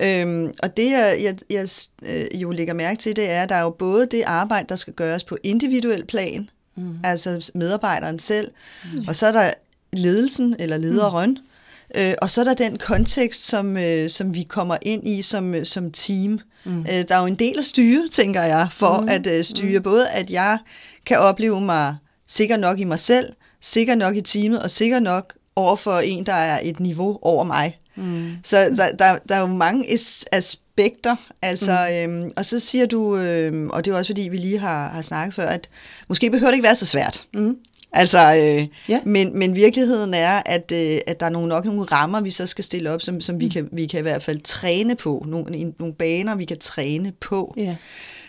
Øhm, 0.00 0.52
og 0.62 0.76
det, 0.76 0.90
jeg, 0.90 1.18
jeg, 1.22 1.38
jeg 1.50 1.68
øh, 2.02 2.40
jo 2.42 2.50
lægger 2.50 2.74
mærke 2.74 2.98
til, 2.98 3.16
det 3.16 3.30
er, 3.30 3.42
at 3.42 3.48
der 3.48 3.54
er 3.54 3.62
jo 3.62 3.70
både 3.70 4.06
det 4.06 4.22
arbejde, 4.26 4.68
der 4.68 4.76
skal 4.76 4.92
gøres 4.92 5.24
på 5.24 5.38
individuel 5.42 6.04
plan, 6.04 6.50
mm. 6.76 6.98
altså 7.04 7.50
medarbejderen 7.54 8.18
selv, 8.18 8.50
mm. 8.94 9.04
og 9.08 9.16
så 9.16 9.26
er 9.26 9.32
der 9.32 9.50
ledelsen, 9.92 10.56
eller 10.58 10.76
lederen, 10.76 11.30
mm. 11.30 11.48
Øh, 11.94 12.14
og 12.22 12.30
så 12.30 12.40
er 12.40 12.44
der 12.44 12.54
den 12.54 12.78
kontekst, 12.78 13.46
som, 13.46 13.76
øh, 13.76 14.10
som 14.10 14.34
vi 14.34 14.42
kommer 14.42 14.76
ind 14.82 15.08
i 15.08 15.22
som, 15.22 15.64
som 15.64 15.90
team. 15.90 16.40
Mm. 16.64 16.80
Øh, 16.80 17.04
der 17.08 17.14
er 17.14 17.20
jo 17.20 17.26
en 17.26 17.34
del 17.34 17.58
at 17.58 17.64
styre, 17.64 18.08
tænker 18.08 18.42
jeg, 18.42 18.68
for 18.72 19.00
mm. 19.00 19.08
at 19.08 19.26
øh, 19.26 19.44
styre 19.44 19.78
mm. 19.78 19.82
både, 19.82 20.08
at 20.08 20.30
jeg 20.30 20.58
kan 21.06 21.18
opleve 21.18 21.60
mig 21.60 21.96
sikker 22.26 22.56
nok 22.56 22.78
i 22.78 22.84
mig 22.84 22.98
selv, 22.98 23.32
sikker 23.60 23.94
nok 23.94 24.16
i 24.16 24.20
teamet, 24.20 24.62
og 24.62 24.70
sikker 24.70 25.00
nok 25.00 25.34
over 25.58 25.76
for 25.76 25.98
en, 25.98 26.26
der 26.26 26.32
er 26.32 26.60
et 26.62 26.80
niveau 26.80 27.18
over 27.22 27.44
mig. 27.44 27.78
Mm. 27.96 28.30
Så 28.44 28.56
der, 28.56 28.92
der, 28.92 29.18
der 29.28 29.34
er 29.34 29.40
jo 29.40 29.46
mange 29.46 29.98
aspekter, 30.32 31.16
altså, 31.42 31.86
mm. 31.90 31.94
øhm, 31.94 32.30
og 32.36 32.46
så 32.46 32.58
siger 32.58 32.86
du, 32.86 33.16
øhm, 33.16 33.70
og 33.70 33.84
det 33.84 33.92
er 33.92 33.96
også 33.96 34.08
fordi, 34.08 34.22
vi 34.22 34.36
lige 34.36 34.58
har, 34.58 34.88
har 34.88 35.02
snakket 35.02 35.34
før, 35.34 35.46
at 35.46 35.68
måske 36.08 36.30
behøver 36.30 36.50
det 36.50 36.56
ikke 36.56 36.66
være 36.66 36.76
så 36.76 36.86
svært. 36.86 37.24
Mm. 37.34 37.56
Altså, 37.92 38.34
øh, 38.36 38.66
Ja. 38.88 39.00
men, 39.04 39.38
men 39.38 39.54
virkeligheden 39.54 40.14
er, 40.14 40.42
at, 40.46 40.72
øh, 40.74 40.98
at 41.06 41.20
der 41.20 41.26
er 41.26 41.30
nogle, 41.30 41.48
nok 41.48 41.64
nogle 41.64 41.84
rammer, 41.84 42.20
vi 42.20 42.30
så 42.30 42.46
skal 42.46 42.64
stille 42.64 42.90
op, 42.90 43.02
som, 43.02 43.20
som 43.20 43.40
vi, 43.40 43.48
kan, 43.48 43.68
vi 43.72 43.86
kan 43.86 43.98
i 43.98 44.02
hvert 44.02 44.22
fald 44.22 44.40
træne 44.40 44.94
på. 44.94 45.24
Nogle, 45.28 45.72
nogle 45.78 45.94
baner, 45.94 46.34
vi 46.34 46.44
kan 46.44 46.58
træne 46.58 47.12
på. 47.20 47.54
Ja. 47.56 47.76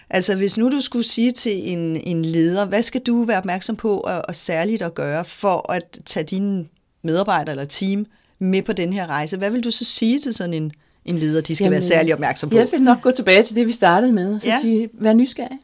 Altså, 0.10 0.36
hvis 0.36 0.58
nu 0.58 0.72
du 0.72 0.82
skulle 0.82 1.06
sige 1.06 1.32
til 1.32 1.70
en, 1.72 1.98
en 2.04 2.26
leder, 2.26 2.66
hvad 2.66 2.84
skal 2.84 3.02
du 3.02 3.24
være 3.24 3.38
opmærksom 3.38 3.76
på 3.76 3.98
og, 4.00 4.22
og 4.28 4.36
særligt 4.36 4.82
at 4.82 4.96
gøre 4.96 5.26
for 5.26 5.72
at 5.72 6.00
tage 6.06 6.24
dine 6.24 6.66
medarbejdere 7.02 7.54
eller 7.54 7.66
team 7.66 8.06
med 8.40 8.62
på 8.64 8.74
den 8.74 8.94
her 8.94 9.08
rejse? 9.08 9.38
Hvad 9.38 9.50
vil 9.52 9.64
du 9.64 9.72
så 9.72 9.86
sige 9.86 10.20
til 10.20 10.34
sådan 10.34 10.54
en, 10.54 10.72
en 11.06 11.18
leder, 11.18 11.42
de 11.42 11.56
skal 11.56 11.66
Jamen, 11.66 11.74
være 11.74 11.82
særlig 11.82 12.14
opmærksom 12.14 12.50
på? 12.50 12.58
Jeg 12.58 12.68
vil 12.72 12.82
nok 12.82 13.02
gå 13.02 13.12
tilbage 13.12 13.44
til 13.44 13.56
det, 13.56 13.68
vi 13.68 13.72
startede 13.72 14.12
med, 14.14 14.36
og 14.36 14.42
så 14.42 14.48
Ja. 14.48 14.54
ja. 14.54 14.60
sige, 14.62 14.90
vær 14.94 15.14
nysgerrig. 15.14 15.58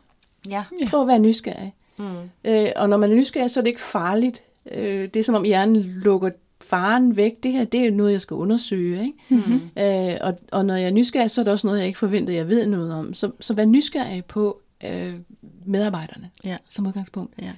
Ja. 0.50 0.64
Prøv 0.88 1.02
at 1.02 1.08
være 1.08 1.20
nysgerrig. 1.20 1.74
Mm. 2.00 2.06
Øh, 2.46 2.68
og 2.76 2.90
når 2.90 2.98
man 2.98 3.12
er 3.12 3.16
nysgerrig, 3.16 3.50
så 3.50 3.60
er 3.60 3.62
det 3.62 3.68
ikke 3.70 3.82
farligt. 3.82 4.42
Øh, 4.72 5.02
det 5.14 5.16
er 5.16 5.24
som 5.24 5.36
om 5.36 5.44
hjernen 5.44 5.76
lukker 5.76 6.30
faren 6.62 7.16
væk. 7.16 7.32
Det 7.44 7.52
her, 7.52 7.64
det 7.66 7.86
er 7.86 7.92
noget, 7.92 8.12
jeg 8.12 8.22
skal 8.22 8.36
undersøge. 8.36 9.02
Ikke? 9.02 9.14
Mm-hmm. 9.30 9.62
Øh, 9.84 10.18
og, 10.22 10.38
og 10.52 10.66
når 10.66 10.76
jeg 10.76 10.86
er 10.86 10.92
nysgerrig, 10.92 11.32
så 11.32 11.42
er 11.42 11.44
det 11.44 11.52
også 11.52 11.68
noget, 11.68 11.80
jeg 11.80 11.88
ikke 11.88 12.00
forventer, 12.00 12.34
jeg 12.34 12.48
ved 12.48 12.66
noget 12.68 12.94
om. 12.94 13.14
Så, 13.14 13.32
så 13.40 13.54
vær 13.54 13.66
nysgerrig 13.66 14.26
på 14.26 14.62
øh, 14.86 15.14
medarbejderne 15.66 16.30
Ja. 16.44 16.58
som 16.70 16.88
udgangspunkt. 16.88 17.34
Ja. 17.42 17.52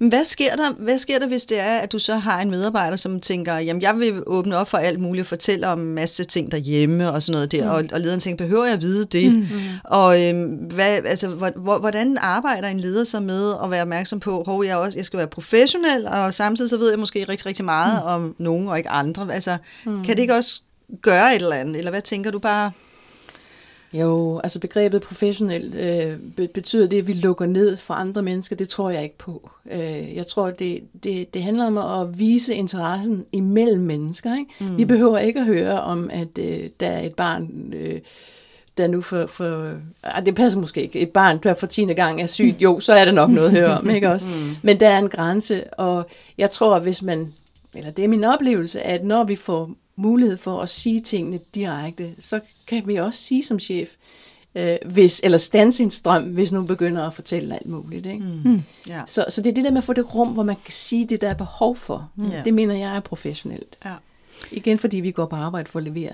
Men 0.00 0.08
hvad 0.08 0.24
sker, 0.24 0.56
der, 0.56 0.72
hvad 0.78 0.98
sker 0.98 1.18
der, 1.18 1.26
hvis 1.26 1.44
det 1.44 1.58
er, 1.58 1.78
at 1.78 1.92
du 1.92 1.98
så 1.98 2.16
har 2.16 2.40
en 2.42 2.50
medarbejder, 2.50 2.96
som 2.96 3.20
tænker, 3.20 3.58
jamen 3.58 3.82
jeg 3.82 3.98
vil 3.98 4.22
åbne 4.26 4.56
op 4.56 4.68
for 4.70 4.78
alt 4.78 5.00
muligt, 5.00 5.22
og 5.22 5.26
fortælle 5.26 5.68
om 5.68 5.80
en 5.80 5.94
masse 5.94 6.24
ting 6.24 6.50
derhjemme 6.52 7.12
og 7.12 7.22
sådan 7.22 7.32
noget 7.32 7.52
der, 7.52 7.64
mm. 7.64 7.70
og, 7.70 7.84
og 7.92 8.00
lederen 8.00 8.20
tænker, 8.20 8.44
behøver 8.44 8.64
jeg 8.64 8.74
at 8.74 8.82
vide 8.82 9.04
det? 9.04 9.32
Mm. 9.34 9.46
Og 9.84 10.28
øhm, 10.28 10.44
hvad, 10.52 10.98
altså, 11.04 11.28
hvor- 11.28 11.52
hvor, 11.56 11.78
hvordan 11.78 12.18
arbejder 12.20 12.68
en 12.68 12.80
leder 12.80 13.04
så 13.04 13.20
med 13.20 13.54
at 13.64 13.70
være 13.70 13.82
opmærksom 13.82 14.20
på, 14.20 14.42
hov, 14.46 14.64
jeg, 14.64 14.76
også, 14.76 14.98
jeg 14.98 15.04
skal 15.04 15.16
være 15.18 15.26
professionel, 15.28 16.06
og 16.06 16.34
samtidig 16.34 16.70
så 16.70 16.78
ved 16.78 16.90
jeg 16.90 16.98
måske 16.98 17.24
rigtig, 17.28 17.46
rigtig 17.46 17.64
meget 17.64 18.02
mm. 18.02 18.08
om 18.08 18.34
nogen 18.38 18.68
og 18.68 18.78
ikke 18.78 18.90
andre. 18.90 19.34
Altså, 19.34 19.56
mm. 19.86 20.04
kan 20.04 20.16
det 20.16 20.22
ikke 20.22 20.34
også 20.34 20.60
gøre 21.02 21.30
et 21.36 21.42
eller 21.42 21.56
andet? 21.56 21.76
Eller 21.76 21.90
hvad 21.90 22.02
tænker 22.02 22.30
du 22.30 22.38
bare? 22.38 22.70
Jo, 23.94 24.40
altså 24.44 24.60
begrebet 24.60 25.02
professionel 25.02 25.74
øh, 25.74 26.18
be- 26.36 26.48
betyder 26.48 26.86
det, 26.86 26.98
at 26.98 27.06
vi 27.06 27.12
lukker 27.12 27.46
ned 27.46 27.76
for 27.76 27.94
andre 27.94 28.22
mennesker. 28.22 28.56
Det 28.56 28.68
tror 28.68 28.90
jeg 28.90 29.02
ikke 29.02 29.18
på. 29.18 29.50
Øh, 29.70 30.16
jeg 30.16 30.26
tror, 30.26 30.50
det, 30.50 30.80
det, 31.04 31.34
det 31.34 31.42
handler 31.42 31.66
om 31.66 31.78
at 31.78 32.18
vise 32.18 32.54
interessen 32.54 33.24
imellem 33.32 33.80
mennesker. 33.82 34.36
Ikke? 34.38 34.50
Mm. 34.60 34.78
Vi 34.78 34.84
behøver 34.84 35.18
ikke 35.18 35.40
at 35.40 35.46
høre 35.46 35.80
om, 35.80 36.10
at 36.12 36.38
øh, 36.38 36.70
der 36.80 36.86
er 36.88 37.00
et 37.02 37.14
barn, 37.14 37.72
øh, 37.76 38.00
der 38.78 38.86
nu 38.86 39.00
for... 39.00 39.26
for 39.26 39.72
ah, 40.02 40.26
det 40.26 40.34
passer 40.34 40.60
måske 40.60 40.82
ikke. 40.82 41.00
Et 41.00 41.10
barn, 41.10 41.38
der 41.42 41.54
for 41.54 41.66
tiende 41.66 41.94
gang 41.94 42.22
er 42.22 42.26
sygt. 42.26 42.62
Jo, 42.62 42.80
så 42.80 42.92
er 42.92 43.04
der 43.04 43.12
nok 43.12 43.30
noget 43.30 43.46
at 43.48 43.52
høre 43.54 43.78
om, 43.78 43.90
ikke 43.90 44.10
også? 44.10 44.28
Mm. 44.38 44.56
Men 44.62 44.80
der 44.80 44.88
er 44.88 44.98
en 44.98 45.08
grænse, 45.08 45.74
og 45.74 46.06
jeg 46.38 46.50
tror, 46.50 46.78
hvis 46.78 47.02
man... 47.02 47.32
Eller 47.76 47.90
det 47.90 48.04
er 48.04 48.08
min 48.08 48.24
oplevelse, 48.24 48.80
at 48.82 49.04
når 49.04 49.24
vi 49.24 49.36
får 49.36 49.70
mulighed 49.96 50.36
for 50.36 50.60
at 50.60 50.68
sige 50.68 51.00
tingene 51.00 51.40
direkte, 51.54 52.14
så 52.18 52.40
kan 52.66 52.82
vi 52.86 52.96
også 52.96 53.22
sige 53.22 53.42
som 53.42 53.58
chef, 53.58 53.90
øh, 54.54 54.76
hvis, 54.86 55.20
eller 55.24 55.38
stanse 55.38 55.76
sin 55.76 55.90
strøm, 55.90 56.24
hvis 56.24 56.52
nogen 56.52 56.66
begynder 56.66 57.06
at 57.06 57.14
fortælle 57.14 57.54
alt 57.54 57.68
muligt. 57.68 58.06
Ikke? 58.06 58.24
Mm. 58.44 58.62
Ja. 58.88 59.02
Så, 59.06 59.24
så 59.28 59.42
det 59.42 59.50
er 59.50 59.54
det 59.54 59.64
der 59.64 59.70
med 59.70 59.78
at 59.78 59.84
få 59.84 59.92
det 59.92 60.14
rum, 60.14 60.28
hvor 60.28 60.42
man 60.42 60.56
kan 60.64 60.72
sige 60.72 61.06
det, 61.06 61.20
der 61.20 61.28
er 61.28 61.34
behov 61.34 61.76
for. 61.76 62.10
Mm. 62.16 62.30
Ja. 62.30 62.42
Det 62.44 62.54
mener 62.54 62.74
jeg 62.74 62.96
er 62.96 63.00
professionelt. 63.00 63.76
Ja. 63.84 63.94
Igen 64.52 64.78
fordi 64.78 65.00
vi 65.00 65.10
går 65.10 65.26
på 65.26 65.36
arbejde 65.36 65.70
for 65.70 65.78
at 65.78 65.84
levere. 65.84 66.12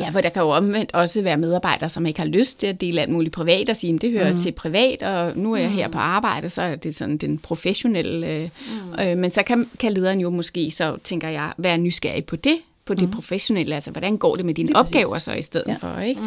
Ja, 0.00 0.08
for 0.08 0.20
der 0.20 0.28
kan 0.28 0.42
jo 0.42 0.50
omvendt 0.50 0.92
også 0.92 1.22
være 1.22 1.36
medarbejdere, 1.36 1.88
som 1.88 2.06
ikke 2.06 2.20
har 2.20 2.26
lyst 2.26 2.60
til 2.60 2.66
at 2.66 2.80
dele 2.80 3.00
alt 3.00 3.10
muligt 3.10 3.34
privat 3.34 3.68
og 3.68 3.76
sige, 3.76 3.94
at 3.94 4.00
det 4.00 4.12
hører 4.12 4.32
mm. 4.32 4.38
til 4.38 4.52
privat, 4.52 5.02
og 5.02 5.36
nu 5.36 5.52
er 5.52 5.58
jeg 5.58 5.70
her 5.70 5.88
på 5.88 5.98
arbejde, 5.98 6.50
så 6.50 6.62
er 6.62 6.76
det 6.76 6.94
sådan 6.94 7.16
den 7.16 7.38
professionelle. 7.38 8.28
Øh, 8.28 8.48
mm. 8.68 9.00
øh, 9.00 9.18
men 9.18 9.30
så 9.30 9.42
kan, 9.42 9.70
kan 9.78 9.92
lederen 9.92 10.20
jo 10.20 10.30
måske, 10.30 10.70
så 10.70 10.96
tænker 11.04 11.28
jeg, 11.28 11.52
være 11.58 11.78
nysgerrig 11.78 12.24
på 12.24 12.36
det, 12.36 12.56
på 12.84 12.94
det 12.94 13.10
professionelle. 13.10 13.74
Altså, 13.74 13.90
hvordan 13.90 14.16
går 14.16 14.34
det 14.34 14.44
med 14.44 14.54
dine 14.54 14.66
Lige 14.66 14.74
præcis. 14.74 14.94
opgaver 14.94 15.18
så 15.18 15.32
i 15.32 15.42
stedet 15.42 15.66
Ja. 15.68 15.74
for, 15.74 16.00
ikke? 16.00 16.20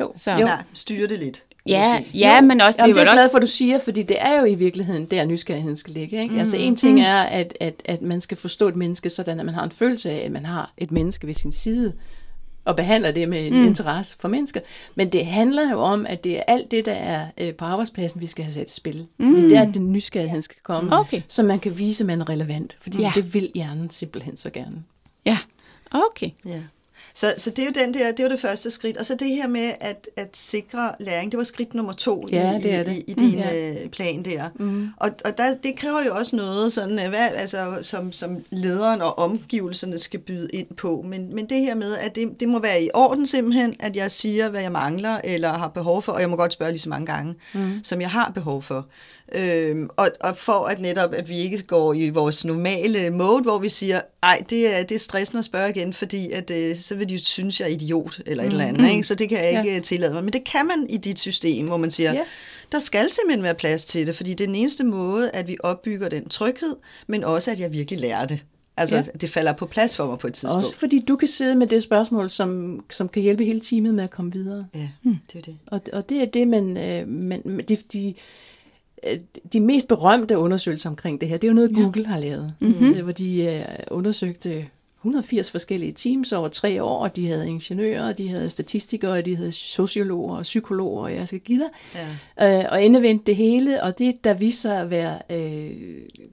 Jo, 0.00 0.12
Så- 0.16 0.30
jo. 0.32 0.38
Ja, 0.38 0.56
styre 0.74 1.06
det 1.08 1.18
lidt. 1.18 1.42
Ja, 1.68 2.02
ja, 2.14 2.40
men 2.40 2.60
også... 2.60 2.80
Jamen, 2.82 2.94
det 2.94 3.00
er 3.00 3.04
jeg 3.04 3.12
glad 3.12 3.24
også 3.24 3.32
for, 3.32 3.36
at 3.38 3.42
du 3.42 3.46
siger, 3.46 3.78
fordi 3.78 4.02
det 4.02 4.16
er 4.20 4.38
jo 4.40 4.44
i 4.44 4.54
virkeligheden 4.54 5.04
der 5.06 5.24
nysgerrigheden 5.24 5.76
skal 5.76 5.94
ligge. 5.94 6.22
Ikke? 6.22 6.34
Mm. 6.34 6.40
Altså 6.40 6.56
en 6.56 6.76
ting 6.76 7.00
er, 7.00 7.22
at, 7.22 7.56
at, 7.60 7.74
at 7.84 8.02
man 8.02 8.20
skal 8.20 8.36
forstå 8.36 8.68
et 8.68 8.76
menneske 8.76 9.10
sådan, 9.10 9.40
at 9.40 9.46
man 9.46 9.54
har 9.54 9.64
en 9.64 9.70
følelse 9.70 10.10
af, 10.10 10.24
at 10.24 10.32
man 10.32 10.46
har 10.46 10.72
et 10.78 10.90
menneske 10.90 11.26
ved 11.26 11.34
sin 11.34 11.52
side, 11.52 11.92
og 12.64 12.76
behandler 12.76 13.10
det 13.10 13.28
med 13.28 13.46
en 13.46 13.52
mm. 13.52 13.66
interesse 13.66 14.16
for 14.20 14.28
mennesker. 14.28 14.60
Men 14.94 15.08
det 15.12 15.26
handler 15.26 15.70
jo 15.70 15.80
om, 15.80 16.06
at 16.06 16.24
det 16.24 16.36
er 16.38 16.42
alt 16.46 16.70
det, 16.70 16.84
der 16.84 16.92
er 16.92 17.26
øh, 17.38 17.54
på 17.54 17.64
arbejdspladsen, 17.64 18.20
vi 18.20 18.26
skal 18.26 18.44
have 18.44 18.54
sat 18.54 18.70
i 18.70 18.74
spil. 18.74 19.06
Mm. 19.18 19.34
Fordi 19.34 19.48
det 19.48 19.56
er, 19.56 19.62
at 19.68 19.74
den 19.74 19.92
nysgerrigheden 19.92 20.42
skal 20.42 20.56
komme, 20.62 20.98
Okay. 20.98 21.22
så 21.28 21.42
man 21.42 21.58
kan 21.58 21.78
vise, 21.78 22.02
at 22.02 22.06
man 22.06 22.20
er 22.20 22.28
relevant. 22.28 22.76
Fordi 22.80 23.00
ja. 23.00 23.12
det 23.14 23.34
vil 23.34 23.50
hjernen 23.54 23.90
simpelthen 23.90 24.36
så 24.36 24.50
gerne. 24.50 24.82
Ja, 25.26 25.38
okay. 25.90 26.30
Ja. 26.46 26.60
Så, 27.14 27.34
så 27.38 27.50
det 27.50 27.58
er 27.58 27.66
jo 27.66 27.72
den 27.84 27.94
der, 27.94 28.12
det 28.12 28.24
jo 28.24 28.28
det 28.28 28.40
første 28.40 28.70
skridt. 28.70 28.96
Og 28.96 29.06
så 29.06 29.14
det 29.14 29.28
her 29.28 29.46
med 29.48 29.72
at, 29.80 30.08
at 30.16 30.28
sikre 30.36 30.92
læring, 31.00 31.32
det 31.32 31.38
var 31.38 31.44
skridt 31.44 31.74
nummer 31.74 31.92
to 31.92 32.26
Ja, 32.32 32.58
i, 32.58 32.62
det 32.62 32.74
er 32.74 32.82
det. 32.82 32.92
i, 32.92 33.04
i 33.06 33.14
din 33.14 33.30
Mm. 33.34 33.38
Ja. 33.38 33.70
øh, 33.84 33.88
plan 33.88 34.24
der. 34.24 34.48
Mm. 34.54 34.88
Og, 34.96 35.10
og 35.24 35.38
der, 35.38 35.54
det 35.62 35.76
kræver 35.76 36.04
jo 36.04 36.16
også 36.16 36.36
noget, 36.36 36.72
sådan, 36.72 36.98
øh, 36.98 37.08
hvad, 37.08 37.28
altså, 37.34 37.78
som, 37.82 38.12
som 38.12 38.44
lederen 38.50 39.02
og 39.02 39.18
omgivelserne 39.18 39.98
skal 39.98 40.20
byde 40.20 40.48
ind 40.52 40.66
på. 40.66 41.04
Men, 41.08 41.34
men 41.34 41.48
det 41.48 41.60
her 41.60 41.74
med, 41.74 41.96
at 41.96 42.14
det, 42.14 42.40
det 42.40 42.48
må 42.48 42.58
være 42.58 42.82
i 42.82 42.90
orden 42.94 43.26
simpelthen, 43.26 43.76
at 43.80 43.96
jeg 43.96 44.12
siger, 44.12 44.48
hvad 44.48 44.62
jeg 44.62 44.72
mangler 44.72 45.20
eller 45.24 45.52
har 45.52 45.68
behov 45.68 46.02
for, 46.02 46.12
og 46.12 46.20
jeg 46.20 46.30
må 46.30 46.36
godt 46.36 46.52
spørge 46.52 46.72
lige 46.72 46.80
så 46.80 46.88
mange 46.88 47.06
gange, 47.06 47.34
mm. 47.54 47.80
som 47.84 48.00
jeg 48.00 48.10
har 48.10 48.30
behov 48.34 48.62
for. 48.62 48.86
Øhm, 49.32 49.88
og, 49.96 50.08
og 50.20 50.36
for 50.36 50.64
at 50.64 50.80
netop, 50.80 51.14
at 51.14 51.28
vi 51.28 51.38
ikke 51.38 51.62
går 51.62 51.94
i 51.94 52.08
vores 52.10 52.44
normale 52.44 53.10
mode, 53.10 53.42
hvor 53.42 53.58
vi 53.58 53.68
siger, 53.68 54.00
ej, 54.26 54.44
det 54.50 54.76
er, 54.76 54.82
det 54.82 54.94
er 54.94 54.98
stressende 54.98 55.38
at 55.38 55.44
spørge 55.44 55.70
igen, 55.70 55.92
fordi 55.92 56.30
at, 56.30 56.50
øh, 56.50 56.76
så 56.76 56.94
vil 56.94 57.08
de 57.08 57.14
jo 57.14 57.20
synes, 57.20 57.60
jeg 57.60 57.66
er 57.66 57.72
idiot, 57.72 58.20
eller 58.26 58.44
et 58.44 58.50
eller 58.50 58.64
andet, 58.64 58.90
ikke? 58.90 59.02
så 59.04 59.14
det 59.14 59.28
kan 59.28 59.38
jeg 59.38 59.48
ikke 59.48 59.74
ja. 59.74 59.80
tillade 59.80 60.14
mig. 60.14 60.24
Men 60.24 60.32
det 60.32 60.44
kan 60.44 60.66
man 60.66 60.86
i 60.88 60.96
dit 60.96 61.18
system, 61.18 61.66
hvor 61.66 61.76
man 61.76 61.90
siger, 61.90 62.12
Ja. 62.12 62.22
der 62.72 62.78
skal 62.78 63.10
simpelthen 63.10 63.42
være 63.42 63.54
plads 63.54 63.84
til 63.84 64.06
det, 64.06 64.16
fordi 64.16 64.30
det 64.34 64.44
er 64.44 64.48
den 64.48 64.54
eneste 64.54 64.84
måde, 64.84 65.30
at 65.30 65.48
vi 65.48 65.56
opbygger 65.60 66.08
den 66.08 66.28
tryghed, 66.28 66.76
men 67.06 67.24
også, 67.24 67.50
at 67.50 67.60
jeg 67.60 67.72
virkelig 67.72 68.00
lærer 68.00 68.26
det. 68.26 68.40
Altså, 68.76 68.96
ja. 68.96 69.02
Det 69.20 69.30
falder 69.30 69.52
på 69.52 69.66
plads 69.66 69.96
for 69.96 70.06
mig 70.06 70.18
på 70.18 70.26
et 70.26 70.34
tidspunkt. 70.34 70.56
Også 70.56 70.76
fordi 70.76 71.04
du 71.08 71.16
kan 71.16 71.28
sidde 71.28 71.54
med 71.54 71.66
det 71.66 71.82
spørgsmål, 71.82 72.30
som, 72.30 72.80
som 72.90 73.08
kan 73.08 73.22
hjælpe 73.22 73.44
hele 73.44 73.60
teamet 73.60 73.94
med 73.94 74.04
at 74.04 74.10
komme 74.10 74.32
videre. 74.32 74.66
Ja, 74.74 74.88
det 75.04 75.38
er 75.38 75.42
det. 75.42 75.58
Og, 75.66 75.80
og 75.92 76.08
det 76.08 76.22
er 76.22 76.26
det, 76.26 76.48
man, 76.48 76.76
øh, 76.76 77.08
man 77.08 77.42
de, 77.68 77.76
de, 77.92 78.08
øh, 78.08 78.14
de 79.52 79.60
mest 79.60 79.88
berømte 79.88 80.38
undersøgelser 80.38 80.90
omkring 80.90 81.20
det 81.20 81.28
her, 81.28 81.36
det 81.36 81.46
er 81.46 81.50
jo 81.50 81.54
noget, 81.54 81.74
Google 81.74 82.06
har 82.06 82.18
lavet, 82.18 82.54
mm-hmm. 82.60 83.02
hvor 83.02 83.12
de 83.12 83.42
øh, 83.44 83.64
undersøgte 83.90 84.66
180 85.06 85.50
forskellige 85.50 85.92
teams 85.92 86.32
over 86.32 86.48
tre 86.48 86.82
år, 86.82 86.98
og 86.98 87.16
de 87.16 87.28
havde 87.28 87.48
ingeniører, 87.48 88.12
de 88.12 88.28
havde 88.28 88.50
statistikere, 88.50 89.22
de 89.22 89.36
havde 89.36 89.52
sociologer 89.52 90.36
og 90.36 90.42
psykologer, 90.42 91.02
og 91.02 91.14
jeg 91.14 91.28
skal 91.28 91.40
give 91.40 91.58
dig. 91.58 91.68
Ja. 92.38 92.58
Øh, 92.58 92.64
og 92.70 92.84
endevendte 92.84 93.24
det 93.26 93.36
hele, 93.36 93.82
og 93.82 93.98
det, 93.98 94.24
der 94.24 94.34
viste 94.34 94.60
sig 94.62 94.80
at 94.80 94.90
være 94.90 95.18
øh, 95.30 95.70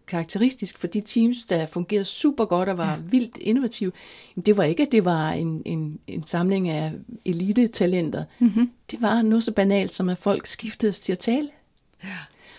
karakteristisk 0.08 0.78
for 0.78 0.88
de 0.88 1.02
teams, 1.02 1.38
der 1.50 1.66
fungerede 1.66 2.06
super 2.06 2.46
godt 2.46 2.70
og 2.70 2.78
var 2.78 2.92
ja. 2.92 2.98
vildt 3.10 3.38
innovative, 3.38 3.92
det 4.46 4.58
var 4.58 4.64
ikke, 4.64 4.84
at 4.84 4.92
det 4.92 5.06
var 5.06 5.32
en, 5.32 5.62
en, 5.66 6.00
en 6.08 6.28
samling 6.28 6.70
af 6.70 6.92
elite-talenter. 7.26 8.24
Mm-hmm. 8.40 8.72
Det 8.92 9.02
var 9.02 9.22
noget 9.22 9.44
så 9.44 9.52
banalt, 9.52 9.94
som 9.94 10.10
at 10.10 10.18
folk 10.18 10.48
skiftede 10.48 10.92
til 10.92 11.12
at 11.12 11.20
tale. 11.20 11.50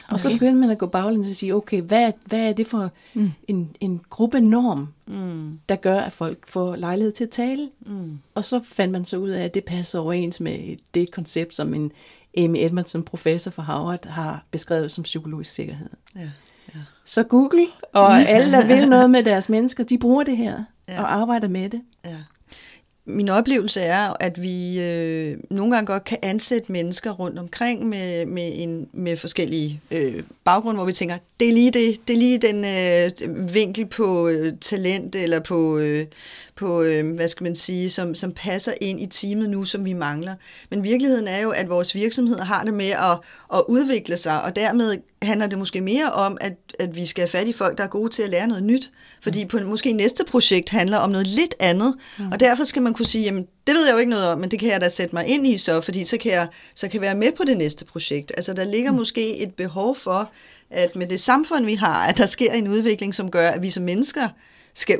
Og 0.08 0.20
så 0.20 0.30
begyndte 0.30 0.60
man 0.60 0.70
at 0.70 0.78
gå 0.78 0.86
baglæns 0.86 1.30
og 1.30 1.36
sige, 1.36 1.54
okay, 1.54 1.82
hvad, 1.82 2.12
hvad 2.24 2.40
er 2.40 2.52
det 2.52 2.66
for 2.66 2.90
mm. 3.14 3.32
en, 3.48 3.76
en 3.80 4.00
gruppenorm, 4.10 4.88
mm. 5.06 5.58
der 5.68 5.76
gør, 5.76 6.00
at 6.00 6.12
folk 6.12 6.48
får 6.48 6.76
lejlighed 6.76 7.12
til 7.12 7.24
at 7.24 7.30
tale? 7.30 7.70
Mm. 7.86 8.18
Og 8.34 8.44
så 8.44 8.60
fandt 8.64 8.92
man 8.92 9.04
så 9.04 9.16
ud 9.16 9.28
af, 9.28 9.44
at 9.44 9.54
det 9.54 9.64
passer 9.64 9.98
overens 9.98 10.40
med 10.40 10.76
det 10.94 11.10
koncept, 11.10 11.54
som 11.54 11.74
en 11.74 11.92
Amy 12.36 12.56
Edmondson, 12.56 13.02
professor 13.02 13.50
fra 13.50 13.62
Harvard, 13.62 14.06
har 14.06 14.44
beskrevet 14.50 14.90
som 14.90 15.04
psykologisk 15.04 15.50
sikkerhed. 15.50 15.90
Ja. 16.16 16.30
Ja. 16.74 16.80
Så 17.04 17.22
Google 17.22 17.66
og 17.92 18.20
alle, 18.36 18.52
der 18.52 18.66
vil 18.66 18.88
noget 18.88 19.10
med 19.10 19.22
deres 19.22 19.48
mennesker, 19.48 19.84
de 19.84 19.98
bruger 19.98 20.24
det 20.24 20.36
her 20.36 20.64
ja. 20.88 21.02
og 21.02 21.12
arbejder 21.14 21.48
med 21.48 21.70
det. 21.70 21.80
Ja. 22.04 22.16
Min 23.06 23.28
oplevelse 23.28 23.80
er, 23.80 24.16
at 24.20 24.42
vi 24.42 24.80
øh, 24.80 25.36
nogle 25.50 25.74
gange 25.74 25.86
godt 25.86 26.04
kan 26.04 26.18
ansætte 26.22 26.72
mennesker 26.72 27.10
rundt 27.10 27.38
omkring 27.38 27.88
med, 27.88 28.26
med, 28.26 28.52
en, 28.54 28.88
med 28.92 29.16
forskellige 29.16 29.80
øh, 29.90 30.22
baggrunde, 30.44 30.76
hvor 30.76 30.84
vi 30.86 30.92
tænker, 30.92 31.18
det 31.40 31.48
er 31.48 31.52
lige, 31.52 31.70
det, 31.70 32.08
det 32.08 32.14
er 32.14 32.18
lige 32.18 32.38
den 32.38 32.64
øh, 32.64 33.54
vinkel 33.54 33.86
på 33.86 34.28
øh, 34.28 34.52
talent 34.60 35.16
eller 35.16 35.40
på, 35.40 35.78
øh, 35.78 36.06
på 36.56 36.82
øh, 36.82 37.14
hvad 37.14 37.28
skal 37.28 37.44
man 37.44 37.54
sige, 37.54 37.90
som, 37.90 38.14
som 38.14 38.32
passer 38.32 38.72
ind 38.80 39.00
i 39.00 39.06
teamet 39.06 39.50
nu, 39.50 39.64
som 39.64 39.84
vi 39.84 39.92
mangler. 39.92 40.34
Men 40.70 40.82
virkeligheden 40.82 41.28
er 41.28 41.38
jo, 41.38 41.50
at 41.50 41.68
vores 41.68 41.94
virksomheder 41.94 42.44
har 42.44 42.64
det 42.64 42.74
med 42.74 42.90
at, 42.90 43.18
at 43.54 43.62
udvikle 43.68 44.16
sig, 44.16 44.42
og 44.42 44.56
dermed 44.56 44.98
handler 45.22 45.46
det 45.46 45.58
måske 45.58 45.80
mere 45.80 46.12
om, 46.12 46.38
at, 46.40 46.52
at 46.78 46.96
vi 46.96 47.06
skal 47.06 47.22
have 47.22 47.28
fat 47.28 47.48
i 47.48 47.52
folk, 47.52 47.78
der 47.78 47.84
er 47.84 47.88
gode 47.88 48.10
til 48.10 48.22
at 48.22 48.30
lære 48.30 48.46
noget 48.46 48.62
nyt. 48.62 48.90
Fordi 49.22 49.44
på, 49.44 49.58
måske 49.58 49.92
næste 49.92 50.24
projekt 50.24 50.70
handler 50.70 50.98
om 50.98 51.10
noget 51.10 51.26
lidt 51.26 51.54
andet, 51.60 51.94
mm. 52.18 52.32
og 52.32 52.40
derfor 52.40 52.64
skal 52.64 52.82
man 52.82 52.93
man 52.94 52.96
kunne 52.96 53.06
sige, 53.06 53.24
jamen 53.24 53.46
det 53.66 53.74
ved 53.74 53.86
jeg 53.86 53.92
jo 53.92 53.98
ikke 53.98 54.10
noget 54.10 54.26
om, 54.26 54.38
men 54.38 54.50
det 54.50 54.58
kan 54.58 54.68
jeg 54.68 54.80
da 54.80 54.88
sætte 54.88 55.14
mig 55.14 55.26
ind 55.26 55.46
i 55.46 55.58
så, 55.58 55.80
fordi 55.80 56.04
så 56.04 56.16
kan 56.18 56.32
jeg, 56.32 56.48
så 56.74 56.88
kan 56.88 56.94
jeg 56.94 57.00
være 57.00 57.14
med 57.14 57.32
på 57.32 57.44
det 57.44 57.58
næste 57.58 57.84
projekt. 57.84 58.32
Altså 58.36 58.52
der 58.52 58.64
ligger 58.64 58.90
mm. 58.90 58.96
måske 58.96 59.36
et 59.36 59.54
behov 59.54 59.96
for, 59.96 60.30
at 60.70 60.96
med 60.96 61.06
det 61.06 61.20
samfund 61.20 61.64
vi 61.64 61.74
har, 61.74 62.06
at 62.06 62.18
der 62.18 62.26
sker 62.26 62.52
en 62.52 62.68
udvikling, 62.68 63.14
som 63.14 63.30
gør, 63.30 63.48
at 63.48 63.62
vi 63.62 63.70
som 63.70 63.82
mennesker 63.82 64.28
skal 64.74 64.98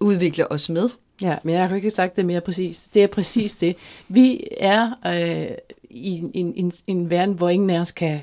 udvikle 0.00 0.52
os 0.52 0.68
med. 0.68 0.90
Ja, 1.22 1.36
men 1.42 1.54
jeg 1.54 1.68
har 1.68 1.76
ikke 1.76 1.90
sagt 1.90 2.16
det 2.16 2.24
mere 2.24 2.40
præcist. 2.40 2.94
Det 2.94 3.02
er 3.02 3.06
præcis 3.06 3.54
det. 3.54 3.76
Vi 4.08 4.44
er 4.58 4.92
øh, 5.06 5.56
i 5.90 6.24
en, 6.34 6.52
en, 6.56 6.72
en 6.86 7.10
verden, 7.10 7.34
hvor 7.34 7.48
ingen 7.48 7.70
af 7.70 7.80
os 7.80 7.92
kan 7.92 8.20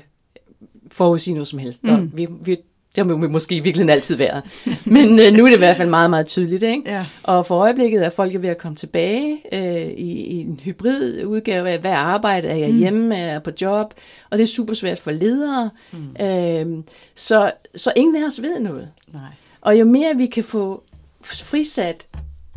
forudsige 0.90 1.34
noget 1.34 1.48
som 1.48 1.58
helst. 1.58 1.84
Mm. 1.84 1.90
Og 1.90 2.08
vi, 2.16 2.26
vi 2.44 2.56
det 2.96 3.06
må 3.06 3.16
vi 3.16 3.28
måske 3.28 3.54
i 3.54 3.60
virkeligheden 3.60 3.90
altid 3.90 4.16
være. 4.16 4.42
Men 4.94 5.20
øh, 5.20 5.32
nu 5.32 5.44
er 5.44 5.48
det 5.48 5.54
i 5.54 5.58
hvert 5.58 5.76
fald 5.76 5.88
meget, 5.88 6.10
meget 6.10 6.26
tydeligt. 6.26 6.62
Ikke? 6.62 6.92
Ja. 6.92 7.06
Og 7.22 7.46
for 7.46 7.58
øjeblikket 7.58 8.04
er 8.04 8.10
folk 8.10 8.42
ved 8.42 8.48
at 8.48 8.58
komme 8.58 8.76
tilbage 8.76 9.40
øh, 9.52 9.90
i, 9.90 10.10
i 10.12 10.40
en 10.40 10.60
hybrid 10.64 11.24
udgave 11.24 11.70
af, 11.70 11.78
hvad 11.78 11.90
arbejde? 11.90 12.48
Er 12.48 12.56
jeg 12.56 12.70
mm. 12.70 12.78
hjemme? 12.78 13.16
Er 13.16 13.32
jeg 13.32 13.42
på 13.42 13.50
job? 13.60 13.94
Og 14.30 14.38
det 14.38 14.42
er 14.42 14.48
super 14.48 14.74
svært 14.74 14.98
for 14.98 15.10
ledere. 15.10 15.70
Mm. 15.92 16.24
Øh, 16.24 16.84
så, 17.14 17.52
så 17.74 17.92
ingen 17.96 18.22
af 18.22 18.26
os 18.26 18.42
ved 18.42 18.60
noget. 18.60 18.88
Nej. 19.12 19.22
Og 19.60 19.78
jo 19.78 19.84
mere 19.84 20.16
vi 20.16 20.26
kan 20.26 20.44
få 20.44 20.82
frisat 21.22 22.06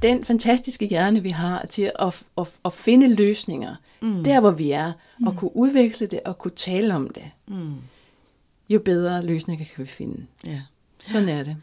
den 0.02 0.26
fantastiske 0.26 0.86
hjerne, 0.86 1.24
vi 1.24 1.30
har 1.30 1.66
til 1.70 1.92
at, 2.00 2.22
at, 2.38 2.48
at 2.66 2.74
finde 2.74 3.16
løsninger, 3.16 3.76
mm. 4.02 4.24
der 4.24 4.40
hvor 4.40 4.52
vi 4.52 4.72
er, 4.72 4.92
og 5.26 5.32
mm. 5.32 5.36
kunne 5.36 5.58
udveksle 5.58 6.08
det 6.08 6.20
og 6.26 6.38
kunne 6.38 6.52
tale 6.52 6.96
om 6.96 7.08
det. 7.08 7.24
Mm 7.48 7.74
jo 8.70 8.80
bedre 8.80 9.26
løsninger 9.26 9.66
kan 9.76 9.86
vi 9.86 9.90
finde. 9.90 10.26
Ja. 10.46 10.62
Sådan 11.06 11.30
er 11.30 11.44
det. 11.44 11.56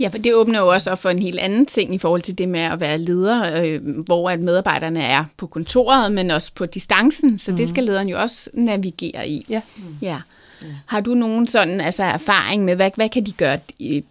Ja, 0.00 0.08
for 0.08 0.18
det 0.18 0.34
åbner 0.34 0.60
jo 0.60 0.68
også 0.68 0.90
op 0.90 0.98
for 0.98 1.10
en 1.10 1.18
helt 1.18 1.38
anden 1.38 1.66
ting 1.66 1.94
i 1.94 1.98
forhold 1.98 2.22
til 2.22 2.38
det 2.38 2.48
med 2.48 2.60
at 2.60 2.80
være 2.80 2.98
leder, 2.98 3.62
øh, 3.62 3.98
hvor 3.98 4.30
at 4.30 4.40
medarbejderne 4.40 5.02
er 5.02 5.24
på 5.36 5.46
kontoret, 5.46 6.12
men 6.12 6.30
også 6.30 6.52
på 6.54 6.66
distancen, 6.66 7.38
så 7.38 7.50
mm. 7.50 7.56
det 7.56 7.64
mhm. 7.64 7.70
skal 7.70 7.84
lederen 7.84 8.08
jo 8.08 8.20
også 8.20 8.50
navigere 8.54 9.28
i. 9.28 9.46
Ja. 9.48 9.60
Mm. 9.76 9.82
ja. 10.02 10.20
Ja. 10.62 10.68
Har 10.86 11.00
du 11.00 11.14
nogen 11.14 11.46
sådan 11.46 11.80
altså 11.80 12.02
erfaring 12.02 12.64
med, 12.64 12.76
hvad, 12.76 12.90
hvad 12.94 13.08
kan 13.08 13.26
de 13.26 13.32
gøre 13.32 13.58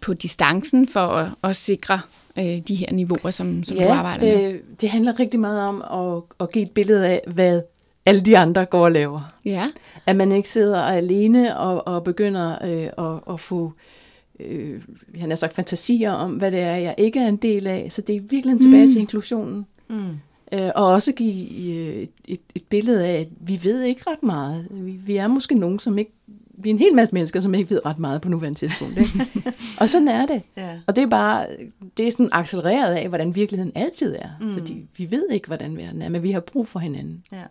på 0.00 0.14
distancen 0.14 0.88
for 0.88 1.00
at, 1.00 1.28
at 1.42 1.56
sikre 1.56 2.00
øh, 2.38 2.58
de 2.68 2.74
her 2.74 2.92
niveauer, 2.92 3.30
som, 3.30 3.64
som 3.64 3.76
ja, 3.76 3.84
du 3.84 3.90
arbejder 3.90 4.26
med? 4.26 4.52
Øh, 4.52 4.60
det 4.80 4.90
handler 4.90 5.20
rigtig 5.20 5.40
meget 5.40 5.60
om 5.60 5.82
at, 5.82 6.22
at 6.40 6.52
give 6.52 6.62
et 6.62 6.70
billede 6.70 7.08
af, 7.08 7.20
hvad 7.26 7.62
alle 8.06 8.20
de 8.20 8.38
andre 8.38 8.64
går 8.64 8.84
og 8.84 8.92
laver. 8.92 9.32
Ja. 9.44 9.66
At 10.06 10.16
man 10.16 10.32
ikke 10.32 10.48
sidder 10.48 10.82
alene 10.82 11.58
og, 11.58 11.88
og 11.88 12.04
begynder 12.04 12.58
øh, 12.64 13.06
at, 13.06 13.34
at 13.34 13.40
få 13.40 13.72
øh, 14.40 14.82
han 15.18 15.28
har 15.28 15.36
sagt 15.36 15.54
fantasier 15.54 16.12
om, 16.12 16.32
hvad 16.32 16.50
det 16.50 16.60
er, 16.60 16.76
jeg 16.76 16.94
ikke 16.98 17.20
er 17.20 17.28
en 17.28 17.36
del 17.36 17.66
af. 17.66 17.86
Så 17.92 18.02
det 18.02 18.16
er 18.16 18.20
virkelig 18.20 18.60
tilbage 18.60 18.84
mm. 18.84 18.90
til 18.90 19.00
inklusionen. 19.00 19.66
Mm. 19.88 20.10
Øh, 20.52 20.70
og 20.74 20.86
også 20.86 21.12
give 21.12 21.72
øh, 21.74 22.06
et, 22.28 22.40
et 22.54 22.62
billede 22.68 23.06
af, 23.06 23.20
at 23.20 23.28
vi 23.40 23.60
ved 23.62 23.82
ikke 23.82 24.02
ret 24.06 24.22
meget. 24.22 24.66
Vi, 24.70 24.90
vi 24.90 25.16
er 25.16 25.28
måske 25.28 25.54
nogen, 25.54 25.78
som 25.78 25.98
ikke 25.98 26.12
vi 26.58 26.70
er 26.70 26.74
en 26.74 26.78
hel 26.78 26.94
masse 26.94 27.14
mennesker, 27.14 27.40
som 27.40 27.54
ikke 27.54 27.70
ved 27.70 27.86
ret 27.86 27.98
meget 27.98 28.20
på 28.20 28.28
nuværende 28.28 28.58
tidspunkt. 28.58 28.96
Ikke? 28.96 29.26
og 29.80 29.88
sådan 29.88 30.08
er 30.08 30.26
det. 30.26 30.42
Ja. 30.56 30.70
Og 30.86 30.96
det 30.96 31.02
er 31.02 31.08
bare, 31.08 31.46
det 31.96 32.06
er 32.06 32.10
sådan 32.10 32.28
accelereret 32.32 32.94
af, 32.94 33.08
hvordan 33.08 33.34
virkeligheden 33.34 33.72
altid 33.74 34.14
er. 34.18 34.28
Mm. 34.40 34.52
Fordi 34.52 34.86
vi 34.96 35.10
ved 35.10 35.28
ikke, 35.30 35.46
hvordan 35.46 35.76
verden 35.76 36.02
er, 36.02 36.08
men 36.08 36.22
vi 36.22 36.30
har 36.30 36.40
brug 36.40 36.68
for 36.68 36.78
hinanden. 36.78 37.24
Ja. 37.32 37.42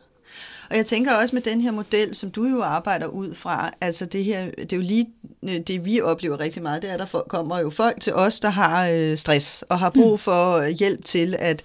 Og 0.69 0.77
jeg 0.77 0.85
tænker 0.85 1.13
også 1.13 1.35
med 1.35 1.41
den 1.41 1.61
her 1.61 1.71
model, 1.71 2.15
som 2.15 2.31
du 2.31 2.45
jo 2.45 2.61
arbejder 2.61 3.07
ud 3.07 3.33
fra, 3.33 3.71
altså 3.81 4.05
det 4.05 4.23
her, 4.23 4.45
det 4.45 4.73
er 4.73 4.77
jo 4.77 4.83
lige 4.83 5.07
øh, 5.43 5.59
det, 5.59 5.85
vi 5.85 6.01
oplever 6.01 6.39
rigtig 6.39 6.63
meget, 6.63 6.81
det 6.81 6.89
er, 6.89 6.93
at 6.93 6.99
der 6.99 7.23
kommer 7.29 7.59
jo 7.59 7.69
folk 7.69 8.01
til 8.01 8.13
os, 8.13 8.39
der 8.39 8.49
har 8.49 8.89
øh, 8.89 9.17
stress 9.17 9.63
og 9.69 9.79
har 9.79 9.89
brug 9.89 10.11
mm. 10.11 10.17
for 10.17 10.67
hjælp 10.67 11.05
til 11.05 11.35
at, 11.39 11.63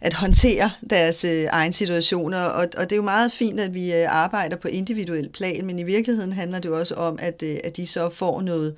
at 0.00 0.14
håndtere 0.14 0.70
deres 0.90 1.24
øh, 1.24 1.46
egen 1.50 1.72
situationer. 1.72 2.38
Og, 2.38 2.68
og 2.76 2.90
det 2.90 2.92
er 2.92 2.96
jo 2.96 3.02
meget 3.02 3.32
fint, 3.32 3.60
at 3.60 3.74
vi 3.74 3.90
arbejder 3.90 4.56
på 4.56 4.68
individuel 4.68 5.28
plan, 5.28 5.66
men 5.66 5.78
i 5.78 5.82
virkeligheden 5.82 6.32
handler 6.32 6.58
det 6.58 6.68
jo 6.68 6.78
også 6.78 6.94
om, 6.94 7.18
at, 7.20 7.42
at 7.42 7.76
de 7.76 7.86
så 7.86 8.08
får 8.08 8.40
noget 8.40 8.74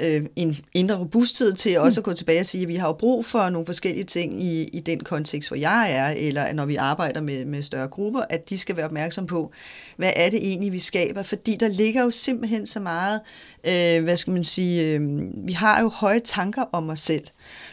øh, 0.00 0.22
en 0.36 0.56
indre 0.74 0.98
robusthed 0.98 1.52
til 1.52 1.78
også 1.78 2.00
at 2.00 2.04
gå 2.04 2.12
tilbage 2.12 2.40
og 2.40 2.46
sige, 2.46 2.62
at 2.62 2.68
vi 2.68 2.76
har 2.76 2.86
jo 2.86 2.92
brug 2.92 3.26
for 3.26 3.48
nogle 3.48 3.66
forskellige 3.66 4.04
ting 4.04 4.42
i, 4.42 4.64
i 4.64 4.80
den 4.80 5.00
kontekst, 5.00 5.50
hvor 5.50 5.56
jeg 5.56 5.92
er, 5.92 6.08
eller 6.08 6.52
når 6.52 6.66
vi 6.66 6.76
arbejder 6.76 7.20
med, 7.20 7.44
med 7.44 7.62
større 7.62 7.88
grupper, 7.88 8.22
at 8.30 8.50
de 8.50 8.58
skal 8.58 8.76
være 8.76 8.86
opmærksom 8.86 9.26
på, 9.26 9.52
hvad 9.96 10.12
er 10.16 10.30
det 10.30 10.46
egentlig, 10.46 10.72
vi 10.72 10.78
skaber, 10.78 11.22
fordi 11.22 11.56
der 11.56 11.68
ligger 11.68 12.02
jo 12.02 12.10
simpelthen 12.10 12.66
så 12.66 12.80
meget, 12.80 13.20
øh, 13.64 14.02
hvad 14.02 14.16
skal 14.16 14.32
man 14.32 14.44
sige, 14.44 14.92
øh, 14.92 15.00
vi 15.46 15.52
har 15.52 15.80
jo 15.80 15.88
høje 15.88 16.20
tanker 16.20 16.64
om 16.72 16.88
os 16.90 17.00
selv. 17.00 17.24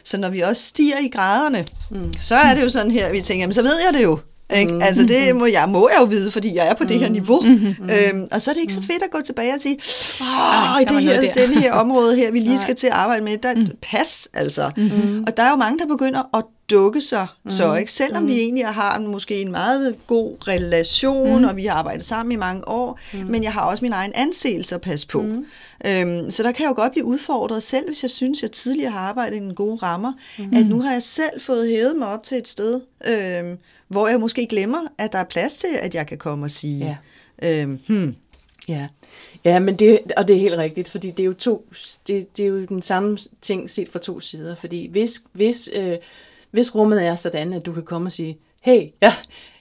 Så 0.03 0.17
når 0.17 0.29
vi 0.29 0.39
også 0.39 0.63
stiger 0.63 0.99
i 0.99 1.07
graderne, 1.07 1.65
mm. 1.91 2.13
så 2.13 2.35
er 2.35 2.55
det 2.55 2.61
jo 2.61 2.69
sådan 2.69 2.91
her, 2.91 3.11
vi 3.11 3.21
tænker, 3.21 3.43
jamen 3.43 3.53
så 3.53 3.61
ved 3.61 3.75
jeg 3.85 3.93
det 3.93 4.03
jo. 4.03 4.19
Ikke? 4.55 4.73
Mm. 4.73 4.81
Altså 4.81 5.03
det 5.03 5.35
må 5.35 5.45
jeg, 5.45 5.69
må 5.69 5.89
jeg 5.89 5.97
jo 5.99 6.05
vide, 6.05 6.31
fordi 6.31 6.55
jeg 6.55 6.67
er 6.67 6.73
på 6.73 6.83
mm. 6.83 6.87
det 6.87 6.99
her 6.99 7.07
mm. 7.07 7.13
niveau. 7.13 7.41
Mm. 7.41 7.89
Øhm, 7.89 8.27
og 8.31 8.41
så 8.41 8.51
er 8.51 8.53
det 8.53 8.61
ikke 8.61 8.73
så 8.73 8.81
fedt 8.81 9.03
at 9.03 9.11
gå 9.11 9.21
tilbage 9.21 9.53
og 9.53 9.59
sige, 9.61 9.77
åh, 10.21 10.81
i 10.81 10.85
det 10.85 11.03
her, 11.03 11.33
den 11.33 11.53
her 11.53 11.73
område 11.73 12.15
her, 12.15 12.31
vi 12.31 12.39
lige 12.39 12.59
skal 12.67 12.75
til 12.75 12.87
at 12.87 12.93
arbejde 12.93 13.23
med, 13.23 13.37
der 13.37 13.55
mm. 13.55 13.67
pas 13.81 14.27
altså. 14.33 14.71
Mm. 14.77 15.23
Og 15.27 15.37
der 15.37 15.43
er 15.43 15.49
jo 15.49 15.55
mange, 15.55 15.79
der 15.79 15.85
begynder 15.87 16.37
at 16.37 16.43
dukke 16.69 17.01
sig 17.01 17.27
mm. 17.43 17.49
så, 17.49 17.75
ikke? 17.75 17.91
Selvom 17.91 18.23
mm. 18.23 18.27
vi 18.27 18.39
egentlig 18.39 18.67
har 18.67 18.99
måske 18.99 19.41
en 19.41 19.51
meget 19.51 19.95
god 20.07 20.47
relation, 20.47 21.41
mm. 21.41 21.47
og 21.47 21.55
vi 21.55 21.65
har 21.65 21.75
arbejdet 21.75 22.05
sammen 22.05 22.31
i 22.31 22.35
mange 22.35 22.67
år, 22.67 22.99
mm. 23.13 23.19
men 23.19 23.43
jeg 23.43 23.53
har 23.53 23.61
også 23.61 23.85
min 23.85 23.93
egen 23.93 24.11
anseelse 24.15 24.75
at 24.75 24.81
passe 24.81 25.07
på. 25.07 25.21
Mm. 25.21 25.45
Øhm, 25.85 26.31
så 26.31 26.43
der 26.43 26.51
kan 26.51 26.63
jeg 26.63 26.69
jo 26.69 26.75
godt 26.75 26.91
blive 26.91 27.05
udfordret, 27.05 27.63
selv 27.63 27.85
hvis 27.87 28.03
jeg 28.03 28.11
synes, 28.11 28.41
jeg 28.41 28.51
tidligere 28.51 28.91
har 28.91 28.99
arbejdet 28.99 29.35
i 29.35 29.39
en 29.39 29.55
gode 29.55 29.75
rammer, 29.75 30.13
mm. 30.39 30.57
at 30.57 30.65
nu 30.65 30.81
har 30.81 30.91
jeg 30.91 31.03
selv 31.03 31.41
fået 31.41 31.69
hævet 31.69 31.95
mig 31.95 32.07
op 32.07 32.23
til 32.23 32.37
et 32.37 32.47
sted, 32.47 32.81
øhm, 33.05 33.57
hvor 33.87 34.07
jeg 34.07 34.19
måske 34.19 34.47
glemmer, 34.47 34.79
at 34.97 35.11
der 35.11 35.19
er 35.19 35.23
plads 35.23 35.55
til, 35.55 35.69
at 35.81 35.95
jeg 35.95 36.07
kan 36.07 36.17
komme 36.17 36.45
og 36.45 36.51
sige, 36.51 36.97
ja. 37.41 37.61
øhm, 37.61 37.79
hmm, 37.87 38.15
Ja, 38.69 38.87
ja 39.45 39.59
men 39.59 39.75
det, 39.75 39.99
og 40.17 40.27
det 40.27 40.35
er 40.35 40.39
helt 40.39 40.57
rigtigt, 40.57 40.87
fordi 40.87 41.11
det 41.11 41.19
er 41.19 41.25
jo, 41.25 41.33
to, 41.33 41.65
det, 42.07 42.37
det 42.37 42.43
er 42.43 42.47
jo 42.47 42.65
den 42.65 42.81
samme 42.81 43.17
ting 43.41 43.69
set 43.69 43.89
fra 43.89 43.99
to 43.99 44.19
sider. 44.19 44.55
Fordi 44.55 44.87
hvis, 44.87 45.23
hvis 45.31 45.69
øh, 45.73 45.97
hvis 46.51 46.75
rummet 46.75 47.05
er 47.05 47.15
sådan, 47.15 47.53
at 47.53 47.65
du 47.65 47.73
kan 47.73 47.83
komme 47.83 48.07
og 48.07 48.11
sige, 48.11 48.37
hey, 48.61 48.87
ja, 49.01 49.13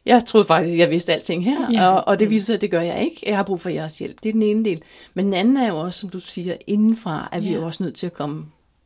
jeg 0.07 0.24
troede 0.24 0.47
faktisk, 0.47 0.78
jeg 0.78 0.91
vidste 0.91 1.12
alting 1.12 1.45
her, 1.45 1.70
ja. 1.72 1.89
og, 1.89 2.09
og 2.09 2.20
det 2.20 2.30
viser 2.30 2.47
sig, 2.47 2.55
at 2.55 2.61
det 2.61 2.70
gør 2.70 2.80
jeg 2.80 3.05
ikke. 3.05 3.22
Jeg 3.26 3.36
har 3.36 3.43
brug 3.43 3.61
for 3.61 3.68
jeres 3.68 3.99
hjælp. 3.99 4.22
Det 4.22 4.28
er 4.28 4.32
den 4.32 4.43
ene 4.43 4.64
del. 4.64 4.82
Men 5.14 5.24
den 5.24 5.34
anden 5.34 5.57
er 5.57 5.68
jo 5.68 5.78
også, 5.78 6.01
som 6.01 6.09
du 6.09 6.20
siger, 6.20 6.57
indenfra, 6.66 7.28
at 7.32 7.43
vi 7.43 7.49
ja. 7.49 7.57
er 7.57 7.64
også 7.64 7.82
nødt 7.82 7.95
til 7.95 8.07
at 8.07 8.12
komme 8.12 8.45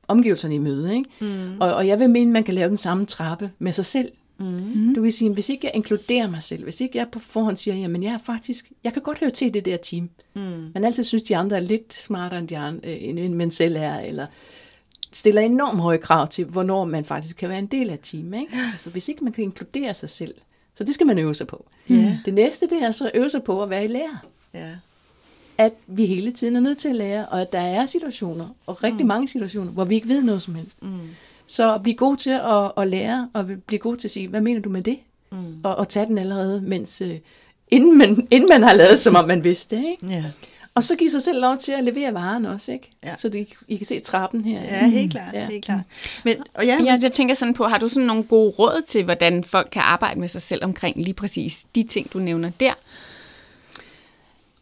omgivelserne 0.09 0.55
i 0.55 0.59
møde. 0.59 0.97
Ikke? 0.97 1.11
Mm. 1.21 1.61
Og, 1.61 1.75
og 1.75 1.87
jeg 1.87 2.01
vil 2.01 2.11
mene, 2.11 2.29
at 2.29 2.33
man 2.33 2.45
kan 2.45 2.55
lave 2.55 2.69
den 2.69 2.77
samme 2.77 3.07
trappe 3.07 3.51
med 3.59 3.73
sig 3.73 3.85
selv. 3.85 4.13
Mm. 4.39 4.95
Du 4.95 5.03
vil 5.03 5.13
sige, 5.13 5.31
hvis 5.31 5.49
ikke 5.49 5.67
jeg 5.67 5.73
inkluderer 5.75 6.31
mig 6.31 6.43
selv, 6.43 6.63
hvis 6.63 6.81
ikke 6.81 6.99
jeg 6.99 7.07
på 7.13 7.19
forhånd 7.19 7.57
siger, 7.57 7.75
jamen 7.75 8.03
jeg 8.03 8.13
er 8.13 8.19
faktisk, 8.19 8.73
jeg 8.85 8.93
kan 8.93 9.03
godt 9.03 9.19
høre 9.19 9.31
til 9.31 9.55
det 9.55 9.65
der 9.65 9.77
team. 9.77 10.11
Mm. 10.35 10.43
Man 10.75 10.85
altid 10.85 11.05
synes, 11.05 11.23
de 11.23 11.37
andre 11.37 11.57
er 11.57 11.61
lidt 11.61 11.95
smartere 11.95 12.39
end, 12.39 12.49
de 12.49 12.59
andre, 12.59 12.89
end 12.89 13.35
man 13.35 13.51
selv 13.51 13.77
er, 13.77 14.01
eller 14.01 14.27
stiller 15.13 15.43
enormt 15.43 15.81
høje 15.81 15.99
krav 15.99 16.29
til, 16.29 16.45
hvornår 16.45 16.85
man 16.85 17.05
faktisk 17.05 17.37
kan 17.37 17.49
være 17.49 17.59
en 17.59 17.67
del 17.67 17.91
af 17.91 17.95
et 17.95 18.01
team. 18.03 18.35
Ikke? 18.35 18.53
Altså, 18.73 18.91
hvis 18.91 19.09
ikke 19.09 19.25
man 19.25 19.33
kan 19.33 19.45
inkludere 19.45 19.95
sig 19.95 20.11
selv, 20.11 20.35
så 20.75 20.85
det 20.85 20.95
skal 20.95 21.07
man 21.07 21.19
øve 21.19 21.35
sig 21.35 21.47
på. 21.47 21.67
Ja. 21.91 22.19
Det 22.25 22.35
næste, 22.35 22.67
det 22.67 22.83
er 22.83 22.91
så 22.91 23.07
at 23.07 23.11
øve 23.15 23.29
sig 23.29 23.43
på 23.43 23.63
at 23.63 23.71
være 23.71 23.85
i 23.85 23.89
lærer. 23.89 24.27
Ja. 24.55 24.71
At 25.59 25.73
vi 25.87 26.07
hele 26.07 26.33
tiden 26.33 26.57
er 26.57 26.61
nødt 26.61 26.79
til 26.79 26.89
at 26.89 26.97
lære, 26.97 27.27
og 27.27 27.41
at 27.41 27.53
der 27.53 27.61
er 27.61 27.87
situationer, 27.87 28.49
og 28.67 28.85
rigtig 28.85 29.05
mm. 29.05 29.09
mange 29.09 29.29
situationer, 29.29 29.73
hvor 29.73 29.85
vi 29.85 29.95
ikke 29.95 30.09
ved 30.09 30.23
noget 30.23 30.43
som 30.43 30.55
helst. 30.55 30.83
Mm. 30.83 30.99
Så 31.47 31.79
blive 31.83 31.97
god 31.97 32.17
til 32.17 32.31
at, 32.31 32.73
at 32.77 32.89
lære, 32.89 33.29
og 33.33 33.47
blive 33.67 33.79
god 33.79 33.97
til 33.97 34.09
at 34.09 34.13
sige, 34.13 34.29
hvad 34.29 34.41
mener 34.41 34.61
du 34.61 34.71
med 34.71 34.83
det? 34.83 34.99
Mm. 35.33 35.61
Og, 35.65 35.77
og 35.77 35.89
tage 35.89 36.07
den 36.07 36.19
allerede, 36.19 36.61
mens, 36.61 37.03
uh, 37.03 37.11
inden, 37.69 37.99
man, 37.99 38.27
inden 38.31 38.49
man 38.49 38.63
har 38.63 38.73
lavet, 38.73 39.01
som 39.01 39.17
om 39.17 39.29
man 39.29 39.45
vidste 39.45 39.77
det. 39.77 39.85
Ikke? 39.87 40.07
Ja. 40.07 40.25
Og 40.75 40.85
så 40.85 40.97
give 40.97 41.11
sig 41.11 41.23
selv 41.23 41.41
lov 41.41 41.57
til 41.57 41.73
at 41.73 41.85
levere 41.85 42.15
varen 42.15 42.45
også, 42.45 42.73
ikke? 42.73 42.91
Ja. 43.05 43.15
Så 43.17 43.29
det, 43.29 43.49
I 43.69 43.77
kan 43.77 43.87
se 43.87 44.01
trappen 44.01 44.45
her. 44.45 44.61
Ja, 44.61 44.89
helt 44.89 45.13
klart. 45.13 45.35
Ja. 45.35 45.47
Helt 45.47 45.65
klart. 45.65 45.81
Men, 46.25 46.35
og 46.55 46.67
ja, 46.67 46.79
ja, 46.85 46.99
jeg 47.03 47.13
tænker 47.13 47.35
sådan 47.35 47.55
på, 47.55 47.65
har 47.65 47.79
du 47.79 47.89
sådan 47.89 48.07
nogle 48.07 48.23
gode 48.23 48.51
råd 48.51 48.83
til, 48.89 49.05
hvordan 49.05 49.45
folk 49.45 49.69
kan 49.73 49.83
arbejde 49.83 50.21
med 50.21 50.29
sig 50.29 50.43
selv 50.43 50.65
omkring 50.65 50.97
lige 50.97 51.15
præcis 51.15 51.67
de 51.75 51.83
ting, 51.83 52.13
du 52.13 52.19
nævner 52.19 52.51
der? 52.61 52.73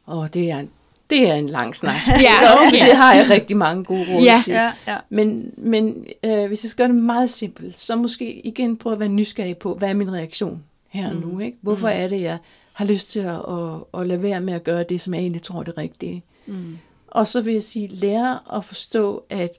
Og 0.06 0.34
det 0.34 0.50
er 0.50 0.64
det 1.10 1.28
er 1.28 1.34
en 1.34 1.48
lang 1.48 1.76
snak. 1.76 1.96
ja, 2.08 2.54
okay. 2.54 2.86
Det 2.86 2.96
har 2.96 3.14
jeg 3.14 3.30
rigtig 3.30 3.56
mange 3.56 3.84
gode 3.84 4.06
råd 4.10 4.22
ja. 4.22 4.40
til. 4.44 4.52
Ja, 4.52 4.72
ja. 4.88 4.96
Men, 5.08 5.50
men 5.56 6.06
øh, 6.24 6.46
hvis 6.46 6.64
jeg 6.64 6.70
skal 6.70 6.86
gøre 6.86 6.96
det 6.96 7.02
meget 7.02 7.30
simpelt, 7.30 7.78
så 7.78 7.96
måske 7.96 8.46
igen 8.46 8.76
prøve 8.76 8.92
at 8.92 9.00
være 9.00 9.08
nysgerrig 9.08 9.56
på, 9.56 9.74
hvad 9.74 9.88
er 9.88 9.94
min 9.94 10.12
reaktion 10.12 10.64
her 10.88 11.12
mm. 11.12 11.20
nu? 11.20 11.40
Ikke? 11.40 11.58
Hvorfor 11.60 11.88
mm. 11.88 11.94
er 11.96 12.08
det, 12.08 12.20
jeg 12.20 12.38
har 12.80 12.86
lyst 12.86 13.10
til 13.10 13.20
at, 13.20 13.40
at, 13.48 14.00
at 14.00 14.06
lade 14.06 14.22
være 14.22 14.40
med 14.40 14.54
at 14.54 14.64
gøre 14.64 14.82
det, 14.82 15.00
som 15.00 15.14
jeg 15.14 15.20
egentlig 15.20 15.42
tror 15.42 15.60
er 15.60 15.64
det 15.64 15.78
rigtige. 15.78 16.24
Mm. 16.46 16.78
Og 17.06 17.26
så 17.26 17.40
vil 17.40 17.52
jeg 17.52 17.62
sige, 17.62 17.88
lære 17.88 18.38
at 18.56 18.64
forstå, 18.64 19.24
at 19.30 19.50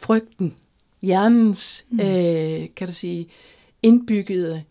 frygten, 0.00 0.56
hjernens, 1.02 1.84
mm. 1.90 2.00
øh, 2.00 2.66
kan 2.76 2.86
du 2.86 2.92
sige, 2.92 3.26
indbyggede, 3.82 4.62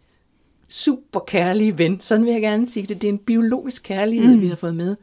super 0.69 1.19
kærlige 1.19 1.77
ven, 1.77 2.01
sådan 2.01 2.25
vil 2.25 2.31
jeg 2.33 2.41
gerne 2.41 2.69
sige 2.69 2.85
det, 2.85 3.01
det 3.01 3.07
er 3.07 3.13
en 3.13 3.17
biologisk 3.17 3.83
kærlighed, 3.83 4.35
mm. 4.35 4.41
vi 4.41 4.47
har 4.47 4.55
fået 4.55 4.75
med, 4.75 4.95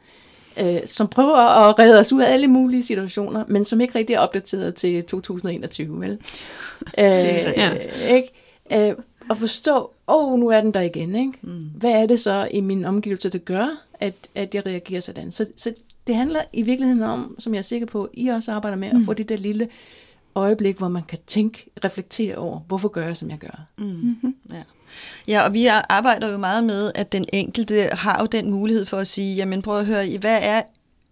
øh, 0.61 0.80
som 0.86 1.09
prøver 1.09 1.36
at 1.36 1.78
redde 1.78 2.01
os 2.01 2.12
ud 2.12 2.20
af 2.20 2.32
alle 2.32 2.46
mulige 2.46 2.82
situationer, 2.82 3.44
men 3.49 3.64
som 3.64 3.80
ikke 3.80 3.99
rigtig 3.99 4.14
er 4.14 4.20
opdateret 4.20 4.74
til 4.74 5.05
2021, 5.05 6.01
vel? 6.01 6.11
øh, 6.99 7.05
ja. 7.57 7.72
ikke? 8.09 8.30
Øh, 8.72 8.94
at 9.30 9.36
forstå, 9.36 9.90
åh, 10.09 10.32
oh, 10.32 10.38
nu 10.38 10.48
er 10.48 10.61
den 10.61 10.74
der 10.74 10.80
igen. 10.80 11.14
Ikke? 11.14 11.32
Mm. 11.42 11.70
Hvad 11.74 11.90
er 11.90 12.06
det 12.06 12.20
så 12.20 12.48
i 12.50 12.61
min 12.61 12.84
omgivelse, 12.84 13.30
der 13.30 13.38
gør, 13.38 13.66
at, 13.94 14.14
at 14.34 14.54
jeg 14.54 14.66
reagerer 14.66 15.00
sådan? 15.00 15.30
Så, 15.30 15.46
så 15.56 15.74
det 16.06 16.16
handler 16.16 16.42
i 16.52 16.62
virkeligheden 16.62 17.02
om, 17.02 17.36
som 17.38 17.54
jeg 17.54 17.59
er 17.59 17.62
sikker 17.62 17.86
på, 17.86 18.09
I 18.12 18.28
også 18.28 18.52
arbejder 18.52 18.76
med, 18.76 18.92
mm. 18.92 19.00
at 19.00 19.04
få 19.04 19.14
det 19.14 19.28
der 19.28 19.36
lille 19.36 19.68
øjeblik, 20.34 20.78
hvor 20.78 20.88
man 20.88 21.02
kan 21.02 21.18
tænke, 21.26 21.66
reflektere 21.84 22.36
over, 22.36 22.61
hvorfor 22.68 22.88
gør 22.88 23.06
jeg, 23.06 23.16
som 23.16 23.30
jeg 23.30 23.38
gør. 23.38 23.66
Mm. 23.78 23.84
Mm-hmm. 23.84 24.34
Ja. 24.50 24.62
Ja, 25.28 25.42
og 25.42 25.52
vi 25.52 25.66
arbejder 25.88 26.30
jo 26.30 26.38
meget 26.38 26.64
med, 26.64 26.92
at 26.94 27.12
den 27.12 27.26
enkelte 27.32 27.88
har 27.92 28.20
jo 28.20 28.26
den 28.26 28.50
mulighed 28.50 28.86
for 28.86 28.96
at 28.96 29.06
sige, 29.06 29.36
jamen 29.36 29.62
prøv 29.62 29.78
at 29.78 29.86
høre, 29.86 30.18
hvad 30.18 30.38
er 30.42 30.62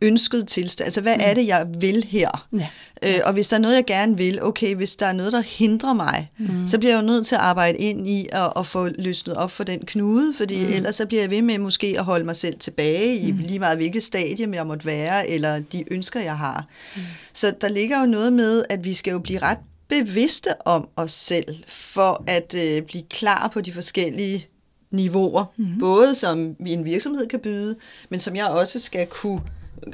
ønsket 0.03 0.49
tilstand. 0.49 0.84
Altså, 0.84 1.01
hvad 1.01 1.16
mm. 1.16 1.22
er 1.24 1.34
det, 1.34 1.47
jeg 1.47 1.66
vil 1.78 2.05
her? 2.05 2.47
Ja. 2.53 2.68
Øh, 3.03 3.20
og 3.24 3.32
hvis 3.32 3.49
der 3.49 3.57
er 3.57 3.61
noget, 3.61 3.74
jeg 3.74 3.84
gerne 3.84 4.16
vil, 4.16 4.42
okay, 4.42 4.74
hvis 4.74 4.97
der 4.97 5.07
er 5.07 5.12
noget, 5.12 5.32
der 5.32 5.40
hindrer 5.40 5.94
mig, 5.94 6.30
mm. 6.38 6.66
så 6.66 6.78
bliver 6.78 6.92
jeg 6.92 7.03
jo 7.03 7.07
nødt 7.07 7.26
til 7.26 7.34
at 7.34 7.40
arbejde 7.40 7.78
ind 7.78 8.09
i 8.09 8.28
at, 8.32 8.53
at 8.57 8.66
få 8.66 8.88
løsnet 8.99 9.36
op 9.36 9.51
for 9.51 9.64
den 9.64 9.80
knude, 9.86 10.34
fordi 10.34 10.64
mm. 10.64 10.72
ellers 10.72 10.97
så 10.97 11.07
bliver 11.07 11.22
jeg 11.22 11.30
ved 11.30 11.42
med 11.42 11.59
måske 11.59 11.94
at 11.99 12.05
holde 12.05 12.24
mig 12.24 12.36
selv 12.36 12.59
tilbage 12.59 13.16
i 13.16 13.32
mm. 13.32 13.38
lige 13.38 13.59
meget 13.59 13.76
hvilket 13.76 14.03
stadie 14.03 14.49
jeg 14.55 14.66
måtte 14.66 14.86
være, 14.86 15.30
eller 15.30 15.59
de 15.59 15.92
ønsker, 15.92 16.20
jeg 16.20 16.38
har. 16.38 16.66
Mm. 16.97 17.03
Så 17.34 17.55
der 17.61 17.68
ligger 17.68 18.01
jo 18.01 18.07
noget 18.07 18.32
med, 18.32 18.64
at 18.70 18.84
vi 18.84 18.94
skal 18.94 19.11
jo 19.11 19.18
blive 19.18 19.38
ret 19.38 19.59
bevidste 19.88 20.66
om 20.66 20.88
os 20.97 21.12
selv, 21.12 21.57
for 21.68 22.24
at 22.26 22.55
øh, 22.55 22.82
blive 22.82 23.05
klar 23.11 23.49
på 23.49 23.61
de 23.61 23.72
forskellige 23.72 24.47
niveauer, 24.90 25.44
mm. 25.57 25.78
både 25.78 26.14
som 26.14 26.57
en 26.66 26.84
virksomhed 26.84 27.26
kan 27.26 27.40
byde, 27.40 27.76
men 28.09 28.20
som 28.20 28.36
jeg 28.36 28.47
også 28.47 28.80
skal 28.80 29.07
kunne 29.07 29.40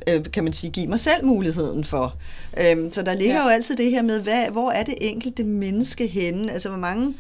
øh, 0.08 0.24
kan 0.32 0.44
man 0.44 0.52
sige, 0.52 0.70
give 0.70 0.86
mig 0.86 1.00
selv 1.00 1.26
muligheden 1.26 1.84
for. 1.84 2.14
Øhm, 2.60 2.92
så 2.92 3.02
der 3.02 3.14
ligger 3.14 3.34
ja. 3.34 3.42
jo 3.42 3.48
altid 3.48 3.76
det 3.76 3.90
her 3.90 4.02
med, 4.02 4.20
hvad, 4.20 4.46
hvor 4.46 4.70
er 4.70 4.82
det 4.82 4.94
enkelte 5.00 5.44
menneske 5.44 6.06
henne? 6.06 6.52
Altså, 6.52 6.68
hvor 6.68 6.78
mange 6.78 7.14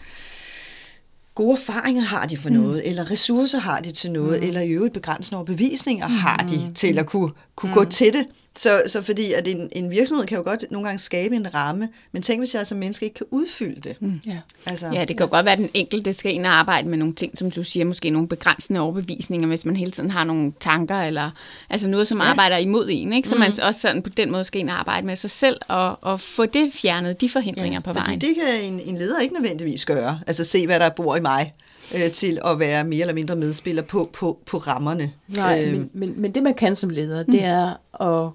gode 1.34 1.58
erfaringer 1.60 2.02
har 2.02 2.26
de 2.26 2.36
for 2.36 2.48
mm. 2.48 2.54
noget, 2.54 2.88
eller 2.88 3.10
ressourcer 3.10 3.58
har 3.58 3.80
de 3.80 3.90
til 3.90 4.10
noget, 4.10 4.40
mm. 4.40 4.48
eller 4.48 4.60
i 4.60 4.70
øvrigt 4.70 4.94
begrænsende 4.94 5.36
overbevisninger 5.36 6.08
mm. 6.08 6.14
har 6.14 6.46
de 6.48 6.72
til 6.74 6.98
at 6.98 7.06
kunne, 7.06 7.30
kunne 7.56 7.72
mm. 7.72 7.78
gå 7.78 7.84
til 7.84 8.12
det. 8.12 8.26
Så, 8.56 8.82
så 8.86 9.02
fordi 9.02 9.32
at 9.32 9.48
en, 9.48 9.68
en 9.72 9.90
virksomhed 9.90 10.26
kan 10.26 10.36
jo 10.36 10.44
godt 10.44 10.64
nogle 10.70 10.88
gange 10.88 10.98
skabe 10.98 11.36
en 11.36 11.54
ramme, 11.54 11.88
men 12.12 12.22
tænk 12.22 12.40
hvis 12.40 12.54
jeg 12.54 12.66
som 12.66 12.78
menneske 12.78 13.04
ikke 13.04 13.14
kan 13.14 13.26
udfylde 13.30 13.80
det. 13.80 14.02
Mm. 14.02 14.20
Ja. 14.26 14.38
Altså, 14.66 14.86
ja, 14.86 15.00
det 15.00 15.16
kan 15.16 15.26
ja. 15.26 15.30
godt 15.30 15.44
være, 15.44 15.52
at 15.52 15.58
den 15.58 15.70
enkelte 15.74 16.12
skal 16.12 16.34
ind 16.34 16.46
og 16.46 16.52
arbejde 16.52 16.88
med 16.88 16.98
nogle 16.98 17.14
ting, 17.14 17.38
som 17.38 17.50
du 17.50 17.64
siger, 17.64 17.84
måske 17.84 18.10
nogle 18.10 18.28
begrænsende 18.28 18.80
overbevisninger, 18.80 19.48
hvis 19.48 19.64
man 19.64 19.76
hele 19.76 19.90
tiden 19.90 20.10
har 20.10 20.24
nogle 20.24 20.52
tanker, 20.60 20.96
eller 20.96 21.30
altså 21.70 21.88
noget, 21.88 22.08
som 22.08 22.18
ja. 22.18 22.24
arbejder 22.24 22.56
imod 22.56 22.88
en, 22.90 23.12
ikke? 23.12 23.28
så 23.28 23.34
mm. 23.34 23.40
man 23.40 23.48
også 23.62 23.80
sådan 23.80 24.02
på 24.02 24.08
den 24.08 24.30
måde 24.30 24.44
skal 24.44 24.60
ind 24.60 24.70
og 24.70 24.78
arbejde 24.78 25.06
med 25.06 25.16
sig 25.16 25.30
selv, 25.30 25.56
og, 25.68 25.98
og 26.00 26.20
få 26.20 26.46
det 26.46 26.70
fjernet, 26.72 27.20
de 27.20 27.28
forhindringer 27.28 27.76
ja, 27.76 27.80
på 27.80 27.92
vejen. 27.92 28.20
Fordi 28.20 28.26
det 28.26 28.34
kan 28.34 28.72
en, 28.72 28.80
en 28.80 28.98
leder 28.98 29.20
ikke 29.20 29.34
nødvendigvis 29.34 29.84
gøre, 29.84 30.20
altså 30.26 30.44
se, 30.44 30.66
hvad 30.66 30.80
der 30.80 30.88
bor 30.88 31.16
i 31.16 31.20
mig 31.20 31.54
øh, 31.94 32.10
til 32.10 32.38
at 32.44 32.58
være 32.58 32.84
mere 32.84 33.00
eller 33.00 33.14
mindre 33.14 33.36
medspiller 33.36 33.82
på, 33.82 34.10
på, 34.12 34.38
på 34.46 34.56
rammerne. 34.56 35.12
Nej, 35.28 35.64
øh, 35.64 35.72
men, 35.72 35.90
men, 35.92 36.14
men 36.16 36.32
det 36.32 36.42
man 36.42 36.54
kan 36.54 36.74
som 36.74 36.90
leder, 36.90 37.22
det 37.22 37.34
mm. 37.34 37.40
er 37.40 37.72
at 38.00 38.30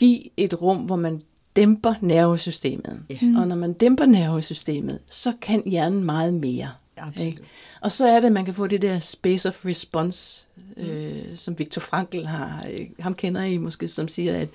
give 0.00 0.20
et 0.36 0.62
rum, 0.62 0.76
hvor 0.76 0.96
man 0.96 1.22
dæmper 1.56 1.94
nervesystemet. 2.00 3.00
Yeah. 3.12 3.40
Og 3.40 3.48
når 3.48 3.56
man 3.56 3.72
dæmper 3.72 4.06
nervesystemet, 4.06 4.98
så 5.08 5.32
kan 5.42 5.62
hjernen 5.66 6.04
meget 6.04 6.34
mere. 6.34 6.68
Absolut. 6.96 7.26
Ikke? 7.26 7.42
Og 7.80 7.92
så 7.92 8.06
er 8.06 8.20
det, 8.20 8.26
at 8.26 8.32
man 8.32 8.44
kan 8.44 8.54
få 8.54 8.66
det 8.66 8.82
der 8.82 8.98
space 8.98 9.48
of 9.48 9.64
response, 9.64 10.46
øh, 10.76 11.22
som 11.34 11.58
Viktor 11.58 11.80
Frankl 11.80 12.24
har. 12.24 12.66
Øh, 12.72 12.86
ham 12.98 13.14
kender 13.14 13.42
I 13.42 13.56
måske, 13.56 13.88
som 13.88 14.08
siger, 14.08 14.36
at, 14.36 14.48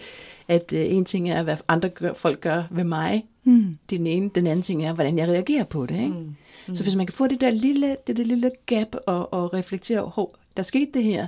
at 0.48 0.74
øh, 0.74 0.94
en 0.94 1.06
ting 1.06 1.30
er, 1.30 1.44
hvad 1.44 1.58
andre 1.68 1.90
gør, 1.90 2.14
folk 2.14 2.42
gør 2.42 2.64
ved 2.72 2.84
mig. 2.84 3.26
Mm. 3.44 3.78
Den 3.90 4.08
ene, 4.08 4.30
den 4.36 4.48
anden 4.48 4.64
ting 4.64 4.86
er, 4.86 4.94
hvordan 4.94 5.18
jeg 5.18 5.28
reagerer 5.28 5.64
på 5.64 5.86
det. 5.86 5.96
Ikke? 5.96 6.08
Mm. 6.08 6.36
Mm. 6.68 6.76
Så 6.76 6.84
hvis 6.84 6.96
man 6.96 7.06
kan 7.06 7.14
få 7.14 7.28
det 7.28 7.42
der 7.42 7.50
lille, 7.50 7.98
det 8.08 8.18
der 8.18 8.24
lille 8.24 8.52
gap 8.66 8.96
og, 9.08 9.34
og 9.34 9.54
reflektere 9.54 10.12
over, 10.16 10.30
der 10.58 10.64
skete 10.64 10.92
det 10.94 11.04
her, 11.04 11.28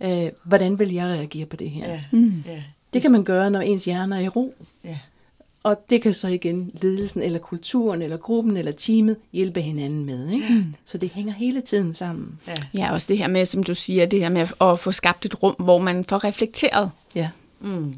øh, 0.00 0.28
hvordan 0.44 0.78
vil 0.78 0.92
jeg 0.92 1.06
reagere 1.06 1.46
på 1.46 1.56
det 1.56 1.70
her? 1.70 1.90
Ja. 1.90 2.00
Mm. 2.12 2.44
Ja. 2.46 2.62
Det 2.94 3.02
kan 3.02 3.12
man 3.12 3.24
gøre, 3.24 3.50
når 3.50 3.60
ens 3.60 3.84
hjerne 3.84 4.16
er 4.16 4.20
i 4.20 4.28
ro. 4.28 4.54
Ja. 4.84 4.98
Og 5.62 5.84
det 5.90 6.02
kan 6.02 6.14
så 6.14 6.28
igen 6.28 6.70
ledelsen, 6.82 7.22
eller 7.22 7.38
kulturen, 7.38 8.02
eller 8.02 8.16
gruppen, 8.16 8.56
eller 8.56 8.72
teamet 8.72 9.16
hjælpe 9.32 9.60
hinanden 9.60 10.04
med. 10.04 10.30
Ikke? 10.30 10.46
Mm. 10.50 10.74
Så 10.84 10.98
det 10.98 11.10
hænger 11.10 11.32
hele 11.32 11.60
tiden 11.60 11.94
sammen. 11.94 12.38
Ja. 12.46 12.54
ja, 12.74 12.92
også 12.92 13.06
det 13.08 13.18
her 13.18 13.28
med, 13.28 13.46
som 13.46 13.62
du 13.62 13.74
siger, 13.74 14.06
det 14.06 14.20
her 14.20 14.28
med 14.28 14.46
at 14.60 14.78
få 14.78 14.92
skabt 14.92 15.24
et 15.24 15.42
rum, 15.42 15.54
hvor 15.58 15.78
man 15.78 16.04
får 16.04 16.24
reflekteret. 16.24 16.90
Ja. 17.14 17.28
Mm. 17.60 17.94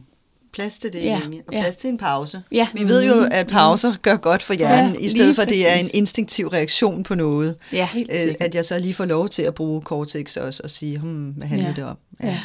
Plads 0.53 0.79
til 0.79 0.93
det, 0.93 1.05
ja. 1.05 1.19
Egentlig. 1.19 1.43
og 1.47 1.53
plads 1.53 1.67
ja. 1.67 1.71
til 1.71 1.91
en 1.91 1.99
pause. 1.99 2.43
Ja. 2.53 2.69
Vi 2.75 2.85
ved 2.85 3.05
jo, 3.05 3.29
at 3.31 3.47
pauser 3.47 3.95
gør 4.03 4.17
godt 4.17 4.43
for 4.43 4.55
hjernen, 4.55 4.95
ja, 4.95 5.01
i 5.01 5.09
stedet 5.09 5.35
for 5.35 5.43
at 5.43 5.49
det 5.49 5.71
er 5.71 5.75
en 5.75 5.91
instinktiv 5.95 6.47
reaktion 6.47 7.03
på 7.03 7.15
noget. 7.15 7.57
Ja, 7.73 7.89
helt 7.93 8.11
øh, 8.29 8.35
At 8.41 8.55
jeg 8.55 8.65
så 8.65 8.79
lige 8.79 8.95
får 8.95 9.05
lov 9.05 9.29
til 9.29 9.43
at 9.43 9.55
bruge 9.55 9.83
cortex 9.83 10.37
også, 10.37 10.61
og 10.65 10.71
sige, 10.71 10.99
hmm, 10.99 11.29
hvad 11.29 11.47
handler 11.47 11.69
ja. 11.69 11.75
det 11.75 11.85
om? 11.85 11.97
Ja. 12.23 12.27
Ja. 12.27 12.41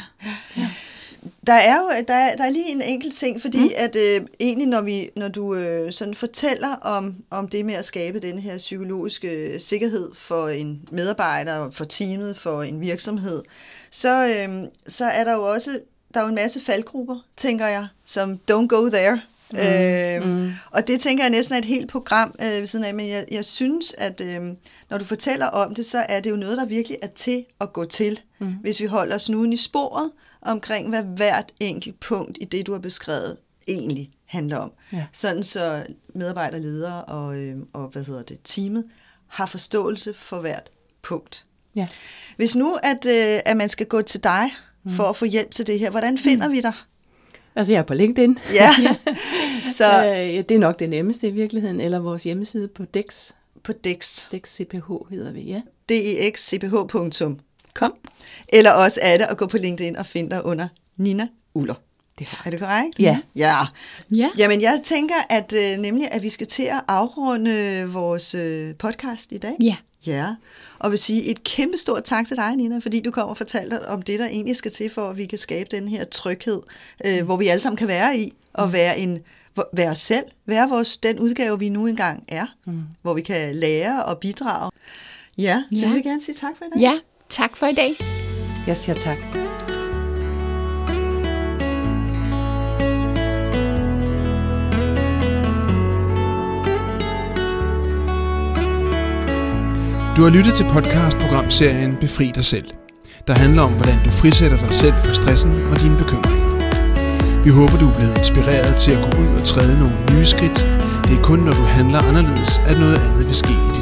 Ja. 0.56 0.68
Der 1.46 1.52
er 1.52 1.76
jo 1.76 1.90
der 2.08 2.14
er, 2.14 2.36
der 2.36 2.44
er 2.44 2.50
lige 2.50 2.70
en 2.70 2.82
enkelt 2.82 3.14
ting, 3.14 3.40
fordi 3.40 3.58
mm. 3.58 3.70
at 3.76 3.96
øh, 3.96 4.20
egentlig 4.40 4.68
når 4.68 4.80
vi 4.80 5.10
når 5.16 5.28
du 5.28 5.54
øh, 5.54 5.92
sådan 5.92 6.14
fortæller 6.14 6.74
om 6.76 7.14
om 7.30 7.48
det 7.48 7.66
med 7.66 7.74
at 7.74 7.84
skabe 7.84 8.20
den 8.20 8.38
her 8.38 8.58
psykologiske 8.58 9.60
sikkerhed 9.60 10.10
for 10.14 10.48
en 10.48 10.88
medarbejder, 10.90 11.70
for 11.70 11.84
teamet, 11.84 12.38
for 12.38 12.62
en 12.62 12.80
virksomhed, 12.80 13.42
så 13.90 14.26
øh, 14.26 14.64
så 14.86 15.04
er 15.04 15.24
der 15.24 15.32
jo 15.32 15.42
også 15.42 15.80
der 16.14 16.20
er 16.20 16.24
jo 16.24 16.28
en 16.28 16.34
masse 16.34 16.60
faldgrupper, 16.60 17.16
tænker 17.36 17.66
jeg, 17.66 17.86
som 18.04 18.40
don't 18.50 18.66
go 18.66 18.88
there. 18.88 19.20
Mm. 19.52 19.58
Øh, 19.58 20.24
mm. 20.24 20.52
Og 20.70 20.88
det 20.88 21.00
tænker 21.00 21.24
jeg 21.24 21.30
næsten 21.30 21.54
er 21.54 21.58
et 21.58 21.64
helt 21.64 21.90
program 21.90 22.34
øh, 22.40 22.46
ved 22.46 22.66
siden 22.66 22.84
af, 22.84 22.94
men 22.94 23.08
jeg, 23.08 23.26
jeg 23.30 23.44
synes, 23.44 23.94
at 23.98 24.20
øh, 24.20 24.42
når 24.90 24.98
du 24.98 25.04
fortæller 25.04 25.46
om 25.46 25.74
det, 25.74 25.86
så 25.86 25.98
er 26.08 26.20
det 26.20 26.30
jo 26.30 26.36
noget, 26.36 26.58
der 26.58 26.64
virkelig 26.64 26.98
er 27.02 27.06
til 27.06 27.44
at 27.60 27.72
gå 27.72 27.84
til, 27.84 28.20
mm. 28.38 28.52
hvis 28.60 28.80
vi 28.80 28.86
holder 28.86 29.18
snuden 29.18 29.52
i 29.52 29.56
sporet 29.56 30.10
omkring, 30.42 30.88
hvad 30.88 31.02
hvert 31.02 31.52
enkelt 31.60 32.00
punkt 32.00 32.38
i 32.40 32.44
det, 32.44 32.66
du 32.66 32.72
har 32.72 32.78
beskrevet, 32.78 33.36
egentlig 33.68 34.10
handler 34.24 34.56
om. 34.56 34.72
Ja. 34.92 35.06
Sådan 35.12 35.42
så 35.42 35.86
medarbejdere, 36.14 36.60
ledere 36.60 37.04
og, 37.04 37.38
øh, 37.38 37.56
og 37.72 37.88
hvad 37.88 38.04
hedder 38.04 38.22
det, 38.22 38.38
teamet 38.44 38.84
har 39.26 39.46
forståelse 39.46 40.14
for 40.14 40.40
hvert 40.40 40.70
punkt. 41.02 41.44
Ja. 41.76 41.88
Hvis 42.36 42.56
nu, 42.56 42.78
at, 42.82 43.04
øh, 43.04 43.40
at 43.44 43.56
man 43.56 43.68
skal 43.68 43.86
gå 43.86 44.02
til 44.02 44.24
dig 44.24 44.50
mm. 44.84 44.92
for 44.92 45.04
at 45.04 45.16
få 45.16 45.24
hjælp 45.24 45.50
til 45.50 45.66
det 45.66 45.78
her, 45.78 45.90
hvordan 45.90 46.18
finder 46.18 46.48
mm. 46.48 46.52
vi 46.52 46.60
dig? 46.60 46.72
Altså, 47.56 47.72
jeg 47.72 47.78
er 47.78 47.82
på 47.82 47.94
LinkedIn. 47.94 48.38
Ja. 48.54 48.74
så 49.78 50.06
øh, 50.06 50.42
det 50.48 50.50
er 50.50 50.58
nok 50.58 50.78
det 50.78 50.90
nemmeste 50.90 51.28
i 51.28 51.30
virkeligheden, 51.30 51.80
eller 51.80 51.98
vores 51.98 52.24
hjemmeside 52.24 52.68
på 52.68 52.84
DEX. 52.84 53.30
På 53.62 53.72
DEX. 53.72 54.22
DEX 54.32 54.56
CPH 54.56 54.90
hedder 55.10 55.32
vi, 55.32 55.40
ja. 55.40 55.60
dexcph.com. 55.88 57.38
Eller 58.48 58.70
også 58.70 59.00
er 59.02 59.16
det 59.16 59.24
at 59.24 59.36
gå 59.36 59.46
på 59.46 59.58
LinkedIn 59.58 59.96
og 59.96 60.06
finde 60.06 60.30
dig 60.30 60.44
under 60.44 60.68
Nina 60.96 61.28
Uller. 61.54 61.74
Det 62.18 62.26
har. 62.26 62.42
Er 62.46 62.50
det 62.50 62.60
korrekt? 62.60 63.00
Ja. 63.00 63.20
ja. 63.36 63.56
Ja. 64.10 64.30
Jamen, 64.38 64.60
jeg 64.60 64.80
tænker, 64.84 65.14
at 65.28 65.52
øh, 65.52 65.78
nemlig, 65.78 66.12
at 66.12 66.22
vi 66.22 66.30
skal 66.30 66.46
til 66.46 66.62
at 66.62 66.80
afrunde 66.88 67.84
vores 67.92 68.34
øh, 68.34 68.74
podcast 68.74 69.32
i 69.32 69.38
dag. 69.38 69.56
Ja. 69.60 69.76
Ja, 70.06 70.34
og 70.78 70.90
vil 70.90 70.98
sige 70.98 71.24
et 71.24 71.44
kæmpe 71.44 71.78
stort 71.78 72.04
tak 72.04 72.26
til 72.26 72.36
dig, 72.36 72.56
Nina, 72.56 72.78
fordi 72.78 73.00
du 73.00 73.10
kommer 73.10 73.30
og 73.30 73.36
fortalte 73.36 73.88
om 73.88 74.02
det, 74.02 74.18
der 74.18 74.26
egentlig 74.26 74.56
skal 74.56 74.70
til, 74.70 74.90
for 74.90 75.08
at 75.08 75.16
vi 75.16 75.26
kan 75.26 75.38
skabe 75.38 75.76
den 75.76 75.88
her 75.88 76.04
tryghed, 76.04 76.60
øh, 77.04 77.24
hvor 77.24 77.36
vi 77.36 77.48
alle 77.48 77.60
sammen 77.60 77.76
kan 77.76 77.88
være 77.88 78.18
i, 78.18 78.32
og 78.52 78.66
mm. 78.66 78.72
være 78.72 78.98
en 78.98 79.22
være 79.72 79.90
os 79.90 79.98
selv, 79.98 80.24
være 80.46 80.68
vores, 80.68 80.96
den 80.96 81.18
udgave, 81.18 81.58
vi 81.58 81.68
nu 81.68 81.86
engang 81.86 82.24
er, 82.28 82.46
mm. 82.64 82.82
hvor 83.02 83.14
vi 83.14 83.22
kan 83.22 83.56
lære 83.56 84.04
og 84.04 84.18
bidrage. 84.18 84.70
Ja, 85.38 85.62
så 85.72 85.78
ja. 85.78 85.86
vil 85.86 85.94
jeg 85.94 86.04
gerne 86.04 86.22
sige 86.22 86.34
tak 86.34 86.52
for 86.58 86.64
i 86.64 86.68
dag. 86.74 86.80
Ja, 86.80 86.98
tak 87.28 87.56
for 87.56 87.66
i 87.66 87.74
dag. 87.74 87.90
Jeg 88.66 88.76
siger 88.76 88.96
tak. 88.96 89.41
Du 100.16 100.22
har 100.22 100.30
lyttet 100.30 100.54
til 100.54 100.66
podcastprogramserien 100.72 101.96
Befri 102.00 102.32
dig 102.34 102.44
selv, 102.44 102.68
der 103.26 103.34
handler 103.34 103.62
om, 103.62 103.72
hvordan 103.72 103.98
du 104.04 104.10
frisætter 104.10 104.56
dig 104.56 104.74
selv 104.74 104.94
fra 105.04 105.14
stressen 105.14 105.52
og 105.70 105.80
dine 105.80 105.96
bekymringer. 105.96 106.46
Vi 107.44 107.50
håber, 107.50 107.76
du 107.78 107.88
er 107.88 107.96
blevet 107.98 108.18
inspireret 108.18 108.76
til 108.76 108.92
at 108.92 109.02
gå 109.04 109.10
ud 109.22 109.30
og 109.38 109.44
træde 109.44 109.74
nogle 109.82 109.96
nye 110.12 110.26
skridt. 110.26 110.58
Det 111.06 111.18
er 111.18 111.22
kun, 111.22 111.38
når 111.38 111.52
du 111.52 111.64
handler 111.78 111.98
anderledes, 112.08 112.52
at 112.70 112.76
noget 112.80 112.96
andet 113.04 113.26
vil 113.28 113.36
ske 113.44 113.54
i 113.66 113.70
dit 113.76 113.81